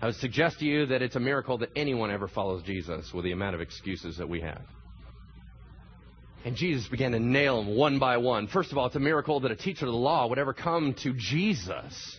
I 0.00 0.06
would 0.06 0.14
suggest 0.16 0.60
to 0.60 0.64
you 0.64 0.86
that 0.86 1.02
it's 1.02 1.16
a 1.16 1.20
miracle 1.20 1.58
that 1.58 1.70
anyone 1.74 2.10
ever 2.10 2.28
follows 2.28 2.62
Jesus 2.62 3.12
with 3.12 3.24
the 3.24 3.32
amount 3.32 3.56
of 3.56 3.60
excuses 3.60 4.18
that 4.18 4.28
we 4.28 4.40
have. 4.40 4.62
And 6.44 6.54
Jesus 6.54 6.86
began 6.86 7.12
to 7.12 7.20
nail 7.20 7.62
them 7.62 7.74
one 7.74 7.98
by 7.98 8.18
one. 8.18 8.46
First 8.46 8.70
of 8.70 8.78
all, 8.78 8.86
it's 8.86 8.94
a 8.94 9.00
miracle 9.00 9.40
that 9.40 9.50
a 9.50 9.56
teacher 9.56 9.86
of 9.86 9.92
the 9.92 9.98
law 9.98 10.28
would 10.28 10.38
ever 10.38 10.54
come 10.54 10.94
to 11.02 11.12
Jesus. 11.14 12.18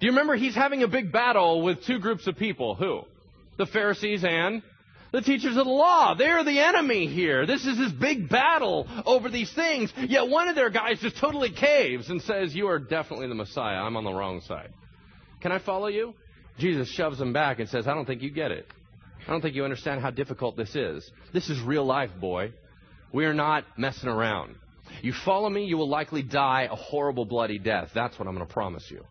Do 0.00 0.06
you 0.06 0.12
remember 0.12 0.34
he's 0.34 0.56
having 0.56 0.82
a 0.82 0.88
big 0.88 1.12
battle 1.12 1.62
with 1.62 1.84
two 1.84 2.00
groups 2.00 2.26
of 2.26 2.36
people? 2.36 2.74
Who? 2.74 3.02
The 3.56 3.66
Pharisees 3.66 4.24
and 4.24 4.62
the 5.12 5.20
teachers 5.20 5.56
of 5.56 5.66
the 5.66 5.70
law. 5.70 6.14
They're 6.14 6.42
the 6.42 6.58
enemy 6.58 7.06
here. 7.06 7.46
This 7.46 7.66
is 7.66 7.76
this 7.78 7.92
big 7.92 8.28
battle 8.28 8.88
over 9.04 9.28
these 9.28 9.52
things. 9.52 9.92
Yet 9.96 10.28
one 10.28 10.48
of 10.48 10.56
their 10.56 10.70
guys 10.70 11.00
just 11.00 11.18
totally 11.18 11.50
caves 11.50 12.08
and 12.08 12.20
says, 12.22 12.54
You 12.54 12.68
are 12.68 12.78
definitely 12.78 13.28
the 13.28 13.34
Messiah. 13.34 13.76
I'm 13.76 13.96
on 13.96 14.04
the 14.04 14.12
wrong 14.12 14.40
side. 14.40 14.72
Can 15.40 15.52
I 15.52 15.58
follow 15.58 15.88
you? 15.88 16.14
Jesus 16.58 16.88
shoves 16.88 17.20
him 17.20 17.32
back 17.32 17.58
and 17.58 17.68
says, 17.68 17.86
I 17.86 17.94
don't 17.94 18.06
think 18.06 18.22
you 18.22 18.30
get 18.30 18.50
it. 18.50 18.66
I 19.26 19.30
don't 19.30 19.40
think 19.40 19.54
you 19.54 19.64
understand 19.64 20.00
how 20.00 20.10
difficult 20.10 20.56
this 20.56 20.74
is. 20.74 21.08
This 21.32 21.48
is 21.48 21.60
real 21.60 21.84
life, 21.84 22.10
boy. 22.20 22.52
We 23.12 23.26
are 23.26 23.34
not 23.34 23.64
messing 23.76 24.08
around. 24.08 24.56
You 25.00 25.12
follow 25.24 25.48
me, 25.48 25.64
you 25.64 25.76
will 25.76 25.88
likely 25.88 26.22
die 26.22 26.68
a 26.70 26.74
horrible, 26.74 27.24
bloody 27.24 27.58
death. 27.58 27.90
That's 27.94 28.18
what 28.18 28.26
I'm 28.26 28.34
going 28.34 28.46
to 28.46 28.52
promise 28.52 28.90
you. 28.90 29.04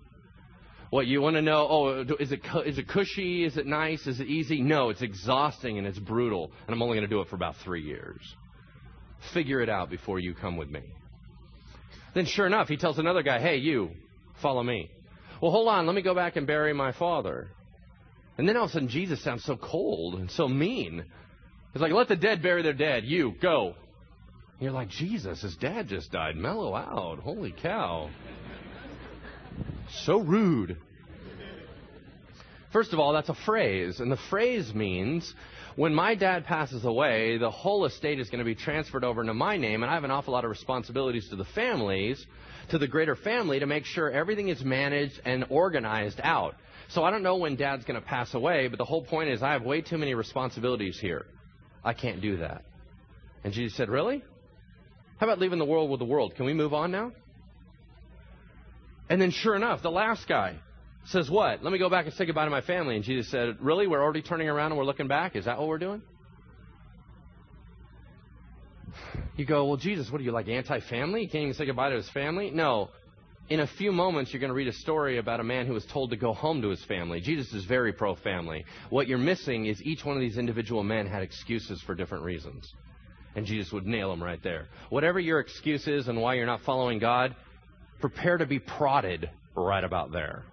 What 0.91 1.08
you 1.08 1.21
want 1.21 1.38
to 1.38 1.41
know? 1.41 1.67
Oh, 1.69 2.01
is 2.19 2.34
it 2.34 2.41
is 2.65 2.77
it 2.77 2.89
cushy? 2.89 3.45
Is 3.45 3.56
it 3.56 3.65
nice? 3.65 4.06
Is 4.08 4.19
it 4.19 4.27
easy? 4.27 4.62
No, 4.62 4.89
it's 4.89 5.01
exhausting 5.01 5.77
and 5.77 5.88
it's 5.88 5.97
brutal, 5.97 6.51
and 6.67 6.75
I'm 6.75 6.82
only 6.82 6.97
going 6.97 7.10
to 7.10 7.15
do 7.15 7.21
it 7.21 7.30
for 7.30 7.38
about 7.38 7.56
three 7.63 7.82
years. 7.82 8.19
Figure 9.34 9.62
it 9.62 9.69
out 9.69 9.89
before 9.89 10.19
you 10.19 10.34
come 10.34 10.58
with 10.58 10.69
me. 10.69 10.82
Then, 12.13 12.25
sure 12.25 12.45
enough, 12.45 12.67
he 12.67 12.75
tells 12.75 12.99
another 12.99 13.23
guy, 13.23 13.39
"Hey, 13.39 13.56
you, 13.56 13.91
follow 14.41 14.62
me." 14.62 14.91
Well, 15.41 15.51
hold 15.51 15.69
on, 15.69 15.86
let 15.86 15.95
me 15.95 16.01
go 16.01 16.13
back 16.13 16.36
and 16.36 16.45
bury 16.45 16.73
my 16.73 16.91
father. 16.91 17.47
And 18.38 18.47
then 18.47 18.58
all 18.58 18.65
of 18.65 18.71
a 18.71 18.73
sudden, 18.73 18.89
Jesus 18.89 19.23
sounds 19.23 19.45
so 19.45 19.56
cold 19.56 20.15
and 20.15 20.30
so 20.30 20.49
mean. 20.49 21.06
He's 21.71 21.82
like, 21.82 21.93
"Let 21.93 22.10
the 22.10 22.17
dead 22.17 22.43
bury 22.43 22.63
their 22.63 22.73
dead. 22.73 23.06
You 23.06 23.34
go." 23.41 23.75
And 24.62 24.65
you're 24.65 24.73
like, 24.73 24.89
Jesus, 24.89 25.41
his 25.41 25.56
dad 25.56 25.88
just 25.88 26.12
died. 26.12 26.36
Mellow 26.36 26.75
out. 26.75 27.19
Holy 27.19 27.51
cow. 27.63 28.10
So 29.91 30.19
rude. 30.19 30.77
First 32.71 32.93
of 32.93 32.99
all, 32.99 33.13
that's 33.13 33.30
a 33.30 33.36
phrase, 33.45 33.99
and 33.99 34.10
the 34.10 34.19
phrase 34.30 34.73
means 34.73 35.34
when 35.75 35.93
my 35.93 36.15
dad 36.15 36.45
passes 36.45 36.86
away, 36.86 37.38
the 37.38 37.51
whole 37.51 37.86
estate 37.86 38.19
is 38.19 38.30
going 38.30 38.39
to 38.39 38.45
be 38.45 38.56
transferred 38.56 39.04
over 39.04 39.19
into 39.19 39.34
my 39.34 39.58
name, 39.58 39.84
and 39.84 39.91
I 39.91 39.95
have 39.95 40.06
an 40.06 40.12
awful 40.12 40.34
lot 40.34 40.45
of 40.45 40.49
responsibilities 40.49 41.27
to 41.30 41.36
the 41.36 41.43
families, 41.43 42.25
to 42.69 42.77
the 42.77 42.88
greater 42.88 43.17
family, 43.17 43.60
to 43.60 43.65
make 43.65 43.84
sure 43.84 44.10
everything 44.10 44.47
is 44.47 44.63
managed 44.63 45.19
and 45.25 45.45
organized 45.49 46.21
out. 46.23 46.56
So 46.89 47.04
I 47.04 47.12
don't 47.12 47.23
know 47.23 47.38
when 47.38 47.58
dad's 47.58 47.84
going 47.84 47.99
to 47.99 48.06
pass 48.06 48.34
away, 48.34 48.69
but 48.69 48.77
the 48.77 48.86
whole 48.86 49.04
point 49.04 49.30
is 49.30 49.43
I 49.43 49.51
have 49.51 49.63
way 49.63 49.82
too 49.82 49.97
many 49.97 50.13
responsibilities 50.13 50.97
here. 50.99 51.25
I 51.84 51.93
can't 51.93 52.21
do 52.21 52.38
that. 52.38 52.63
And 53.43 53.54
Jesus 53.54 53.75
said, 53.75 53.89
Really? 53.89 54.23
How 55.17 55.27
about 55.27 55.39
leaving 55.39 55.60
the 55.60 55.65
world 55.65 55.89
with 55.89 55.99
the 55.99 56.06
world? 56.06 56.36
Can 56.36 56.45
we 56.45 56.54
move 56.54 56.73
on 56.73 56.91
now? 56.91 57.12
And 59.12 59.21
then, 59.21 59.32
sure 59.32 59.58
enough, 59.58 59.82
the 59.82 59.91
last 59.91 60.26
guy 60.26 60.56
says, 61.08 61.30
What? 61.30 61.62
Let 61.62 61.74
me 61.74 61.80
go 61.80 61.89
back 61.89 62.06
and 62.06 62.13
say 62.13 62.26
goodbye 62.26 62.45
to 62.45 62.50
my 62.50 62.62
family. 62.62 62.95
And 62.95 63.04
Jesus 63.04 63.30
said, 63.30 63.58
Really? 63.60 63.86
We're 63.86 64.02
already 64.02 64.21
turning 64.21 64.47
around 64.47 64.71
and 64.71 64.78
we're 64.78 64.86
looking 64.86 65.10
back? 65.10 65.36
Is 65.36 65.43
that 65.43 65.60
what 65.60 65.67
we're 65.67 65.80
doing? 65.80 66.02
You 69.36 69.43
go, 69.43 69.65
Well, 69.65 69.76
Jesus, 69.76 70.10
what 70.10 70.21
are 70.21 70.24
you 70.24 70.32
like 70.32 70.47
anti 70.47 70.80
family? 70.89 71.24
You 71.24 71.28
can't 71.28 71.43
even 71.43 71.56
say 71.56 71.65
goodbye 71.65 71.89
to 71.89 71.97
his 71.97 72.10
family? 72.12 72.52
No. 72.52 72.88
In 73.50 73.60
a 73.60 73.67
few 73.67 73.91
moments, 73.91 74.32
you're 74.32 74.39
going 74.39 74.47
to 74.47 74.56
read 74.56 74.69
a 74.69 74.74
story 74.74 75.17
about 75.17 75.41
a 75.41 75.43
man 75.43 75.67
who 75.67 75.74
was 75.74 75.86
told 75.88 76.12
to 76.12 76.15
go 76.15 76.34
home 76.34 76.62
to 76.62 76.69
his 76.69 76.82
family. 76.86 77.19
Jesus 77.19 77.52
is 77.52 77.65
very 77.65 77.91
pro 77.91 78.15
family. 78.15 78.63
What 78.91 79.10
you're 79.10 79.17
missing 79.17 79.65
is 79.65 79.82
each 79.82 80.06
one 80.06 80.15
of 80.15 80.21
these 80.21 80.38
individual 80.38 80.84
men 80.84 81.06
had 81.06 81.21
excuses 81.21 81.82
for 81.82 81.95
different 81.95 82.24
reasons. 82.24 82.74
And 83.36 83.45
Jesus 83.45 83.74
would 83.74 83.86
nail 83.86 84.10
them 84.10 84.24
right 84.24 84.41
there. 84.41 84.69
Whatever 84.89 85.19
your 85.19 85.41
excuse 85.41 85.86
is 85.86 86.08
and 86.08 86.21
why 86.21 86.36
you're 86.36 86.45
not 86.45 86.62
following 86.62 87.00
God, 87.00 87.36
prepare 88.01 88.37
to 88.37 88.45
be 88.45 88.59
prodded 88.59 89.29
right 89.55 89.83
about 89.83 90.11
there. 90.11 90.43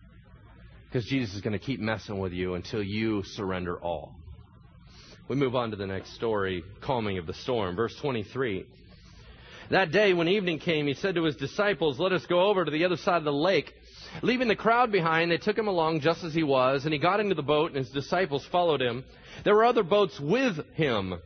Because 0.84 1.04
Jesus 1.06 1.34
is 1.34 1.40
going 1.40 1.58
to 1.58 1.58
keep 1.58 1.80
messing 1.80 2.18
with 2.18 2.32
you 2.32 2.54
until 2.54 2.82
you 2.82 3.22
surrender 3.24 3.76
all. 3.76 4.14
We 5.28 5.36
move 5.36 5.54
on 5.54 5.70
to 5.72 5.76
the 5.76 5.86
next 5.86 6.14
story, 6.14 6.64
calming 6.80 7.18
of 7.18 7.26
the 7.26 7.34
storm. 7.34 7.76
Verse 7.76 7.94
23. 8.00 8.64
That 9.70 9.92
day, 9.92 10.14
when 10.14 10.28
evening 10.28 10.60
came, 10.60 10.86
he 10.86 10.94
said 10.94 11.16
to 11.16 11.24
his 11.24 11.36
disciples, 11.36 11.98
Let 11.98 12.12
us 12.12 12.24
go 12.24 12.48
over 12.48 12.64
to 12.64 12.70
the 12.70 12.86
other 12.86 12.96
side 12.96 13.18
of 13.18 13.24
the 13.24 13.32
lake. 13.32 13.74
Leaving 14.22 14.48
the 14.48 14.56
crowd 14.56 14.90
behind, 14.90 15.30
they 15.30 15.36
took 15.36 15.58
him 15.58 15.68
along 15.68 16.00
just 16.00 16.24
as 16.24 16.32
he 16.32 16.42
was, 16.42 16.84
and 16.84 16.94
he 16.94 16.98
got 16.98 17.20
into 17.20 17.34
the 17.34 17.42
boat, 17.42 17.72
and 17.72 17.76
his 17.76 17.90
disciples 17.90 18.46
followed 18.50 18.80
him. 18.80 19.04
There 19.44 19.54
were 19.54 19.66
other 19.66 19.82
boats 19.82 20.18
with 20.18 20.56
him. 20.72 21.20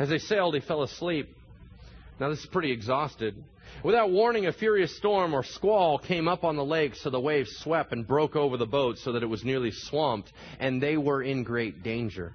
As 0.00 0.08
they 0.08 0.18
sailed, 0.18 0.54
he 0.54 0.60
fell 0.60 0.82
asleep. 0.82 1.28
Now, 2.18 2.30
this 2.30 2.40
is 2.40 2.46
pretty 2.46 2.72
exhausted. 2.72 3.44
Without 3.82 4.10
warning, 4.10 4.46
a 4.46 4.52
furious 4.52 4.96
storm 4.96 5.34
or 5.34 5.42
squall 5.42 5.98
came 5.98 6.28
up 6.28 6.44
on 6.44 6.56
the 6.56 6.64
lake, 6.64 6.94
so 6.94 7.10
the 7.10 7.20
waves 7.20 7.50
swept 7.58 7.92
and 7.92 8.06
broke 8.06 8.36
over 8.36 8.56
the 8.56 8.66
boat 8.66 8.98
so 8.98 9.12
that 9.12 9.22
it 9.22 9.26
was 9.26 9.44
nearly 9.44 9.70
swamped, 9.70 10.32
and 10.58 10.82
they 10.82 10.96
were 10.96 11.22
in 11.22 11.42
great 11.42 11.82
danger. 11.82 12.32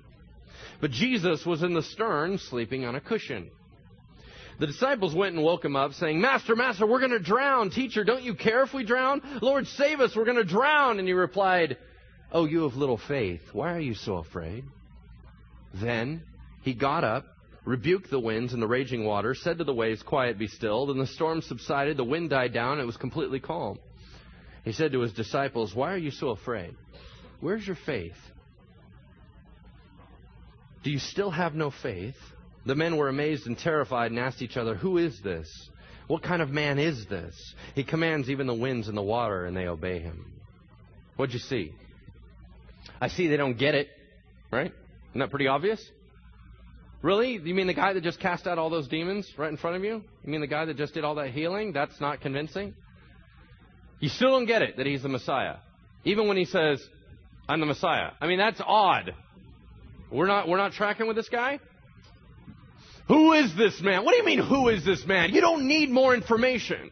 But 0.82 0.92
Jesus 0.92 1.46
was 1.46 1.64
in 1.64 1.74
the 1.74 1.84
stern, 1.84 2.38
sleeping 2.38 2.86
on 2.86 2.96
a 2.96 3.02
cushion. 3.02 3.50
The 4.60 4.68
disciples 4.68 5.16
went 5.16 5.36
and 5.36 5.44
woke 5.44 5.64
him 5.64 5.76
up, 5.76 5.94
saying, 5.94 6.20
Master, 6.20 6.56
Master, 6.56 6.86
we're 6.86 7.00
going 7.00 7.12
to 7.12 7.20
drown. 7.20 7.70
Teacher, 7.70 8.04
don't 8.04 8.24
you 8.24 8.36
care 8.36 8.64
if 8.64 8.74
we 8.74 8.84
drown? 8.84 9.22
Lord, 9.42 9.68
save 9.68 10.02
us, 10.02 10.16
we're 10.16 10.26
going 10.26 10.38
to 10.38 10.44
drown. 10.44 11.00
And 11.00 11.08
he 11.08 11.14
replied, 11.14 11.78
Oh, 12.32 12.46
you 12.46 12.66
of 12.66 12.76
little 12.76 13.00
faith, 13.08 13.42
why 13.54 13.74
are 13.74 13.80
you 13.80 13.96
so 13.96 14.18
afraid? 14.18 14.66
Then 15.74 16.24
he 16.62 16.74
got 16.74 17.04
up 17.04 17.26
rebuked 17.70 18.10
the 18.10 18.20
winds 18.20 18.52
and 18.54 18.62
the 18.62 18.68
raging 18.68 19.06
waters, 19.06 19.40
said 19.44 19.60
to 19.60 19.64
the 19.64 19.74
waves, 19.74 20.02
Quiet, 20.02 20.40
be 20.40 20.48
still. 20.48 20.88
Then 20.88 20.98
the 20.98 21.06
storm 21.06 21.44
subsided, 21.44 21.98
the 21.98 22.04
wind 22.04 22.32
died 22.32 22.52
down, 22.52 22.74
and 22.74 22.82
it 22.82 22.86
was 22.86 22.98
completely 22.98 23.40
calm. 23.40 23.78
He 24.66 24.72
said 24.72 24.92
to 24.94 25.02
his 25.02 25.14
disciples, 25.14 25.76
Why 25.76 25.94
are 25.94 25.98
you 25.98 26.10
so 26.10 26.30
afraid? 26.30 26.76
Where's 27.42 27.66
your 27.66 27.78
faith? 27.86 28.18
Do 30.84 30.90
you 30.90 30.98
still 30.98 31.30
have 31.30 31.54
no 31.54 31.70
faith? 31.70 32.16
The 32.66 32.74
men 32.76 32.98
were 32.98 33.08
amazed 33.08 33.46
and 33.46 33.58
terrified 33.58 34.10
and 34.10 34.20
asked 34.20 34.42
each 34.42 34.58
other, 34.58 34.74
Who 34.74 34.98
is 34.98 35.22
this? 35.22 35.48
What 36.08 36.24
kind 36.24 36.42
of 36.42 36.50
man 36.50 36.80
is 36.80 37.06
this? 37.06 37.36
He 37.76 37.84
commands 37.84 38.32
even 38.32 38.48
the 38.48 38.54
winds 38.56 38.88
and 38.88 38.98
the 38.98 39.04
water, 39.04 39.46
and 39.46 39.56
they 39.56 39.68
obey 39.68 40.00
him. 40.00 40.42
What'd 41.18 41.34
you 41.34 41.40
see? 41.40 41.72
I 43.00 43.10
see 43.10 43.28
they 43.28 43.38
don't 43.38 43.60
get 43.60 43.76
it, 43.76 43.90
right? 44.52 44.74
Isn't 45.12 45.20
that 45.20 45.30
pretty 45.30 45.48
obvious? 45.48 45.80
Really? 47.02 47.34
You 47.34 47.56
mean 47.56 47.68
the 47.68 47.74
guy 47.74 47.94
that 47.94 48.04
just 48.04 48.20
cast 48.20 48.46
out 48.46 48.58
all 48.58 48.70
those 48.70 48.88
demons 48.88 49.32
right 49.38 49.50
in 49.50 49.58
front 49.58 49.78
of 49.78 49.84
you? 49.84 50.04
You 50.24 50.32
mean 50.32 50.42
the 50.42 50.48
guy 50.48 50.66
that 50.66 50.76
just 50.76 50.94
did 50.94 51.06
all 51.06 51.16
that 51.16 51.30
healing? 51.30 51.72
That's 51.72 52.00
not 52.02 52.20
convincing? 52.20 52.74
You 54.00 54.10
still 54.10 54.32
don't 54.32 54.46
get 54.46 54.62
it 54.62 54.78
that 54.78 54.86
he's 54.86 55.04
the 55.04 55.10
Messiah. 55.10 55.58
Even 56.04 56.28
when 56.28 56.38
he 56.38 56.46
says, 56.46 56.86
I'm 57.48 57.60
the 57.60 57.66
Messiah. 57.66 58.12
I 58.20 58.28
mean, 58.28 58.38
that's 58.38 58.62
odd. 58.66 59.14
We're 60.12 60.28
not, 60.28 60.48
we're 60.48 60.58
not 60.58 60.74
tracking 60.74 61.08
with 61.08 61.16
this 61.16 61.30
guy? 61.30 61.60
Who 63.08 63.34
is 63.34 63.56
this 63.56 63.82
man? 63.82 64.06
What 64.06 64.12
do 64.12 64.18
you 64.18 64.26
mean, 64.26 64.40
who 64.40 64.70
is 64.70 64.86
this 64.86 65.06
man? 65.06 65.34
You 65.34 65.42
don't 65.42 65.68
need 65.68 65.90
more 65.90 66.14
information. 66.14 66.92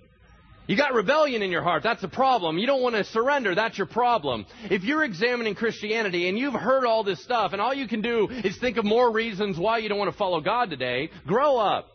You 0.67 0.75
got 0.75 0.93
rebellion 0.93 1.41
in 1.41 1.49
your 1.49 1.63
heart. 1.63 1.81
That's 1.81 2.03
a 2.03 2.09
problem. 2.09 2.57
You 2.57 2.67
don't 2.67 2.81
want 2.81 2.95
to 2.95 3.05
surrender. 3.05 3.55
That's 3.55 3.77
your 3.77 3.87
problem. 3.87 4.45
If 4.69 4.83
you're 4.83 5.03
examining 5.03 5.55
Christianity 5.55 6.27
and 6.27 6.37
you've 6.37 6.53
heard 6.53 6.85
all 6.85 7.05
this 7.05 7.23
stuff 7.23 7.53
and 7.53 7.61
all 7.61 7.73
you 7.73 7.87
can 7.87 8.01
do 8.01 8.27
is 8.29 8.57
think 8.57 8.75
of 8.75 8.83
more 8.83 9.09
reasons 9.09 9.57
why 9.57 9.77
you 9.77 9.87
don't 9.87 9.97
want 9.97 10.11
to 10.11 10.17
follow 10.17 10.41
God 10.41 10.69
today, 10.69 11.09
grow 11.25 11.57
up. 11.57 11.87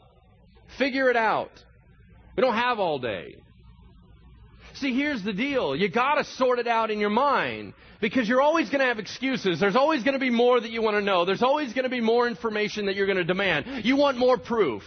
Figure 0.79 1.11
it 1.11 1.16
out. 1.16 1.51
We 2.35 2.41
don't 2.41 2.55
have 2.55 2.79
all 2.79 2.99
day. 2.99 3.37
See, 4.75 4.97
here's 4.97 5.23
the 5.23 5.35
deal. 5.35 5.77
You 5.77 5.91
gotta 5.91 6.25
sort 6.25 6.59
it 6.59 6.66
out 6.66 6.91
in 6.91 6.99
your 6.99 7.11
mind. 7.11 7.75
Because 8.01 8.27
you're 8.27 8.41
always 8.41 8.70
gonna 8.70 8.87
have 8.87 8.99
excuses. 8.99 9.61
There's 9.61 9.77
always 9.77 10.03
gonna 10.03 10.18
be 10.18 10.31
more 10.31 10.59
that 10.59 10.70
you 10.70 10.81
want 10.81 10.97
to 10.97 11.03
know. 11.03 11.27
There's 11.27 11.43
always 11.43 11.75
gonna 11.75 11.91
be 11.91 12.01
more 12.01 12.27
information 12.27 12.87
that 12.87 12.97
you're 12.97 13.07
gonna 13.07 13.23
demand. 13.23 13.85
You 13.85 13.97
want 13.97 14.16
more 14.16 14.39
proof. 14.39 14.83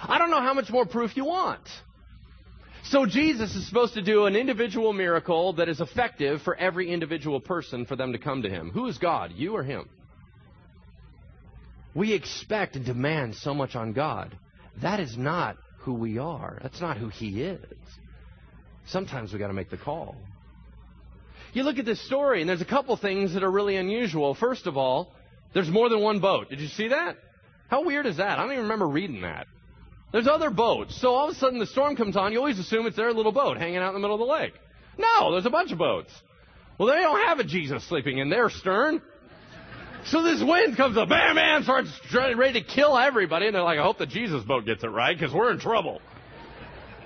I 0.00 0.18
don't 0.18 0.30
know 0.30 0.40
how 0.40 0.54
much 0.54 0.70
more 0.70 0.86
proof 0.86 1.14
you 1.16 1.26
want. 1.26 1.60
So 2.84 3.06
Jesus 3.06 3.54
is 3.54 3.66
supposed 3.66 3.94
to 3.94 4.02
do 4.02 4.26
an 4.26 4.36
individual 4.36 4.92
miracle 4.92 5.54
that 5.54 5.68
is 5.68 5.80
effective 5.80 6.42
for 6.42 6.56
every 6.56 6.90
individual 6.90 7.40
person 7.40 7.84
for 7.84 7.96
them 7.96 8.12
to 8.12 8.18
come 8.18 8.42
to 8.42 8.48
him. 8.48 8.70
Who 8.70 8.86
is 8.86 8.98
God? 8.98 9.32
You 9.34 9.54
or 9.54 9.62
him? 9.62 9.88
We 11.94 12.12
expect 12.12 12.76
and 12.76 12.84
demand 12.84 13.34
so 13.34 13.54
much 13.54 13.74
on 13.74 13.92
God. 13.92 14.36
That 14.80 15.00
is 15.00 15.16
not 15.16 15.56
who 15.80 15.94
we 15.94 16.18
are. 16.18 16.58
That's 16.62 16.80
not 16.80 16.96
who 16.96 17.08
he 17.08 17.42
is. 17.42 17.64
Sometimes 18.86 19.32
we 19.32 19.38
got 19.38 19.48
to 19.48 19.52
make 19.52 19.70
the 19.70 19.76
call. 19.76 20.16
You 21.52 21.62
look 21.62 21.78
at 21.78 21.84
this 21.84 22.04
story 22.06 22.40
and 22.40 22.48
there's 22.48 22.60
a 22.60 22.66
couple 22.66 22.96
things 22.96 23.34
that 23.34 23.42
are 23.42 23.50
really 23.50 23.76
unusual. 23.76 24.34
First 24.34 24.66
of 24.66 24.76
all, 24.76 25.12
there's 25.54 25.68
more 25.68 25.88
than 25.88 26.00
one 26.00 26.20
boat. 26.20 26.50
Did 26.50 26.60
you 26.60 26.68
see 26.68 26.88
that? 26.88 27.16
How 27.68 27.84
weird 27.84 28.06
is 28.06 28.18
that? 28.18 28.38
I 28.38 28.42
don't 28.42 28.52
even 28.52 28.64
remember 28.64 28.86
reading 28.86 29.22
that. 29.22 29.46
There's 30.12 30.26
other 30.26 30.50
boats. 30.50 30.98
So 31.00 31.14
all 31.14 31.28
of 31.28 31.36
a 31.36 31.38
sudden 31.38 31.58
the 31.58 31.66
storm 31.66 31.96
comes 31.96 32.16
on, 32.16 32.32
you 32.32 32.38
always 32.38 32.58
assume 32.58 32.86
it's 32.86 32.96
their 32.96 33.12
little 33.12 33.32
boat 33.32 33.58
hanging 33.58 33.78
out 33.78 33.88
in 33.88 33.94
the 33.94 34.00
middle 34.00 34.14
of 34.14 34.26
the 34.26 34.32
lake. 34.32 34.54
No, 34.96 35.32
there's 35.32 35.46
a 35.46 35.50
bunch 35.50 35.70
of 35.70 35.78
boats. 35.78 36.10
Well, 36.78 36.88
they 36.88 37.00
don't 37.02 37.26
have 37.26 37.38
a 37.40 37.44
Jesus 37.44 37.86
sleeping 37.88 38.18
in 38.18 38.30
their 38.30 38.48
stern. 38.48 39.02
So 40.06 40.22
this 40.22 40.42
wind 40.42 40.76
comes 40.76 40.96
up, 40.96 41.08
bam, 41.08 41.34
bam, 41.34 41.64
starts 41.64 41.90
ready 42.14 42.60
to 42.60 42.66
kill 42.66 42.96
everybody, 42.96 43.46
and 43.46 43.54
they're 43.54 43.62
like, 43.62 43.78
I 43.78 43.82
hope 43.82 43.98
the 43.98 44.06
Jesus 44.06 44.42
boat 44.44 44.64
gets 44.64 44.82
it 44.84 44.88
right, 44.88 45.18
because 45.18 45.34
we're 45.34 45.50
in 45.50 45.58
trouble. 45.58 46.00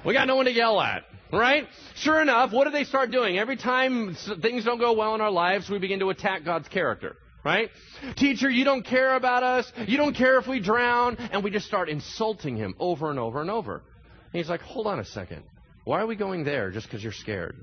We 0.05 0.13
got 0.13 0.27
no 0.27 0.37
one 0.37 0.45
to 0.45 0.53
yell 0.53 0.81
at, 0.81 1.05
right? 1.33 1.67
Sure 1.97 2.21
enough, 2.21 2.53
what 2.53 2.65
do 2.65 2.71
they 2.71 2.85
start 2.85 3.11
doing? 3.11 3.39
Every 3.39 3.57
time 3.57 4.15
things 4.43 4.65
don't 4.65 4.79
go 4.79 4.93
well 4.93 5.15
in 5.15 5.21
our 5.21 5.31
lives, 5.31 5.71
we 5.71 5.79
begin 5.79 6.01
to 6.01 6.11
attack 6.11 6.45
God's 6.45 6.69
character 6.69 7.17
right? 7.45 7.71
Teacher, 8.17 8.49
you 8.49 8.65
don't 8.65 8.85
care 8.85 9.15
about 9.15 9.43
us. 9.43 9.71
You 9.87 9.97
don't 9.97 10.15
care 10.15 10.39
if 10.39 10.47
we 10.47 10.61
drown. 10.61 11.17
And 11.17 11.43
we 11.43 11.51
just 11.51 11.67
start 11.67 11.89
insulting 11.89 12.57
him 12.57 12.75
over 12.79 13.11
and 13.11 13.19
over 13.19 13.41
and 13.41 13.51
over. 13.51 13.75
And 13.77 14.41
he's 14.41 14.49
like, 14.49 14.61
hold 14.61 14.87
on 14.87 14.99
a 14.99 15.05
second. 15.05 15.43
Why 15.85 16.01
are 16.01 16.07
we 16.07 16.17
going 16.17 16.45
there 16.45 16.71
just 16.71 16.87
because 16.87 17.03
you're 17.03 17.13
scared? 17.13 17.57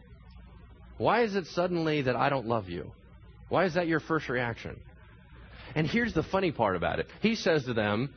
Why 0.98 1.24
is 1.24 1.36
it 1.36 1.46
suddenly 1.48 2.04
that 2.04 2.16
I 2.16 2.30
don't 2.30 2.48
love 2.48 2.68
you? 2.68 2.92
Why 3.48 3.66
is 3.66 3.76
that 3.76 3.88
your 3.88 4.00
first 4.00 4.28
reaction? 4.30 4.80
And 5.76 5.88
here's 5.88 6.14
the 6.14 6.24
funny 6.24 6.52
part 6.52 6.76
about 6.76 7.00
it. 7.00 7.08
He 7.22 7.36
says 7.36 7.66
to 7.66 7.74
them, 7.74 8.14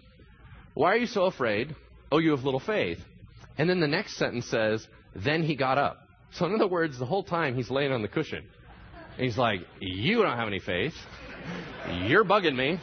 Why 0.75 0.95
are 0.95 0.97
you 0.97 1.07
so 1.07 1.25
afraid? 1.25 1.75
Oh, 2.11 2.19
you 2.19 2.33
have 2.33 2.45
little 2.45 2.61
faith. 2.61 2.99
And 3.57 3.69
then 3.69 3.81
the 3.81 3.87
next 3.87 4.17
sentence 4.17 4.47
says, 4.47 4.87
Then 5.15 5.43
he 5.43 5.55
got 5.55 5.79
up. 5.79 5.99
So, 6.33 6.47
in 6.47 6.55
other 6.55 6.67
words, 6.67 6.99
the 6.99 7.07
whole 7.07 7.23
time 7.23 7.55
he's 7.55 7.71
laying 7.71 7.93
on 7.93 8.03
the 8.03 8.09
cushion. 8.09 8.45
And 9.17 9.25
he's 9.25 9.39
like, 9.39 9.61
You 9.81 10.23
don't 10.23 10.37
have 10.37 10.49
any 10.49 10.61
faith. 10.61 10.95
You're 12.07 12.25
bugging 12.25 12.57
me. 12.57 12.81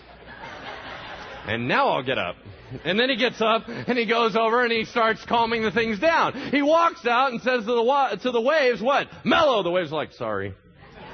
And 1.47 1.68
now 1.68 1.89
I'll 1.89 2.03
get 2.03 2.18
up. 2.18 2.36
And 2.84 2.99
then 2.99 3.10
he 3.10 3.16
gets 3.16 3.41
up 3.41 3.64
and 3.68 3.97
he 3.97 4.05
goes 4.05 4.36
over 4.36 4.64
and 4.64 4.72
he 4.72 4.86
starts 4.86 5.24
calming 5.26 5.64
the 5.64 5.72
things 5.72 5.99
down. 5.99 6.34
He 6.51 6.62
walks 6.62 7.05
out 7.05 7.32
and 7.32 7.41
says 7.41 7.66
to 7.66 7.74
the 7.74 7.82
wa- 7.82 8.14
to 8.14 8.32
the 8.32 8.41
waves, 8.41 8.82
"What? 8.82 9.07
Mellow." 9.24 9.64
The 9.64 9.72
waves 9.72 9.91
are 9.91 9.95
like, 9.95 10.14
"Sorry." 10.14 10.53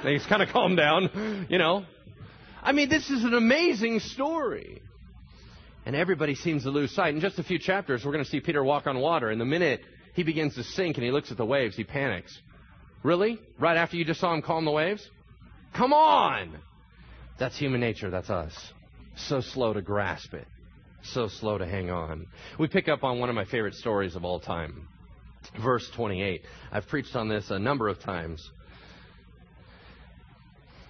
And 0.02 0.08
he's 0.10 0.26
kind 0.26 0.42
of 0.42 0.50
calmed 0.50 0.76
down, 0.76 1.46
you 1.48 1.56
know. 1.56 1.86
I 2.62 2.72
mean, 2.72 2.90
this 2.90 3.08
is 3.08 3.24
an 3.24 3.32
amazing 3.32 4.00
story. 4.00 4.82
And 5.86 5.96
everybody 5.96 6.34
seems 6.34 6.64
to 6.64 6.70
lose 6.70 6.90
sight. 6.90 7.14
In 7.14 7.20
just 7.20 7.38
a 7.38 7.44
few 7.44 7.58
chapters, 7.58 8.04
we're 8.04 8.12
going 8.12 8.24
to 8.24 8.30
see 8.30 8.40
Peter 8.40 8.62
walk 8.62 8.86
on 8.86 8.98
water. 8.98 9.30
And 9.30 9.40
the 9.40 9.46
minute 9.46 9.80
he 10.14 10.24
begins 10.24 10.56
to 10.56 10.64
sink 10.64 10.96
and 10.96 11.04
he 11.04 11.12
looks 11.12 11.30
at 11.30 11.38
the 11.38 11.46
waves, 11.46 11.76
he 11.76 11.84
panics. 11.84 12.36
Really? 13.02 13.38
Right 13.58 13.76
after 13.76 13.96
you 13.96 14.04
just 14.04 14.20
saw 14.20 14.34
him 14.34 14.42
calm 14.42 14.64
the 14.64 14.72
waves? 14.72 15.08
Come 15.74 15.92
on! 15.92 16.58
That's 17.38 17.56
human 17.58 17.80
nature. 17.80 18.10
That's 18.10 18.30
us. 18.30 18.54
So 19.16 19.40
slow 19.40 19.72
to 19.72 19.82
grasp 19.82 20.34
it. 20.34 20.46
So 21.02 21.28
slow 21.28 21.58
to 21.58 21.66
hang 21.66 21.90
on. 21.90 22.26
We 22.58 22.66
pick 22.66 22.88
up 22.88 23.04
on 23.04 23.18
one 23.18 23.28
of 23.28 23.34
my 23.34 23.44
favorite 23.44 23.74
stories 23.74 24.16
of 24.16 24.24
all 24.24 24.40
time. 24.40 24.88
Verse 25.62 25.88
28. 25.94 26.42
I've 26.72 26.88
preached 26.88 27.14
on 27.14 27.28
this 27.28 27.50
a 27.50 27.58
number 27.58 27.88
of 27.88 28.00
times. 28.00 28.50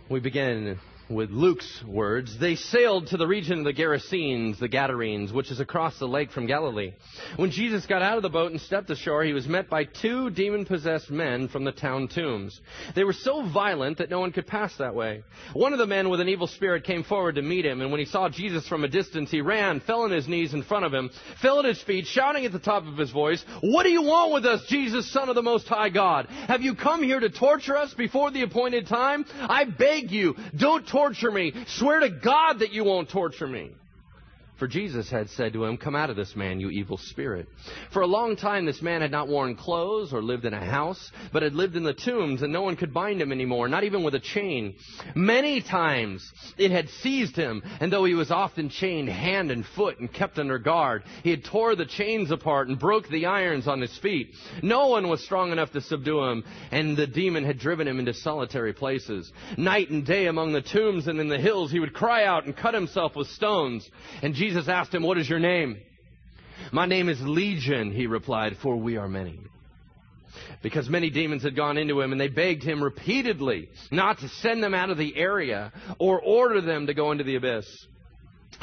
We 0.08 0.20
begin 0.20 0.78
with 1.08 1.30
Luke's 1.30 1.84
words, 1.86 2.36
they 2.38 2.56
sailed 2.56 3.08
to 3.08 3.16
the 3.16 3.26
region 3.26 3.60
of 3.60 3.64
the 3.64 3.72
Gerasenes, 3.72 4.58
the 4.58 4.68
Gadarenes, 4.68 5.32
which 5.32 5.50
is 5.50 5.60
across 5.60 5.98
the 5.98 6.08
lake 6.08 6.32
from 6.32 6.46
Galilee. 6.46 6.94
When 7.36 7.50
Jesus 7.50 7.86
got 7.86 8.02
out 8.02 8.16
of 8.16 8.22
the 8.22 8.28
boat 8.28 8.50
and 8.50 8.60
stepped 8.60 8.90
ashore, 8.90 9.22
he 9.22 9.32
was 9.32 9.46
met 9.46 9.70
by 9.70 9.84
two 9.84 10.30
demon 10.30 10.64
possessed 10.64 11.10
men 11.10 11.48
from 11.48 11.64
the 11.64 11.72
town 11.72 12.08
tombs. 12.08 12.60
They 12.94 13.04
were 13.04 13.12
so 13.12 13.48
violent 13.48 13.98
that 13.98 14.10
no 14.10 14.18
one 14.18 14.32
could 14.32 14.46
pass 14.46 14.76
that 14.78 14.94
way. 14.94 15.22
One 15.52 15.72
of 15.72 15.78
the 15.78 15.86
men 15.86 16.08
with 16.08 16.20
an 16.20 16.28
evil 16.28 16.48
spirit 16.48 16.84
came 16.84 17.04
forward 17.04 17.36
to 17.36 17.42
meet 17.42 17.64
him, 17.64 17.80
and 17.80 17.90
when 17.90 18.00
he 18.00 18.06
saw 18.06 18.28
Jesus 18.28 18.66
from 18.66 18.82
a 18.82 18.88
distance, 18.88 19.30
he 19.30 19.40
ran, 19.40 19.80
fell 19.80 20.02
on 20.02 20.10
his 20.10 20.26
knees 20.26 20.54
in 20.54 20.64
front 20.64 20.84
of 20.84 20.92
him, 20.92 21.10
fell 21.40 21.60
at 21.60 21.64
his 21.64 21.82
feet, 21.82 22.06
shouting 22.06 22.44
at 22.44 22.52
the 22.52 22.58
top 22.58 22.84
of 22.84 22.96
his 22.96 23.10
voice, 23.10 23.44
What 23.60 23.84
do 23.84 23.90
you 23.90 24.02
want 24.02 24.32
with 24.32 24.46
us, 24.46 24.66
Jesus, 24.68 25.10
Son 25.12 25.28
of 25.28 25.36
the 25.36 25.42
Most 25.42 25.68
High 25.68 25.90
God? 25.90 26.26
Have 26.26 26.62
you 26.62 26.74
come 26.74 27.02
here 27.02 27.20
to 27.20 27.30
torture 27.30 27.76
us 27.76 27.94
before 27.94 28.32
the 28.32 28.42
appointed 28.42 28.88
time? 28.88 29.24
I 29.40 29.64
beg 29.64 30.10
you, 30.10 30.34
don't 30.56 30.86
torture 30.96 31.30
me. 31.30 31.52
Swear 31.66 32.00
to 32.00 32.10
God 32.10 32.60
that 32.60 32.72
you 32.72 32.84
won't 32.84 33.10
torture 33.10 33.46
me. 33.46 33.70
For 34.58 34.66
Jesus 34.66 35.10
had 35.10 35.28
said 35.28 35.52
to 35.52 35.64
him, 35.64 35.76
Come 35.76 35.94
out 35.94 36.08
of 36.08 36.16
this 36.16 36.34
man, 36.34 36.60
you 36.60 36.70
evil 36.70 36.96
spirit. 36.96 37.46
For 37.92 38.00
a 38.00 38.06
long 38.06 38.36
time, 38.36 38.64
this 38.64 38.80
man 38.80 39.02
had 39.02 39.10
not 39.10 39.28
worn 39.28 39.54
clothes 39.54 40.14
or 40.14 40.22
lived 40.22 40.46
in 40.46 40.54
a 40.54 40.64
house, 40.64 41.12
but 41.30 41.42
had 41.42 41.54
lived 41.54 41.76
in 41.76 41.82
the 41.82 41.92
tombs, 41.92 42.40
and 42.40 42.54
no 42.54 42.62
one 42.62 42.76
could 42.76 42.94
bind 42.94 43.20
him 43.20 43.32
anymore, 43.32 43.68
not 43.68 43.84
even 43.84 44.02
with 44.02 44.14
a 44.14 44.20
chain. 44.20 44.76
Many 45.14 45.60
times 45.60 46.26
it 46.56 46.70
had 46.70 46.88
seized 46.88 47.36
him, 47.36 47.62
and 47.80 47.92
though 47.92 48.06
he 48.06 48.14
was 48.14 48.30
often 48.30 48.70
chained 48.70 49.10
hand 49.10 49.50
and 49.50 49.66
foot 49.66 49.98
and 50.00 50.10
kept 50.10 50.38
under 50.38 50.58
guard, 50.58 51.02
he 51.22 51.30
had 51.30 51.44
tore 51.44 51.76
the 51.76 51.84
chains 51.84 52.30
apart 52.30 52.68
and 52.68 52.78
broke 52.78 53.08
the 53.08 53.26
irons 53.26 53.68
on 53.68 53.82
his 53.82 53.96
feet. 53.98 54.34
No 54.62 54.88
one 54.88 55.08
was 55.08 55.22
strong 55.22 55.52
enough 55.52 55.72
to 55.72 55.82
subdue 55.82 56.24
him, 56.24 56.44
and 56.70 56.96
the 56.96 57.06
demon 57.06 57.44
had 57.44 57.58
driven 57.58 57.86
him 57.86 57.98
into 57.98 58.14
solitary 58.14 58.72
places. 58.72 59.30
Night 59.58 59.90
and 59.90 60.06
day 60.06 60.28
among 60.28 60.54
the 60.54 60.62
tombs 60.62 61.08
and 61.08 61.20
in 61.20 61.28
the 61.28 61.38
hills, 61.38 61.70
he 61.70 61.80
would 61.80 61.92
cry 61.92 62.24
out 62.24 62.46
and 62.46 62.56
cut 62.56 62.72
himself 62.72 63.14
with 63.14 63.28
stones. 63.28 63.88
And 64.22 64.32
Jesus 64.32 64.45
Jesus 64.46 64.68
asked 64.68 64.94
him, 64.94 65.02
What 65.02 65.18
is 65.18 65.28
your 65.28 65.40
name? 65.40 65.78
My 66.70 66.86
name 66.86 67.08
is 67.08 67.20
Legion, 67.20 67.90
he 67.90 68.06
replied, 68.06 68.56
for 68.62 68.76
we 68.76 68.96
are 68.96 69.08
many. 69.08 69.40
Because 70.62 70.88
many 70.88 71.10
demons 71.10 71.42
had 71.42 71.56
gone 71.56 71.76
into 71.76 72.00
him, 72.00 72.12
and 72.12 72.20
they 72.20 72.28
begged 72.28 72.62
him 72.62 72.80
repeatedly 72.80 73.68
not 73.90 74.20
to 74.20 74.28
send 74.28 74.62
them 74.62 74.72
out 74.72 74.90
of 74.90 74.98
the 74.98 75.16
area 75.16 75.72
or 75.98 76.20
order 76.20 76.60
them 76.60 76.86
to 76.86 76.94
go 76.94 77.10
into 77.10 77.24
the 77.24 77.34
abyss. 77.34 77.66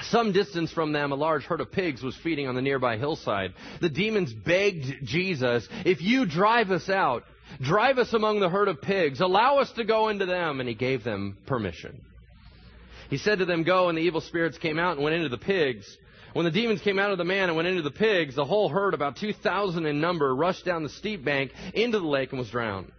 Some 0.03 0.31
distance 0.31 0.71
from 0.71 0.93
them, 0.93 1.11
a 1.11 1.15
large 1.15 1.43
herd 1.43 1.59
of 1.59 1.73
pigs 1.73 2.01
was 2.01 2.15
feeding 2.23 2.47
on 2.47 2.55
the 2.55 2.61
nearby 2.61 2.95
hillside. 2.95 3.53
The 3.81 3.89
demons 3.89 4.31
begged 4.31 4.85
Jesus, 5.03 5.67
If 5.83 6.01
you 6.01 6.25
drive 6.25 6.71
us 6.71 6.87
out, 6.87 7.25
drive 7.61 7.97
us 7.97 8.13
among 8.13 8.39
the 8.39 8.49
herd 8.49 8.69
of 8.69 8.81
pigs, 8.81 9.19
allow 9.19 9.57
us 9.57 9.71
to 9.73 9.83
go 9.83 10.07
into 10.07 10.25
them. 10.25 10.61
And 10.61 10.69
he 10.69 10.75
gave 10.75 11.03
them 11.03 11.37
permission. 11.45 12.01
He 13.13 13.19
said 13.19 13.37
to 13.37 13.45
them, 13.45 13.61
Go, 13.61 13.89
and 13.89 13.97
the 13.97 14.01
evil 14.01 14.21
spirits 14.21 14.57
came 14.57 14.79
out 14.79 14.95
and 14.95 15.03
went 15.03 15.15
into 15.15 15.29
the 15.29 15.37
pigs. 15.37 15.85
When 16.33 16.45
the 16.45 16.51
demons 16.51 16.81
came 16.81 16.97
out 16.97 17.11
of 17.11 17.19
the 17.19 17.23
man 17.23 17.47
and 17.47 17.55
went 17.55 17.67
into 17.67 17.83
the 17.83 17.91
pigs, 17.91 18.33
the 18.33 18.43
whole 18.43 18.69
herd, 18.69 18.95
about 18.95 19.17
2,000 19.17 19.85
in 19.85 20.01
number, 20.01 20.35
rushed 20.35 20.65
down 20.65 20.81
the 20.81 20.89
steep 20.89 21.23
bank 21.23 21.51
into 21.75 21.99
the 21.99 22.07
lake 22.07 22.31
and 22.31 22.39
was 22.39 22.49
drowned. 22.49 22.91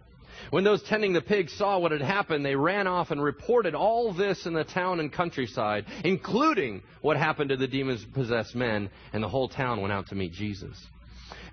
When 0.51 0.63
those 0.63 0.81
tending 0.83 1.11
the 1.11 1.21
pigs 1.21 1.51
saw 1.51 1.79
what 1.79 1.91
had 1.91 1.99
happened, 1.99 2.45
they 2.45 2.55
ran 2.55 2.87
off 2.87 3.11
and 3.11 3.21
reported 3.21 3.75
all 3.75 4.13
this 4.13 4.45
in 4.45 4.53
the 4.53 4.63
town 4.63 5.01
and 5.01 5.11
countryside, 5.11 5.85
including 6.05 6.83
what 7.01 7.17
happened 7.17 7.49
to 7.49 7.57
the 7.57 7.67
demons 7.67 8.05
possessed 8.13 8.55
men, 8.55 8.89
and 9.11 9.21
the 9.21 9.27
whole 9.27 9.49
town 9.49 9.81
went 9.81 9.91
out 9.91 10.07
to 10.07 10.15
meet 10.15 10.31
Jesus. 10.31 10.81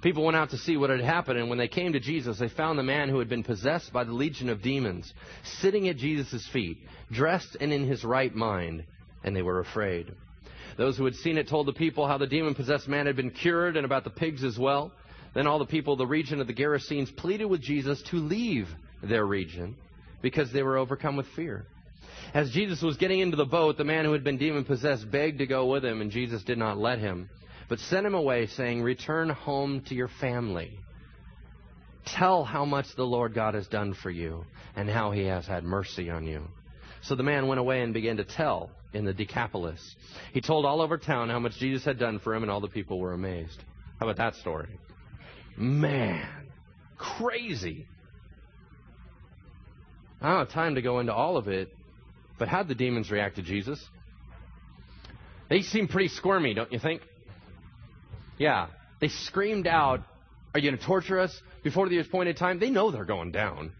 People 0.02 0.24
went 0.24 0.36
out 0.36 0.50
to 0.50 0.58
see 0.58 0.76
what 0.76 0.90
had 0.90 1.00
happened, 1.00 1.38
and 1.38 1.48
when 1.48 1.58
they 1.58 1.68
came 1.68 1.92
to 1.92 2.00
Jesus, 2.00 2.38
they 2.38 2.48
found 2.48 2.76
the 2.76 2.82
man 2.82 3.08
who 3.08 3.20
had 3.20 3.28
been 3.28 3.44
possessed 3.44 3.92
by 3.92 4.02
the 4.02 4.12
legion 4.12 4.48
of 4.48 4.60
demons 4.60 5.14
sitting 5.60 5.88
at 5.88 5.96
Jesus' 5.96 6.46
feet, 6.52 6.78
dressed 7.12 7.56
and 7.60 7.72
in 7.72 7.86
his 7.86 8.02
right 8.02 8.34
mind, 8.34 8.84
and 9.22 9.34
they 9.34 9.42
were 9.42 9.60
afraid. 9.60 10.12
Those 10.76 10.98
who 10.98 11.04
had 11.04 11.14
seen 11.14 11.38
it 11.38 11.48
told 11.48 11.66
the 11.66 11.72
people 11.72 12.08
how 12.08 12.18
the 12.18 12.26
demon 12.26 12.56
possessed 12.56 12.88
man 12.88 13.06
had 13.06 13.14
been 13.14 13.30
cured 13.30 13.76
and 13.76 13.86
about 13.86 14.02
the 14.02 14.10
pigs 14.10 14.42
as 14.42 14.58
well. 14.58 14.90
Then 15.34 15.46
all 15.46 15.60
the 15.60 15.66
people 15.66 15.92
of 15.92 15.98
the 15.98 16.06
region 16.06 16.40
of 16.40 16.48
the 16.48 16.54
Gerasenes 16.54 17.14
pleaded 17.16 17.44
with 17.44 17.62
Jesus 17.62 18.02
to 18.10 18.16
leave 18.16 18.68
their 19.04 19.24
region 19.24 19.76
because 20.20 20.52
they 20.52 20.64
were 20.64 20.78
overcome 20.78 21.16
with 21.16 21.26
fear. 21.36 21.64
As 22.34 22.50
Jesus 22.50 22.82
was 22.82 22.96
getting 22.96 23.20
into 23.20 23.36
the 23.36 23.44
boat, 23.44 23.76
the 23.76 23.84
man 23.84 24.04
who 24.04 24.12
had 24.12 24.24
been 24.24 24.38
demon 24.38 24.64
possessed 24.64 25.10
begged 25.10 25.38
to 25.38 25.46
go 25.46 25.66
with 25.66 25.84
him, 25.84 26.00
and 26.00 26.10
Jesus 26.10 26.42
did 26.42 26.58
not 26.58 26.78
let 26.78 26.98
him 26.98 27.28
but 27.68 27.78
sent 27.78 28.06
him 28.06 28.14
away, 28.14 28.46
saying, 28.46 28.82
Return 28.82 29.28
home 29.28 29.82
to 29.88 29.94
your 29.94 30.08
family. 30.20 30.78
Tell 32.04 32.44
how 32.44 32.64
much 32.64 32.86
the 32.96 33.04
Lord 33.04 33.34
God 33.34 33.54
has 33.54 33.68
done 33.68 33.94
for 33.94 34.10
you 34.10 34.44
and 34.74 34.88
how 34.88 35.12
he 35.12 35.24
has 35.24 35.46
had 35.46 35.64
mercy 35.64 36.10
on 36.10 36.26
you. 36.26 36.42
So 37.02 37.14
the 37.14 37.22
man 37.22 37.46
went 37.46 37.60
away 37.60 37.82
and 37.82 37.94
began 37.94 38.16
to 38.16 38.24
tell 38.24 38.70
in 38.92 39.04
the 39.04 39.12
Decapolis. 39.12 39.96
He 40.32 40.40
told 40.40 40.66
all 40.66 40.80
over 40.80 40.98
town 40.98 41.30
how 41.30 41.38
much 41.38 41.56
Jesus 41.58 41.84
had 41.84 41.98
done 41.98 42.18
for 42.18 42.34
him, 42.34 42.42
and 42.42 42.50
all 42.50 42.60
the 42.60 42.68
people 42.68 42.98
were 42.98 43.12
amazed. 43.12 43.62
How 43.98 44.08
about 44.08 44.16
that 44.18 44.40
story? 44.40 44.78
Man, 45.56 46.26
crazy. 46.96 47.86
I 50.20 50.30
don't 50.30 50.38
have 50.38 50.50
time 50.50 50.76
to 50.76 50.82
go 50.82 51.00
into 51.00 51.12
all 51.12 51.36
of 51.36 51.48
it, 51.48 51.68
but 52.38 52.48
how'd 52.48 52.68
the 52.68 52.74
demons 52.74 53.10
react 53.10 53.36
to 53.36 53.42
Jesus? 53.42 53.84
They 55.48 55.62
seem 55.62 55.88
pretty 55.88 56.08
squirmy, 56.08 56.54
don't 56.54 56.72
you 56.72 56.78
think? 56.78 57.02
Yeah. 58.42 58.66
They 59.00 59.06
screamed 59.06 59.68
out, 59.68 60.00
Are 60.52 60.58
you 60.58 60.68
going 60.68 60.78
to 60.78 60.84
torture 60.84 61.20
us 61.20 61.40
before 61.62 61.88
the 61.88 62.00
appointed 62.00 62.36
time? 62.36 62.58
They 62.58 62.70
know 62.70 62.90
they're 62.90 63.04
going 63.04 63.30
down. 63.30 63.70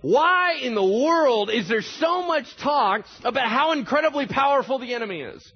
Why 0.00 0.60
in 0.62 0.76
the 0.76 0.84
world 0.84 1.50
is 1.50 1.68
there 1.68 1.82
so 1.82 2.24
much 2.24 2.44
talk 2.62 3.04
about 3.24 3.48
how 3.48 3.72
incredibly 3.72 4.28
powerful 4.28 4.78
the 4.78 4.94
enemy 4.94 5.22
is? 5.22 5.52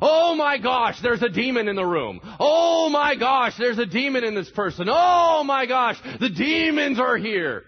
Oh 0.00 0.34
my 0.34 0.56
gosh, 0.56 0.98
there's 1.02 1.22
a 1.22 1.28
demon 1.28 1.68
in 1.68 1.76
the 1.76 1.84
room. 1.84 2.20
Oh 2.40 2.88
my 2.88 3.16
gosh, 3.16 3.52
there's 3.58 3.78
a 3.78 3.86
demon 3.86 4.24
in 4.24 4.34
this 4.34 4.50
person. 4.50 4.88
Oh 4.90 5.44
my 5.44 5.66
gosh, 5.66 5.98
the 6.18 6.30
demons 6.30 6.98
are 6.98 7.18
here. 7.18 7.64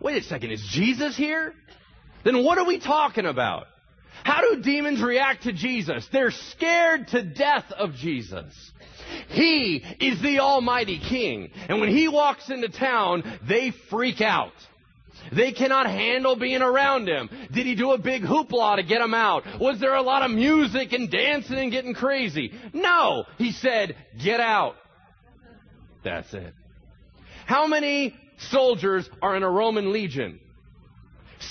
Wait 0.00 0.22
a 0.22 0.24
second, 0.24 0.52
is 0.52 0.64
Jesus 0.70 1.16
here? 1.16 1.52
Then 2.24 2.44
what 2.44 2.58
are 2.58 2.64
we 2.64 2.78
talking 2.78 3.26
about? 3.26 3.66
How 4.24 4.40
do 4.40 4.62
demons 4.62 5.02
react 5.02 5.44
to 5.44 5.52
Jesus? 5.52 6.06
They're 6.12 6.30
scared 6.30 7.08
to 7.08 7.22
death 7.22 7.72
of 7.72 7.94
Jesus. 7.94 8.54
He 9.28 9.82
is 10.00 10.20
the 10.20 10.40
Almighty 10.40 10.98
King. 10.98 11.50
And 11.68 11.80
when 11.80 11.90
He 11.90 12.08
walks 12.08 12.50
into 12.50 12.68
town, 12.68 13.22
they 13.48 13.72
freak 13.90 14.20
out. 14.20 14.52
They 15.34 15.52
cannot 15.52 15.86
handle 15.86 16.36
being 16.36 16.62
around 16.62 17.08
him. 17.08 17.28
Did 17.52 17.66
he 17.66 17.74
do 17.74 17.92
a 17.92 17.98
big 17.98 18.22
hoopla 18.22 18.76
to 18.76 18.82
get 18.82 19.00
them 19.00 19.14
out? 19.14 19.44
Was 19.60 19.80
there 19.80 19.94
a 19.94 20.02
lot 20.02 20.22
of 20.22 20.30
music 20.30 20.92
and 20.92 21.10
dancing 21.10 21.58
and 21.58 21.70
getting 21.70 21.94
crazy? 21.94 22.52
No. 22.72 23.24
He 23.36 23.52
said, 23.52 23.96
get 24.22 24.40
out. 24.40 24.76
That's 26.04 26.32
it. 26.32 26.54
How 27.46 27.66
many 27.66 28.14
soldiers 28.50 29.08
are 29.20 29.36
in 29.36 29.42
a 29.42 29.50
Roman 29.50 29.92
legion? 29.92 30.40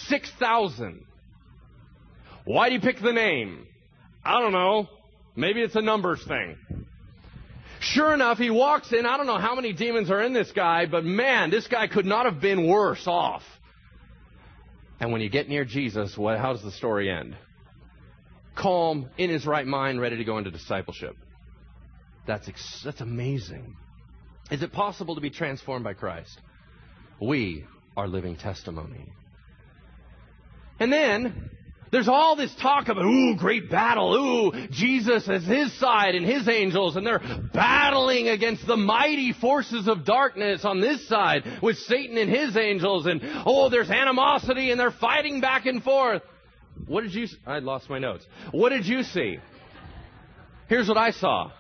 6,000. 0.08 1.04
Why 2.48 2.70
do 2.70 2.76
you 2.76 2.82
pick 2.82 3.02
the 3.02 3.12
name? 3.12 3.68
I 4.24 4.40
don't 4.40 4.54
know. 4.54 4.88
Maybe 5.36 5.62
it's 5.62 5.76
a 5.76 5.82
numbers 5.82 6.24
thing. 6.26 6.56
Sure 7.82 8.14
enough, 8.14 8.38
he 8.38 8.50
walks 8.50 8.94
in. 8.94 9.06
I 9.06 9.18
don't 9.18 9.28
know 9.28 9.38
how 9.38 9.54
many 9.54 9.74
demons 9.74 10.10
are 10.10 10.22
in 10.22 10.32
this 10.32 10.50
guy, 10.54 10.86
but 10.86 11.04
man, 11.04 11.50
this 11.50 11.68
guy 11.68 11.88
could 11.88 12.06
not 12.06 12.26
have 12.26 12.40
been 12.40 12.66
worse 12.66 13.06
off. 13.06 13.44
And 15.02 15.12
when 15.12 15.20
you 15.20 15.30
get 15.30 15.50
near 15.50 15.66
Jesus, 15.66 16.18
what, 16.18 16.40
how 16.40 16.54
does 16.54 16.64
the 16.64 16.72
story 16.72 17.12
end? 17.12 17.36
Calm, 18.56 19.10
in 19.18 19.30
his 19.30 19.46
right 19.46 19.68
mind, 19.68 20.00
ready 20.00 20.16
to 20.16 20.24
go 20.24 20.38
into 20.38 20.50
discipleship. 20.50 21.18
That's, 22.26 22.48
ex- 22.48 22.82
that's 22.86 23.02
amazing. 23.02 23.76
Is 24.52 24.64
it 24.64 24.72
possible 24.72 25.16
to 25.16 25.22
be 25.22 25.32
transformed 25.32 25.84
by 25.84 25.96
Christ? 25.96 26.40
We 27.22 27.66
are 27.98 28.08
living 28.08 28.38
testimony. 28.38 29.06
And 30.80 30.94
then 30.94 31.52
there's 31.92 32.08
all 32.08 32.36
this 32.36 32.54
talk 32.56 32.90
about, 32.90 33.06
ooh, 33.06 33.36
great 33.38 33.70
battle. 33.70 34.14
Ooh, 34.14 34.68
Jesus 34.70 35.26
has 35.28 35.46
his 35.46 35.74
side 35.80 36.16
and 36.16 36.26
his 36.26 36.48
angels, 36.48 36.96
and 36.96 37.06
they're 37.06 37.22
battling 37.54 38.28
against 38.28 38.68
the 38.68 38.78
mighty 38.78 39.34
forces 39.34 39.88
of 39.88 40.06
darkness 40.06 40.66
on 40.66 40.82
this 40.82 41.08
side 41.08 41.44
with 41.62 41.78
Satan 41.78 42.18
and 42.18 42.30
his 42.30 42.58
angels. 42.58 43.06
And, 43.06 43.22
oh, 43.46 43.70
there's 43.70 43.90
animosity, 43.90 44.72
and 44.72 44.80
they're 44.80 44.92
fighting 44.92 45.42
back 45.42 45.66
and 45.66 45.84
forth. 45.84 46.22
What 46.86 47.02
did 47.02 47.14
you, 47.14 47.28
I 47.46 47.60
lost 47.60 47.90
my 47.90 48.00
notes. 48.00 48.26
What 48.52 48.70
did 48.70 48.86
you 48.86 49.04
see? 49.04 49.40
Here's 50.68 50.88
what 50.88 50.98
I 50.98 51.12
saw. 51.12 51.52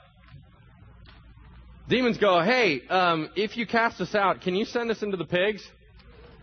Demons 1.88 2.17
go, 2.17 2.41
hey, 2.41 2.82
um, 2.89 3.30
if 3.36 3.55
you 3.55 3.65
cast 3.65 4.01
us 4.01 4.13
out, 4.13 4.41
can 4.41 4.55
you 4.55 4.65
send 4.65 4.91
us 4.91 5.01
into 5.01 5.15
the 5.15 5.25
pigs? 5.25 5.65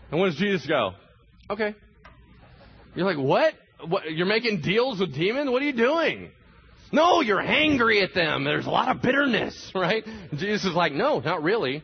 And 0.09 0.19
what 0.19 0.27
does 0.27 0.37
Jesus 0.37 0.65
go? 0.65 0.93
Okay. 1.49 1.75
You're 2.95 3.05
like, 3.05 3.17
what? 3.17 3.53
What, 3.87 4.11
you're 4.11 4.25
making 4.25 4.61
deals 4.61 4.99
with 4.99 5.13
demons? 5.13 5.49
What 5.49 5.61
are 5.61 5.65
you 5.65 5.73
doing? 5.73 6.31
No, 6.91 7.21
you're 7.21 7.41
angry 7.41 8.01
at 8.01 8.13
them. 8.13 8.43
There's 8.43 8.65
a 8.65 8.69
lot 8.69 8.89
of 8.89 9.01
bitterness, 9.01 9.71
right? 9.75 10.03
Jesus 10.33 10.65
is 10.65 10.75
like, 10.75 10.93
no, 10.93 11.19
not 11.19 11.43
really. 11.43 11.83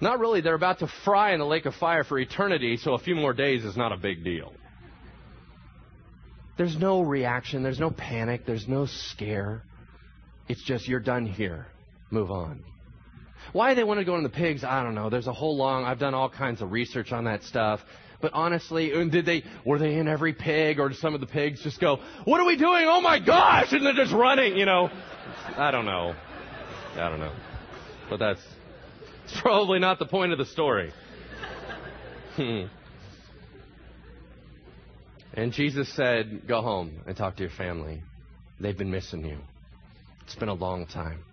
Not 0.00 0.18
really. 0.18 0.40
They're 0.40 0.54
about 0.54 0.80
to 0.80 0.88
fry 1.04 1.32
in 1.32 1.38
the 1.38 1.46
lake 1.46 1.66
of 1.66 1.74
fire 1.74 2.04
for 2.04 2.18
eternity, 2.18 2.76
so 2.76 2.94
a 2.94 2.98
few 2.98 3.14
more 3.14 3.32
days 3.32 3.64
is 3.64 3.76
not 3.76 3.92
a 3.92 3.96
big 3.96 4.22
deal. 4.24 4.52
There's 6.56 6.76
no 6.76 7.00
reaction. 7.02 7.62
There's 7.62 7.80
no 7.80 7.90
panic. 7.90 8.46
There's 8.46 8.68
no 8.68 8.86
scare. 8.86 9.62
It's 10.48 10.62
just, 10.62 10.86
you're 10.86 11.00
done 11.00 11.26
here. 11.26 11.66
Move 12.10 12.30
on. 12.30 12.62
Why 13.52 13.74
they 13.74 13.84
want 13.84 13.98
to 14.00 14.04
go 14.04 14.16
in 14.16 14.22
the 14.22 14.28
pigs, 14.28 14.64
I 14.64 14.82
don't 14.82 14.94
know. 14.94 15.10
There's 15.10 15.26
a 15.26 15.32
whole 15.32 15.56
long, 15.56 15.84
I've 15.84 15.98
done 15.98 16.14
all 16.14 16.30
kinds 16.30 16.62
of 16.62 16.72
research 16.72 17.12
on 17.12 17.24
that 17.24 17.42
stuff. 17.42 17.80
But 18.24 18.32
honestly, 18.32 18.88
did 19.10 19.26
they 19.26 19.44
were 19.66 19.78
they 19.78 19.96
in 19.96 20.08
every 20.08 20.32
pig, 20.32 20.80
or 20.80 20.94
some 20.94 21.14
of 21.14 21.20
the 21.20 21.26
pigs 21.26 21.62
just 21.62 21.78
go, 21.78 21.98
"What 22.24 22.40
are 22.40 22.46
we 22.46 22.56
doing? 22.56 22.86
Oh 22.86 23.02
my 23.02 23.18
gosh!" 23.18 23.70
and 23.72 23.84
they're 23.84 23.92
just 23.92 24.14
running? 24.14 24.56
You 24.56 24.64
know, 24.64 24.88
I 25.58 25.70
don't 25.70 25.84
know. 25.84 26.14
I 26.94 27.10
don't 27.10 27.20
know. 27.20 27.34
But 28.08 28.20
that's 28.20 28.40
probably 29.42 29.78
not 29.78 29.98
the 29.98 30.06
point 30.06 30.32
of 30.32 30.38
the 30.38 30.46
story. 30.46 30.90
Hmm. 32.36 32.62
and 35.34 35.52
Jesus 35.52 35.86
said, 35.94 36.48
"Go 36.48 36.62
home 36.62 37.02
and 37.06 37.14
talk 37.14 37.36
to 37.36 37.42
your 37.42 37.52
family. 37.52 38.02
They've 38.58 38.78
been 38.78 38.90
missing 38.90 39.22
you. 39.22 39.36
It's 40.22 40.34
been 40.34 40.48
a 40.48 40.54
long 40.54 40.86
time." 40.86 41.24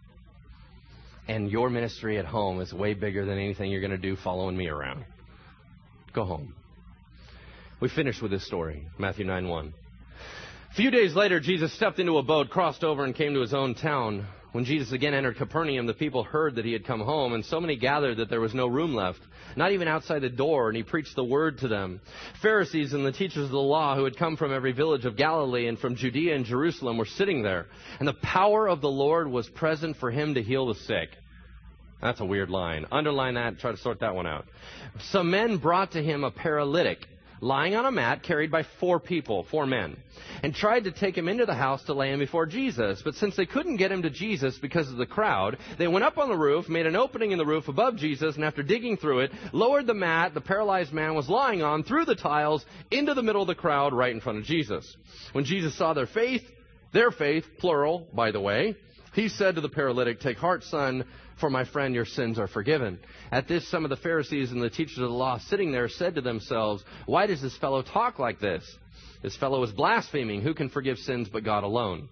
And 1.29 1.49
your 1.49 1.69
ministry 1.69 2.17
at 2.17 2.25
home 2.25 2.59
is 2.59 2.73
way 2.73 2.95
bigger 2.95 3.25
than 3.25 3.37
anything 3.37 3.71
you're 3.71 3.79
going 3.79 3.91
to 3.91 3.97
do 3.97 4.17
following 4.17 4.57
me 4.57 4.67
around. 4.67 5.05
Go 6.11 6.25
home. 6.25 6.53
We 7.81 7.89
finish 7.89 8.21
with 8.21 8.29
this 8.29 8.45
story, 8.45 8.85
Matthew 8.99 9.25
9 9.25 9.47
1. 9.47 9.73
A 10.69 10.75
few 10.75 10.91
days 10.91 11.15
later, 11.15 11.39
Jesus 11.39 11.73
stepped 11.73 11.97
into 11.97 12.19
a 12.19 12.23
boat, 12.23 12.51
crossed 12.51 12.83
over, 12.83 13.03
and 13.03 13.15
came 13.15 13.33
to 13.33 13.41
his 13.41 13.55
own 13.55 13.73
town. 13.73 14.27
When 14.51 14.65
Jesus 14.65 14.91
again 14.91 15.15
entered 15.15 15.37
Capernaum, 15.37 15.87
the 15.87 15.95
people 15.95 16.23
heard 16.23 16.55
that 16.55 16.65
he 16.65 16.73
had 16.73 16.85
come 16.85 16.99
home, 16.99 17.33
and 17.33 17.43
so 17.43 17.59
many 17.59 17.75
gathered 17.75 18.17
that 18.17 18.29
there 18.29 18.39
was 18.39 18.53
no 18.53 18.67
room 18.67 18.93
left, 18.93 19.21
not 19.55 19.71
even 19.71 19.87
outside 19.87 20.19
the 20.19 20.29
door, 20.29 20.67
and 20.67 20.77
he 20.77 20.83
preached 20.83 21.15
the 21.15 21.23
word 21.23 21.57
to 21.59 21.67
them. 21.67 22.01
Pharisees 22.43 22.93
and 22.93 23.03
the 23.03 23.11
teachers 23.11 23.45
of 23.45 23.49
the 23.49 23.57
law, 23.57 23.95
who 23.95 24.03
had 24.03 24.15
come 24.15 24.37
from 24.37 24.53
every 24.53 24.73
village 24.73 25.05
of 25.05 25.17
Galilee 25.17 25.67
and 25.67 25.79
from 25.79 25.95
Judea 25.95 26.35
and 26.35 26.45
Jerusalem, 26.45 26.99
were 26.99 27.05
sitting 27.05 27.41
there, 27.41 27.65
and 27.97 28.07
the 28.07 28.13
power 28.13 28.67
of 28.67 28.81
the 28.81 28.91
Lord 28.91 29.27
was 29.27 29.49
present 29.49 29.97
for 29.97 30.11
him 30.11 30.35
to 30.35 30.43
heal 30.43 30.67
the 30.67 30.75
sick. 30.75 31.09
That's 31.99 32.19
a 32.19 32.25
weird 32.25 32.51
line. 32.51 32.85
Underline 32.91 33.33
that, 33.35 33.57
try 33.57 33.71
to 33.71 33.77
sort 33.77 34.01
that 34.01 34.13
one 34.13 34.27
out. 34.27 34.45
Some 35.09 35.31
men 35.31 35.57
brought 35.57 35.93
to 35.93 36.03
him 36.03 36.23
a 36.23 36.31
paralytic 36.31 37.07
lying 37.41 37.75
on 37.75 37.85
a 37.85 37.91
mat 37.91 38.23
carried 38.23 38.51
by 38.51 38.63
four 38.79 38.99
people, 38.99 39.45
four 39.49 39.65
men, 39.65 39.97
and 40.43 40.53
tried 40.53 40.85
to 40.85 40.91
take 40.91 41.17
him 41.17 41.27
into 41.27 41.45
the 41.45 41.55
house 41.55 41.83
to 41.83 41.93
lay 41.93 42.13
him 42.13 42.19
before 42.19 42.45
Jesus. 42.45 43.01
But 43.03 43.15
since 43.15 43.35
they 43.35 43.47
couldn't 43.47 43.77
get 43.77 43.91
him 43.91 44.03
to 44.03 44.09
Jesus 44.09 44.57
because 44.59 44.89
of 44.89 44.97
the 44.97 45.05
crowd, 45.05 45.57
they 45.77 45.87
went 45.87 46.05
up 46.05 46.17
on 46.17 46.29
the 46.29 46.37
roof, 46.37 46.69
made 46.69 46.85
an 46.85 46.95
opening 46.95 47.31
in 47.31 47.37
the 47.37 47.45
roof 47.45 47.67
above 47.67 47.97
Jesus, 47.97 48.35
and 48.35 48.45
after 48.45 48.63
digging 48.63 48.95
through 48.95 49.21
it, 49.21 49.31
lowered 49.51 49.87
the 49.87 49.93
mat 49.93 50.33
the 50.33 50.41
paralyzed 50.41 50.93
man 50.93 51.15
was 51.15 51.27
lying 51.27 51.61
on 51.63 51.83
through 51.83 52.05
the 52.05 52.15
tiles 52.15 52.63
into 52.91 53.13
the 53.13 53.23
middle 53.23 53.41
of 53.41 53.47
the 53.47 53.55
crowd 53.55 53.93
right 53.93 54.13
in 54.13 54.21
front 54.21 54.37
of 54.37 54.45
Jesus. 54.45 54.95
When 55.33 55.43
Jesus 55.43 55.75
saw 55.77 55.93
their 55.93 56.07
faith, 56.07 56.43
their 56.93 57.11
faith, 57.11 57.45
plural, 57.57 58.07
by 58.13 58.31
the 58.31 58.41
way, 58.41 58.75
he 59.13 59.27
said 59.27 59.55
to 59.55 59.61
the 59.61 59.69
paralytic, 59.69 60.19
Take 60.19 60.37
heart, 60.37 60.63
son, 60.63 61.05
for 61.41 61.49
my 61.49 61.65
friend, 61.65 61.93
your 61.93 62.05
sins 62.05 62.39
are 62.39 62.47
forgiven. 62.47 62.99
At 63.31 63.49
this, 63.49 63.69
some 63.69 63.83
of 63.83 63.89
the 63.89 63.97
Pharisees 63.97 64.51
and 64.51 64.61
the 64.61 64.69
teachers 64.69 64.99
of 64.99 65.09
the 65.09 65.15
law 65.15 65.39
sitting 65.39 65.73
there 65.73 65.89
said 65.89 66.15
to 66.15 66.21
themselves, 66.21 66.85
Why 67.05 67.27
does 67.27 67.41
this 67.41 67.57
fellow 67.57 67.81
talk 67.81 68.17
like 68.17 68.39
this? 68.39 68.63
This 69.21 69.35
fellow 69.35 69.61
is 69.63 69.71
blaspheming. 69.71 70.41
Who 70.41 70.53
can 70.53 70.69
forgive 70.69 70.97
sins 70.97 71.27
but 71.27 71.43
God 71.43 71.65
alone? 71.65 72.07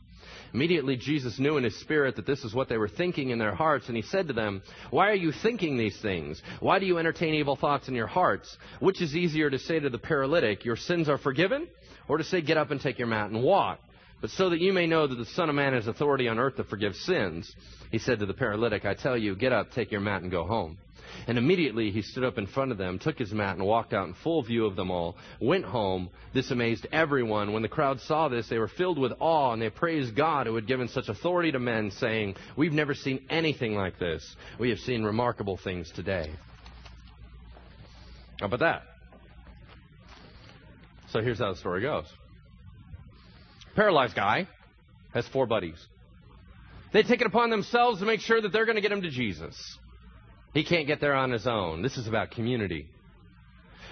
Immediately, 0.53 0.97
Jesus 0.97 1.39
knew 1.39 1.57
in 1.57 1.63
his 1.63 1.79
spirit 1.79 2.15
that 2.15 2.25
this 2.25 2.43
is 2.43 2.53
what 2.53 2.69
they 2.69 2.77
were 2.77 2.89
thinking 2.89 3.29
in 3.29 3.39
their 3.39 3.53
hearts, 3.53 3.87
and 3.87 3.95
he 3.95 4.01
said 4.01 4.27
to 4.27 4.33
them, 4.33 4.63
Why 4.89 5.09
are 5.09 5.15
you 5.15 5.31
thinking 5.31 5.77
these 5.77 5.99
things? 6.01 6.41
Why 6.59 6.79
do 6.79 6.85
you 6.85 6.97
entertain 6.97 7.35
evil 7.35 7.55
thoughts 7.55 7.87
in 7.87 7.95
your 7.95 8.07
hearts? 8.07 8.57
Which 8.79 9.01
is 9.01 9.15
easier 9.15 9.49
to 9.49 9.59
say 9.59 9.79
to 9.79 9.89
the 9.89 9.99
paralytic, 9.99 10.65
Your 10.65 10.75
sins 10.75 11.07
are 11.07 11.19
forgiven? 11.19 11.67
Or 12.07 12.17
to 12.17 12.23
say, 12.23 12.41
Get 12.41 12.57
up 12.57 12.71
and 12.71 12.81
take 12.81 12.97
your 12.97 13.07
mat 13.07 13.29
and 13.29 13.43
walk? 13.43 13.79
But 14.21 14.31
so 14.31 14.49
that 14.49 14.59
you 14.59 14.73
may 14.73 14.85
know 14.85 15.07
that 15.07 15.15
the 15.15 15.25
Son 15.25 15.49
of 15.49 15.55
Man 15.55 15.73
has 15.73 15.87
authority 15.87 16.27
on 16.27 16.39
earth 16.39 16.57
to 16.57 16.63
forgive 16.65 16.95
sins, 16.95 17.53
he 17.91 17.99
said 17.99 18.19
to 18.19 18.25
the 18.25 18.33
paralytic, 18.33 18.85
I 18.85 18.93
tell 18.93 19.17
you, 19.17 19.35
get 19.35 19.53
up, 19.53 19.71
take 19.71 19.91
your 19.91 20.01
mat, 20.01 20.21
and 20.21 20.31
go 20.31 20.45
home. 20.45 20.77
And 21.27 21.37
immediately 21.37 21.91
he 21.91 22.01
stood 22.01 22.23
up 22.23 22.37
in 22.37 22.45
front 22.45 22.71
of 22.71 22.77
them, 22.77 22.99
took 22.99 23.17
his 23.17 23.31
mat, 23.31 23.55
and 23.55 23.65
walked 23.65 23.93
out 23.93 24.07
in 24.07 24.13
full 24.13 24.43
view 24.43 24.65
of 24.65 24.75
them 24.75 24.91
all, 24.91 25.15
went 25.39 25.65
home. 25.65 26.09
This 26.33 26.51
amazed 26.51 26.85
everyone. 26.91 27.53
When 27.53 27.61
the 27.61 27.67
crowd 27.67 27.99
saw 28.01 28.27
this, 28.27 28.47
they 28.49 28.59
were 28.59 28.67
filled 28.67 28.99
with 28.99 29.13
awe, 29.19 29.53
and 29.53 29.61
they 29.61 29.69
praised 29.69 30.15
God 30.15 30.47
who 30.47 30.55
had 30.55 30.67
given 30.67 30.87
such 30.87 31.07
authority 31.07 31.51
to 31.51 31.59
men, 31.59 31.91
saying, 31.91 32.35
We've 32.57 32.73
never 32.73 32.93
seen 32.93 33.25
anything 33.29 33.75
like 33.75 33.99
this. 33.99 34.35
We 34.59 34.69
have 34.69 34.79
seen 34.79 35.03
remarkable 35.03 35.57
things 35.57 35.91
today. 35.91 36.31
How 38.39 38.45
about 38.45 38.59
that? 38.59 38.83
So 41.11 41.21
here's 41.21 41.39
how 41.39 41.51
the 41.51 41.57
story 41.57 41.81
goes. 41.81 42.05
Paralyzed 43.79 44.13
guy 44.13 44.45
has 45.13 45.25
four 45.29 45.47
buddies. 45.47 45.77
They 46.91 47.01
take 47.01 47.21
it 47.21 47.27
upon 47.27 47.49
themselves 47.49 48.01
to 48.01 48.05
make 48.05 48.19
sure 48.19 48.41
that 48.41 48.51
they're 48.51 48.65
going 48.65 48.75
to 48.75 48.81
get 48.81 48.91
him 48.91 49.03
to 49.03 49.09
Jesus. 49.09 49.55
He 50.53 50.65
can't 50.65 50.85
get 50.85 50.99
there 50.99 51.13
on 51.13 51.31
his 51.31 51.47
own. 51.47 51.81
This 51.81 51.95
is 51.95 52.05
about 52.05 52.31
community. 52.31 52.89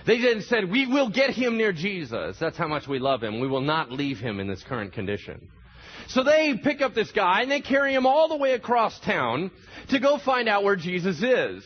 They 0.06 0.20
then 0.20 0.42
said, 0.42 0.70
We 0.70 0.88
will 0.88 1.10
get 1.10 1.30
him 1.30 1.56
near 1.56 1.72
Jesus. 1.72 2.36
That's 2.38 2.58
how 2.58 2.68
much 2.68 2.86
we 2.86 3.00
love 3.00 3.24
him. 3.24 3.40
We 3.40 3.48
will 3.48 3.62
not 3.62 3.90
leave 3.90 4.18
him 4.18 4.42
in 4.42 4.48
this 4.50 4.62
current 4.62 4.92
condition. 4.92 5.48
So 6.10 6.22
they 6.22 6.60
pick 6.62 6.82
up 6.82 6.94
this 6.94 7.12
guy 7.14 7.44
and 7.44 7.50
they 7.50 7.62
carry 7.62 7.96
him 7.96 8.06
all 8.06 8.28
the 8.28 8.36
way 8.36 8.56
across 8.56 9.00
town 9.00 9.52
to 9.92 10.02
go 10.02 10.18
find 10.18 10.50
out 10.50 10.66
where 10.66 10.76
Jesus 10.76 11.24
is. 11.24 11.64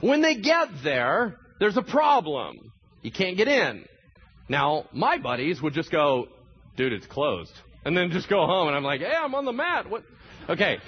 When 0.00 0.22
they 0.22 0.36
get 0.36 0.68
there, 0.82 1.36
there's 1.60 1.76
a 1.76 1.82
problem. 1.82 2.72
You 3.02 3.12
can't 3.12 3.36
get 3.36 3.48
in. 3.48 3.84
Now, 4.48 4.86
my 4.94 5.18
buddies 5.18 5.60
would 5.60 5.74
just 5.74 5.90
go, 5.90 6.28
dude, 6.76 6.92
it's 6.92 7.06
closed. 7.06 7.52
And 7.84 7.96
then 7.96 8.10
just 8.10 8.28
go 8.28 8.46
home. 8.46 8.68
And 8.68 8.76
I'm 8.76 8.84
like, 8.84 9.00
hey, 9.00 9.12
I'm 9.12 9.34
on 9.34 9.44
the 9.44 9.52
mat. 9.52 9.88
What? 9.90 10.04
Okay. 10.48 10.78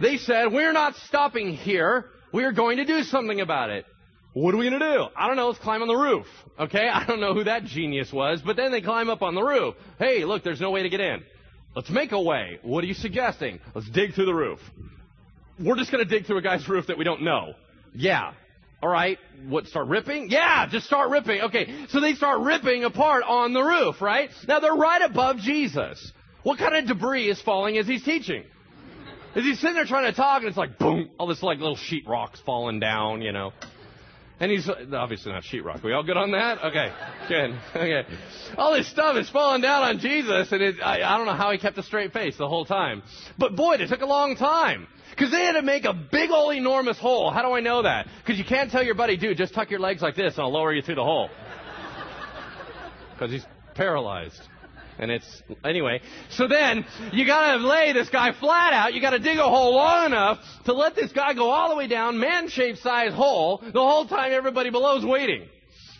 They 0.00 0.16
said, 0.18 0.52
we're 0.52 0.72
not 0.72 0.94
stopping 1.06 1.54
here. 1.54 2.06
We're 2.32 2.52
going 2.52 2.78
to 2.78 2.84
do 2.84 3.02
something 3.02 3.40
about 3.40 3.70
it. 3.70 3.84
What 4.32 4.54
are 4.54 4.56
we 4.56 4.68
going 4.68 4.80
to 4.80 4.92
do? 4.92 5.06
I 5.14 5.26
don't 5.26 5.36
know. 5.36 5.48
Let's 5.48 5.58
climb 5.58 5.82
on 5.82 5.88
the 5.88 5.94
roof. 5.94 6.26
Okay? 6.58 6.88
I 6.92 7.06
don't 7.06 7.20
know 7.20 7.34
who 7.34 7.44
that 7.44 7.64
genius 7.64 8.12
was, 8.12 8.40
but 8.40 8.56
then 8.56 8.72
they 8.72 8.80
climb 8.80 9.10
up 9.10 9.22
on 9.22 9.34
the 9.34 9.42
roof. 9.42 9.74
Hey, 9.98 10.24
look, 10.24 10.42
there's 10.42 10.60
no 10.60 10.70
way 10.70 10.82
to 10.82 10.88
get 10.88 11.00
in. 11.00 11.22
Let's 11.74 11.90
make 11.90 12.12
a 12.12 12.20
way. 12.20 12.58
What 12.62 12.84
are 12.84 12.86
you 12.86 12.94
suggesting? 12.94 13.60
Let's 13.74 13.88
dig 13.88 14.14
through 14.14 14.26
the 14.26 14.34
roof. 14.34 14.60
We're 15.58 15.76
just 15.76 15.90
going 15.90 16.06
to 16.06 16.10
dig 16.10 16.26
through 16.26 16.38
a 16.38 16.42
guy's 16.42 16.68
roof 16.68 16.86
that 16.88 16.98
we 16.98 17.04
don't 17.04 17.22
know. 17.22 17.54
Yeah. 17.94 18.32
All 18.82 18.88
right. 18.88 19.18
What, 19.48 19.66
start 19.66 19.86
ripping? 19.86 20.30
Yeah, 20.30 20.66
just 20.68 20.86
start 20.86 21.10
ripping. 21.10 21.42
Okay. 21.42 21.86
So 21.90 22.00
they 22.00 22.14
start 22.14 22.40
ripping 22.40 22.84
apart 22.84 23.22
on 23.26 23.52
the 23.52 23.62
roof, 23.62 24.02
right? 24.02 24.30
Now 24.48 24.60
they're 24.60 24.74
right 24.74 25.02
above 25.02 25.38
Jesus. 25.38 26.12
What 26.42 26.58
kind 26.58 26.74
of 26.74 26.86
debris 26.86 27.28
is 27.30 27.40
falling 27.40 27.78
as 27.78 27.86
he's 27.86 28.02
teaching? 28.04 28.44
As 29.34 29.44
he's 29.44 29.60
sitting 29.60 29.76
there 29.76 29.84
trying 29.84 30.10
to 30.10 30.16
talk, 30.16 30.40
and 30.40 30.48
it's 30.48 30.58
like 30.58 30.78
boom, 30.78 31.10
all 31.18 31.26
this 31.26 31.42
like 31.42 31.58
little 31.58 31.76
sheetrock's 31.76 32.40
falling 32.40 32.80
down, 32.80 33.22
you 33.22 33.32
know. 33.32 33.52
And 34.40 34.50
he's 34.50 34.68
obviously 34.68 35.30
not 35.30 35.44
sheetrock. 35.44 35.84
We 35.84 35.92
all 35.92 36.02
good 36.02 36.16
on 36.16 36.32
that? 36.32 36.64
Okay, 36.64 36.92
good. 37.28 37.56
Okay. 37.76 38.02
All 38.58 38.74
this 38.74 38.90
stuff 38.90 39.16
is 39.16 39.30
falling 39.30 39.62
down 39.62 39.84
on 39.84 40.00
Jesus, 40.00 40.50
and 40.50 40.60
it, 40.60 40.76
I, 40.82 41.02
I 41.02 41.16
don't 41.16 41.26
know 41.26 41.34
how 41.34 41.52
he 41.52 41.58
kept 41.58 41.78
a 41.78 41.82
straight 41.84 42.12
face 42.12 42.36
the 42.36 42.48
whole 42.48 42.64
time. 42.64 43.02
But 43.38 43.54
boy, 43.54 43.74
it 43.74 43.88
took 43.88 44.00
a 44.00 44.06
long 44.06 44.34
time. 44.34 44.88
Because 45.12 45.30
they 45.30 45.44
had 45.44 45.52
to 45.52 45.62
make 45.62 45.84
a 45.84 45.92
big 45.92 46.30
old 46.30 46.54
enormous 46.54 46.98
hole. 46.98 47.30
How 47.30 47.42
do 47.42 47.52
I 47.52 47.60
know 47.60 47.82
that? 47.82 48.08
Because 48.24 48.38
you 48.38 48.44
can't 48.44 48.70
tell 48.70 48.82
your 48.82 48.94
buddy, 48.94 49.18
dude, 49.18 49.36
just 49.36 49.52
tuck 49.52 49.70
your 49.70 49.80
legs 49.80 50.00
like 50.00 50.16
this 50.16 50.34
and 50.34 50.42
I'll 50.42 50.52
lower 50.52 50.72
you 50.72 50.82
through 50.82 50.96
the 50.96 51.04
hole. 51.04 51.28
Because 53.12 53.30
he's 53.30 53.46
paralyzed. 53.76 54.40
And 54.98 55.10
it's, 55.10 55.42
anyway. 55.64 56.00
So 56.30 56.48
then, 56.48 56.84
you 57.12 57.24
gotta 57.24 57.64
lay 57.64 57.92
this 57.92 58.08
guy 58.08 58.32
flat 58.32 58.72
out. 58.72 58.94
You 58.94 59.00
gotta 59.00 59.20
dig 59.20 59.38
a 59.38 59.48
hole 59.48 59.74
long 59.74 60.06
enough 60.06 60.38
to 60.64 60.72
let 60.72 60.94
this 60.96 61.12
guy 61.12 61.34
go 61.34 61.50
all 61.50 61.68
the 61.70 61.76
way 61.76 61.86
down, 61.86 62.18
man-shaped 62.18 62.78
size 62.78 63.12
hole, 63.12 63.62
the 63.62 63.80
whole 63.80 64.06
time 64.06 64.32
everybody 64.32 64.70
below's 64.70 65.04
waiting. 65.04 65.48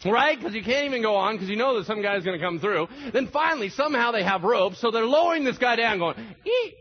Right? 0.04 0.36
Because 0.36 0.54
you 0.54 0.64
can't 0.64 0.86
even 0.86 1.02
go 1.02 1.14
on 1.14 1.36
because 1.36 1.48
you 1.48 1.56
know 1.56 1.78
that 1.78 1.86
some 1.86 2.02
guy's 2.02 2.24
to 2.24 2.38
come 2.40 2.58
through. 2.58 2.88
Then 3.12 3.28
finally, 3.28 3.68
somehow 3.68 4.10
they 4.10 4.24
have 4.24 4.42
ropes, 4.42 4.80
so 4.80 4.90
they're 4.90 5.06
lowering 5.06 5.44
this 5.44 5.58
guy 5.58 5.76
down, 5.76 6.00
going, 6.00 6.16
eat, 6.44 6.74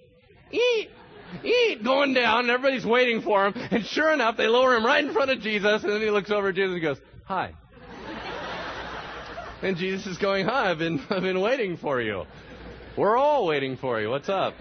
eat, 0.52 0.90
eat, 1.44 1.84
going 1.84 2.14
down, 2.14 2.42
and 2.42 2.50
everybody's 2.50 2.86
waiting 2.86 3.22
for 3.22 3.48
him. 3.48 3.54
And 3.72 3.86
sure 3.86 4.12
enough, 4.12 4.38
they 4.38 4.48
lower 4.48 4.76
him 4.76 4.86
right 4.86 5.04
in 5.04 5.14
front 5.14 5.32
of 5.32 5.42
Jesus, 5.42 5.84
and 5.84 5.92
then 5.92 6.02
he 6.02 6.10
looks 6.10 6.32
over 6.32 6.50
at 6.50 6.56
Jesus 6.56 6.74
and 6.74 6.82
goes, 6.82 6.98
hi. 7.26 7.54
And 9.62 9.78
Jesus 9.78 10.08
is 10.08 10.18
going, 10.18 10.48
Hi, 10.48 10.72
I've 10.72 10.80
been, 10.80 11.00
I've 11.12 11.22
been 11.22 11.40
waiting 11.40 11.78
for 11.78 12.02
you. 12.02 12.24
We're 12.98 13.16
all 13.16 13.46
waiting 13.46 13.78
for 13.78 14.02
you. 14.02 14.10
What's 14.10 14.28
up? 14.28 14.56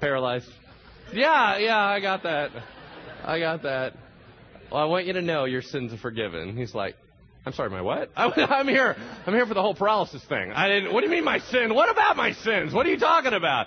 Paralyzed. 0.00 0.48
Yeah, 1.12 1.58
yeah, 1.58 1.78
I 1.78 2.00
got 2.00 2.22
that. 2.22 2.52
I 3.24 3.40
got 3.40 3.64
that. 3.64 3.94
Well, 4.70 4.80
I 4.80 4.84
want 4.84 5.06
you 5.06 5.14
to 5.14 5.22
know 5.22 5.46
your 5.46 5.62
sins 5.62 5.92
are 5.92 5.98
forgiven. 5.98 6.56
He's 6.56 6.74
like, 6.74 6.96
I'm 7.44 7.52
sorry, 7.52 7.70
my 7.70 7.82
what? 7.82 8.10
I'm 8.16 8.68
here. 8.68 8.96
I'm 9.26 9.34
here 9.34 9.46
for 9.46 9.54
the 9.54 9.62
whole 9.62 9.74
paralysis 9.74 10.24
thing. 10.24 10.52
I 10.52 10.68
didn't. 10.68 10.92
What 10.92 11.00
do 11.00 11.06
you 11.06 11.12
mean 11.12 11.24
my 11.24 11.40
sin? 11.40 11.74
What 11.74 11.90
about 11.90 12.16
my 12.16 12.32
sins? 12.32 12.72
What 12.72 12.86
are 12.86 12.90
you 12.90 12.98
talking 12.98 13.32
about? 13.32 13.66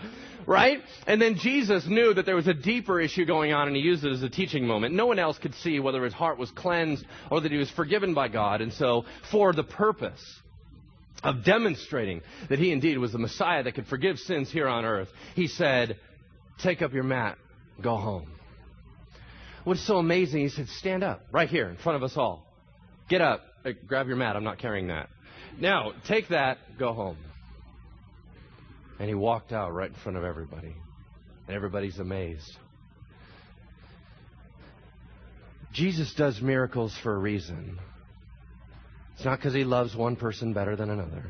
Right? 0.49 0.81
And 1.05 1.21
then 1.21 1.35
Jesus 1.35 1.85
knew 1.87 2.11
that 2.15 2.25
there 2.25 2.35
was 2.35 2.47
a 2.47 2.55
deeper 2.55 2.99
issue 2.99 3.23
going 3.23 3.53
on, 3.53 3.67
and 3.67 3.77
he 3.77 3.83
used 3.83 4.03
it 4.03 4.11
as 4.11 4.23
a 4.23 4.29
teaching 4.29 4.65
moment. 4.65 4.95
No 4.95 5.05
one 5.05 5.19
else 5.19 5.37
could 5.37 5.53
see 5.53 5.79
whether 5.79 6.03
his 6.03 6.13
heart 6.13 6.39
was 6.39 6.49
cleansed 6.49 7.05
or 7.29 7.39
that 7.39 7.51
he 7.51 7.57
was 7.59 7.69
forgiven 7.69 8.15
by 8.15 8.29
God. 8.29 8.59
And 8.61 8.73
so, 8.73 9.05
for 9.31 9.53
the 9.53 9.63
purpose 9.63 10.23
of 11.23 11.45
demonstrating 11.45 12.21
that 12.49 12.57
he 12.57 12.71
indeed 12.71 12.97
was 12.97 13.11
the 13.11 13.19
Messiah 13.19 13.61
that 13.61 13.75
could 13.75 13.85
forgive 13.85 14.17
sins 14.17 14.51
here 14.51 14.67
on 14.67 14.85
earth, 14.85 15.09
he 15.35 15.47
said, 15.47 15.97
Take 16.63 16.81
up 16.81 16.93
your 16.93 17.03
mat, 17.03 17.37
go 17.79 17.95
home. 17.95 18.27
What's 19.65 19.85
so 19.85 19.97
amazing, 19.97 20.41
he 20.41 20.49
said, 20.49 20.67
Stand 20.79 21.03
up 21.03 21.21
right 21.31 21.47
here 21.47 21.69
in 21.69 21.77
front 21.77 21.97
of 21.97 22.01
us 22.01 22.17
all. 22.17 22.43
Get 23.07 23.21
up, 23.21 23.43
uh, 23.63 23.71
grab 23.85 24.07
your 24.07 24.17
mat. 24.17 24.35
I'm 24.35 24.43
not 24.43 24.57
carrying 24.57 24.87
that. 24.87 25.09
Now, 25.59 25.91
take 26.07 26.29
that, 26.29 26.57
go 26.79 26.93
home. 26.93 27.17
And 28.99 29.07
he 29.07 29.15
walked 29.15 29.51
out 29.51 29.73
right 29.73 29.89
in 29.89 29.95
front 29.95 30.17
of 30.17 30.23
everybody. 30.23 30.75
And 31.47 31.55
everybody's 31.55 31.99
amazed. 31.99 32.57
Jesus 35.73 36.13
does 36.15 36.41
miracles 36.41 36.95
for 37.01 37.15
a 37.15 37.17
reason. 37.17 37.79
It's 39.15 39.25
not 39.25 39.37
because 39.37 39.53
he 39.53 39.63
loves 39.63 39.95
one 39.95 40.15
person 40.15 40.53
better 40.53 40.75
than 40.75 40.89
another. 40.89 41.25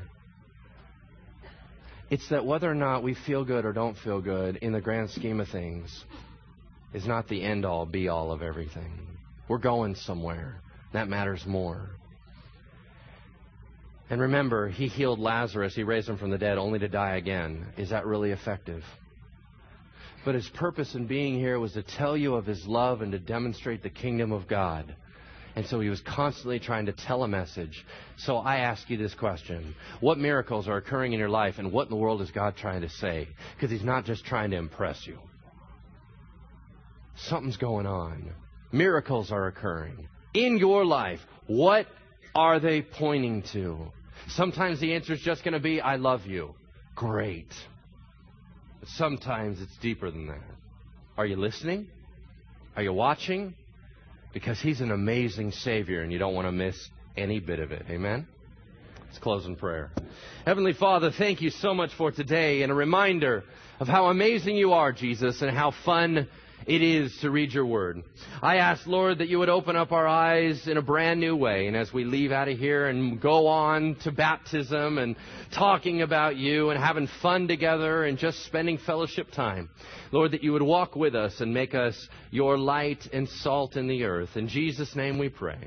It's 2.10 2.28
that 2.30 2.46
whether 2.46 2.70
or 2.70 2.76
not 2.76 3.04
we 3.04 3.14
feel 3.14 3.46
good 3.46 3.66
or 3.66 3.74
don't 3.74 3.98
feel 3.98 4.22
good 4.22 4.58
in 4.58 4.74
the 4.74 4.82
grand 4.82 5.12
scheme 5.12 5.40
of 5.40 5.50
things 5.50 6.06
is 6.94 7.06
not 7.06 7.28
the 7.28 7.44
end 7.44 7.66
all 7.66 7.86
be 7.86 8.08
all 8.08 8.32
of 8.32 8.42
everything. 8.42 9.08
We're 9.48 9.60
going 9.60 9.96
somewhere. 9.96 10.62
That 10.94 11.08
matters 11.08 11.46
more. 11.46 11.90
And 14.10 14.22
remember, 14.22 14.70
he 14.70 14.88
healed 14.88 15.20
Lazarus, 15.20 15.76
he 15.76 15.84
raised 15.84 16.10
him 16.10 16.18
from 16.18 16.32
the 16.32 16.38
dead 16.38 16.58
only 16.58 16.80
to 16.80 16.88
die 16.88 17.18
again. 17.18 17.68
Is 17.78 17.90
that 17.90 18.08
really 18.08 18.32
effective? 18.32 18.84
But 20.26 20.36
his 20.36 20.50
purpose 20.50 20.96
in 20.96 21.06
being 21.06 21.40
here 21.40 21.60
was 21.60 21.74
to 21.74 21.84
tell 21.84 22.18
you 22.18 22.36
of 22.36 22.46
his 22.46 22.66
love 22.66 23.02
and 23.02 23.12
to 23.12 23.20
demonstrate 23.20 23.84
the 23.84 23.90
kingdom 23.90 24.32
of 24.32 24.48
God. 24.48 24.96
And 25.56 25.66
so 25.66 25.80
he 25.80 25.90
was 25.90 26.02
constantly 26.02 26.60
trying 26.60 26.88
to 26.88 26.92
tell 26.92 27.24
a 27.24 27.28
message. 27.28 27.86
So 28.18 28.38
I 28.38 28.58
ask 28.58 28.90
you 28.90 28.98
this 28.98 29.14
question 29.14 29.76
What 30.00 30.18
miracles 30.18 30.68
are 30.68 30.78
occurring 30.78 31.14
in 31.14 31.20
your 31.20 31.30
life, 31.30 31.56
and 31.58 31.72
what 31.72 31.88
in 31.88 31.90
the 31.90 31.96
world 31.96 32.22
is 32.22 32.32
God 32.32 32.56
trying 32.58 32.82
to 32.82 32.90
say? 32.90 33.28
Because 33.56 33.72
he's 33.72 33.84
not 33.84 34.06
just 34.06 34.26
trying 34.26 34.52
to 34.52 34.58
impress 34.58 35.06
you. 35.06 35.20
Something's 37.16 37.58
going 37.58 37.86
on. 37.86 38.34
Miracles 38.72 39.32
are 39.32 39.48
occurring 39.48 40.08
in 40.34 40.58
your 40.58 40.86
life. 40.86 41.20
What 41.48 41.88
are 42.36 42.60
they 42.60 42.82
pointing 42.82 43.44
to? 43.54 43.92
Sometimes 44.30 44.80
the 44.80 44.94
answer 44.94 45.14
is 45.14 45.22
just 45.22 45.44
going 45.44 45.54
to 45.54 45.60
be, 45.60 45.82
I 45.82 45.96
love 45.96 46.26
you. 46.26 46.54
Great. 46.96 47.52
But 48.80 48.90
sometimes 48.90 49.62
it's 49.62 49.76
deeper 49.78 50.12
than 50.12 50.28
that. 50.28 50.42
Are 51.18 51.26
you 51.26 51.36
listening? 51.36 51.88
Are 52.76 52.84
you 52.84 52.94
watching? 52.94 53.56
Because 54.34 54.60
He's 54.60 54.82
an 54.82 54.92
amazing 54.92 55.52
Savior 55.52 56.02
and 56.02 56.12
you 56.12 56.20
don't 56.20 56.36
want 56.36 56.48
to 56.48 56.52
miss 56.52 56.90
any 57.18 57.40
bit 57.40 57.60
of 57.60 57.72
it. 57.72 57.86
Amen? 57.90 58.28
Let's 59.06 59.18
close 59.18 59.46
in 59.46 59.56
prayer. 59.56 59.92
Heavenly 60.46 60.74
Father, 60.74 61.12
thank 61.12 61.42
you 61.42 61.50
so 61.50 61.74
much 61.74 61.92
for 61.96 62.12
today 62.12 62.62
and 62.62 62.72
a 62.72 62.76
reminder 62.76 63.44
of 63.80 63.88
how 63.88 64.08
amazing 64.08 64.56
you 64.56 64.74
are, 64.74 64.92
Jesus, 64.92 65.42
and 65.42 65.50
how 65.50 65.74
fun 65.84 66.28
it 66.70 66.84
is 66.84 67.18
to 67.22 67.32
read 67.32 67.52
your 67.52 67.66
word. 67.66 68.04
I 68.44 68.58
ask, 68.58 68.86
Lord, 68.86 69.18
that 69.18 69.28
you 69.28 69.40
would 69.40 69.50
open 69.50 69.76
up 69.76 69.92
our 69.92 70.08
eyes 70.08 70.68
in 70.68 70.78
a 70.78 70.84
brand 70.84 71.20
new 71.20 71.36
way. 71.36 71.66
And 71.66 71.76
as 71.76 71.92
we 71.92 72.04
leave 72.04 72.32
out 72.32 72.48
of 72.48 72.60
here 72.60 72.88
and 72.88 73.20
go 73.20 73.48
on 73.48 73.96
to 74.04 74.12
baptism 74.12 75.00
and 75.00 75.16
talking 75.52 76.04
about 76.04 76.36
you 76.36 76.70
and 76.70 76.80
having 76.80 77.08
fun 77.24 77.48
together 77.48 78.04
and 78.04 78.20
just 78.20 78.46
spending 78.46 78.78
fellowship 78.78 79.32
time, 79.32 79.68
Lord, 80.12 80.32
that 80.34 80.44
you 80.44 80.54
would 80.54 80.62
walk 80.62 80.96
with 80.96 81.16
us 81.16 81.42
and 81.42 81.52
make 81.52 81.74
us 81.74 82.08
your 82.30 82.56
light 82.56 83.10
and 83.12 83.28
salt 83.28 83.76
in 83.76 83.88
the 83.88 84.04
earth. 84.04 84.38
In 84.38 84.48
Jesus' 84.48 84.96
name 84.96 85.18
we 85.18 85.30
pray. 85.30 85.58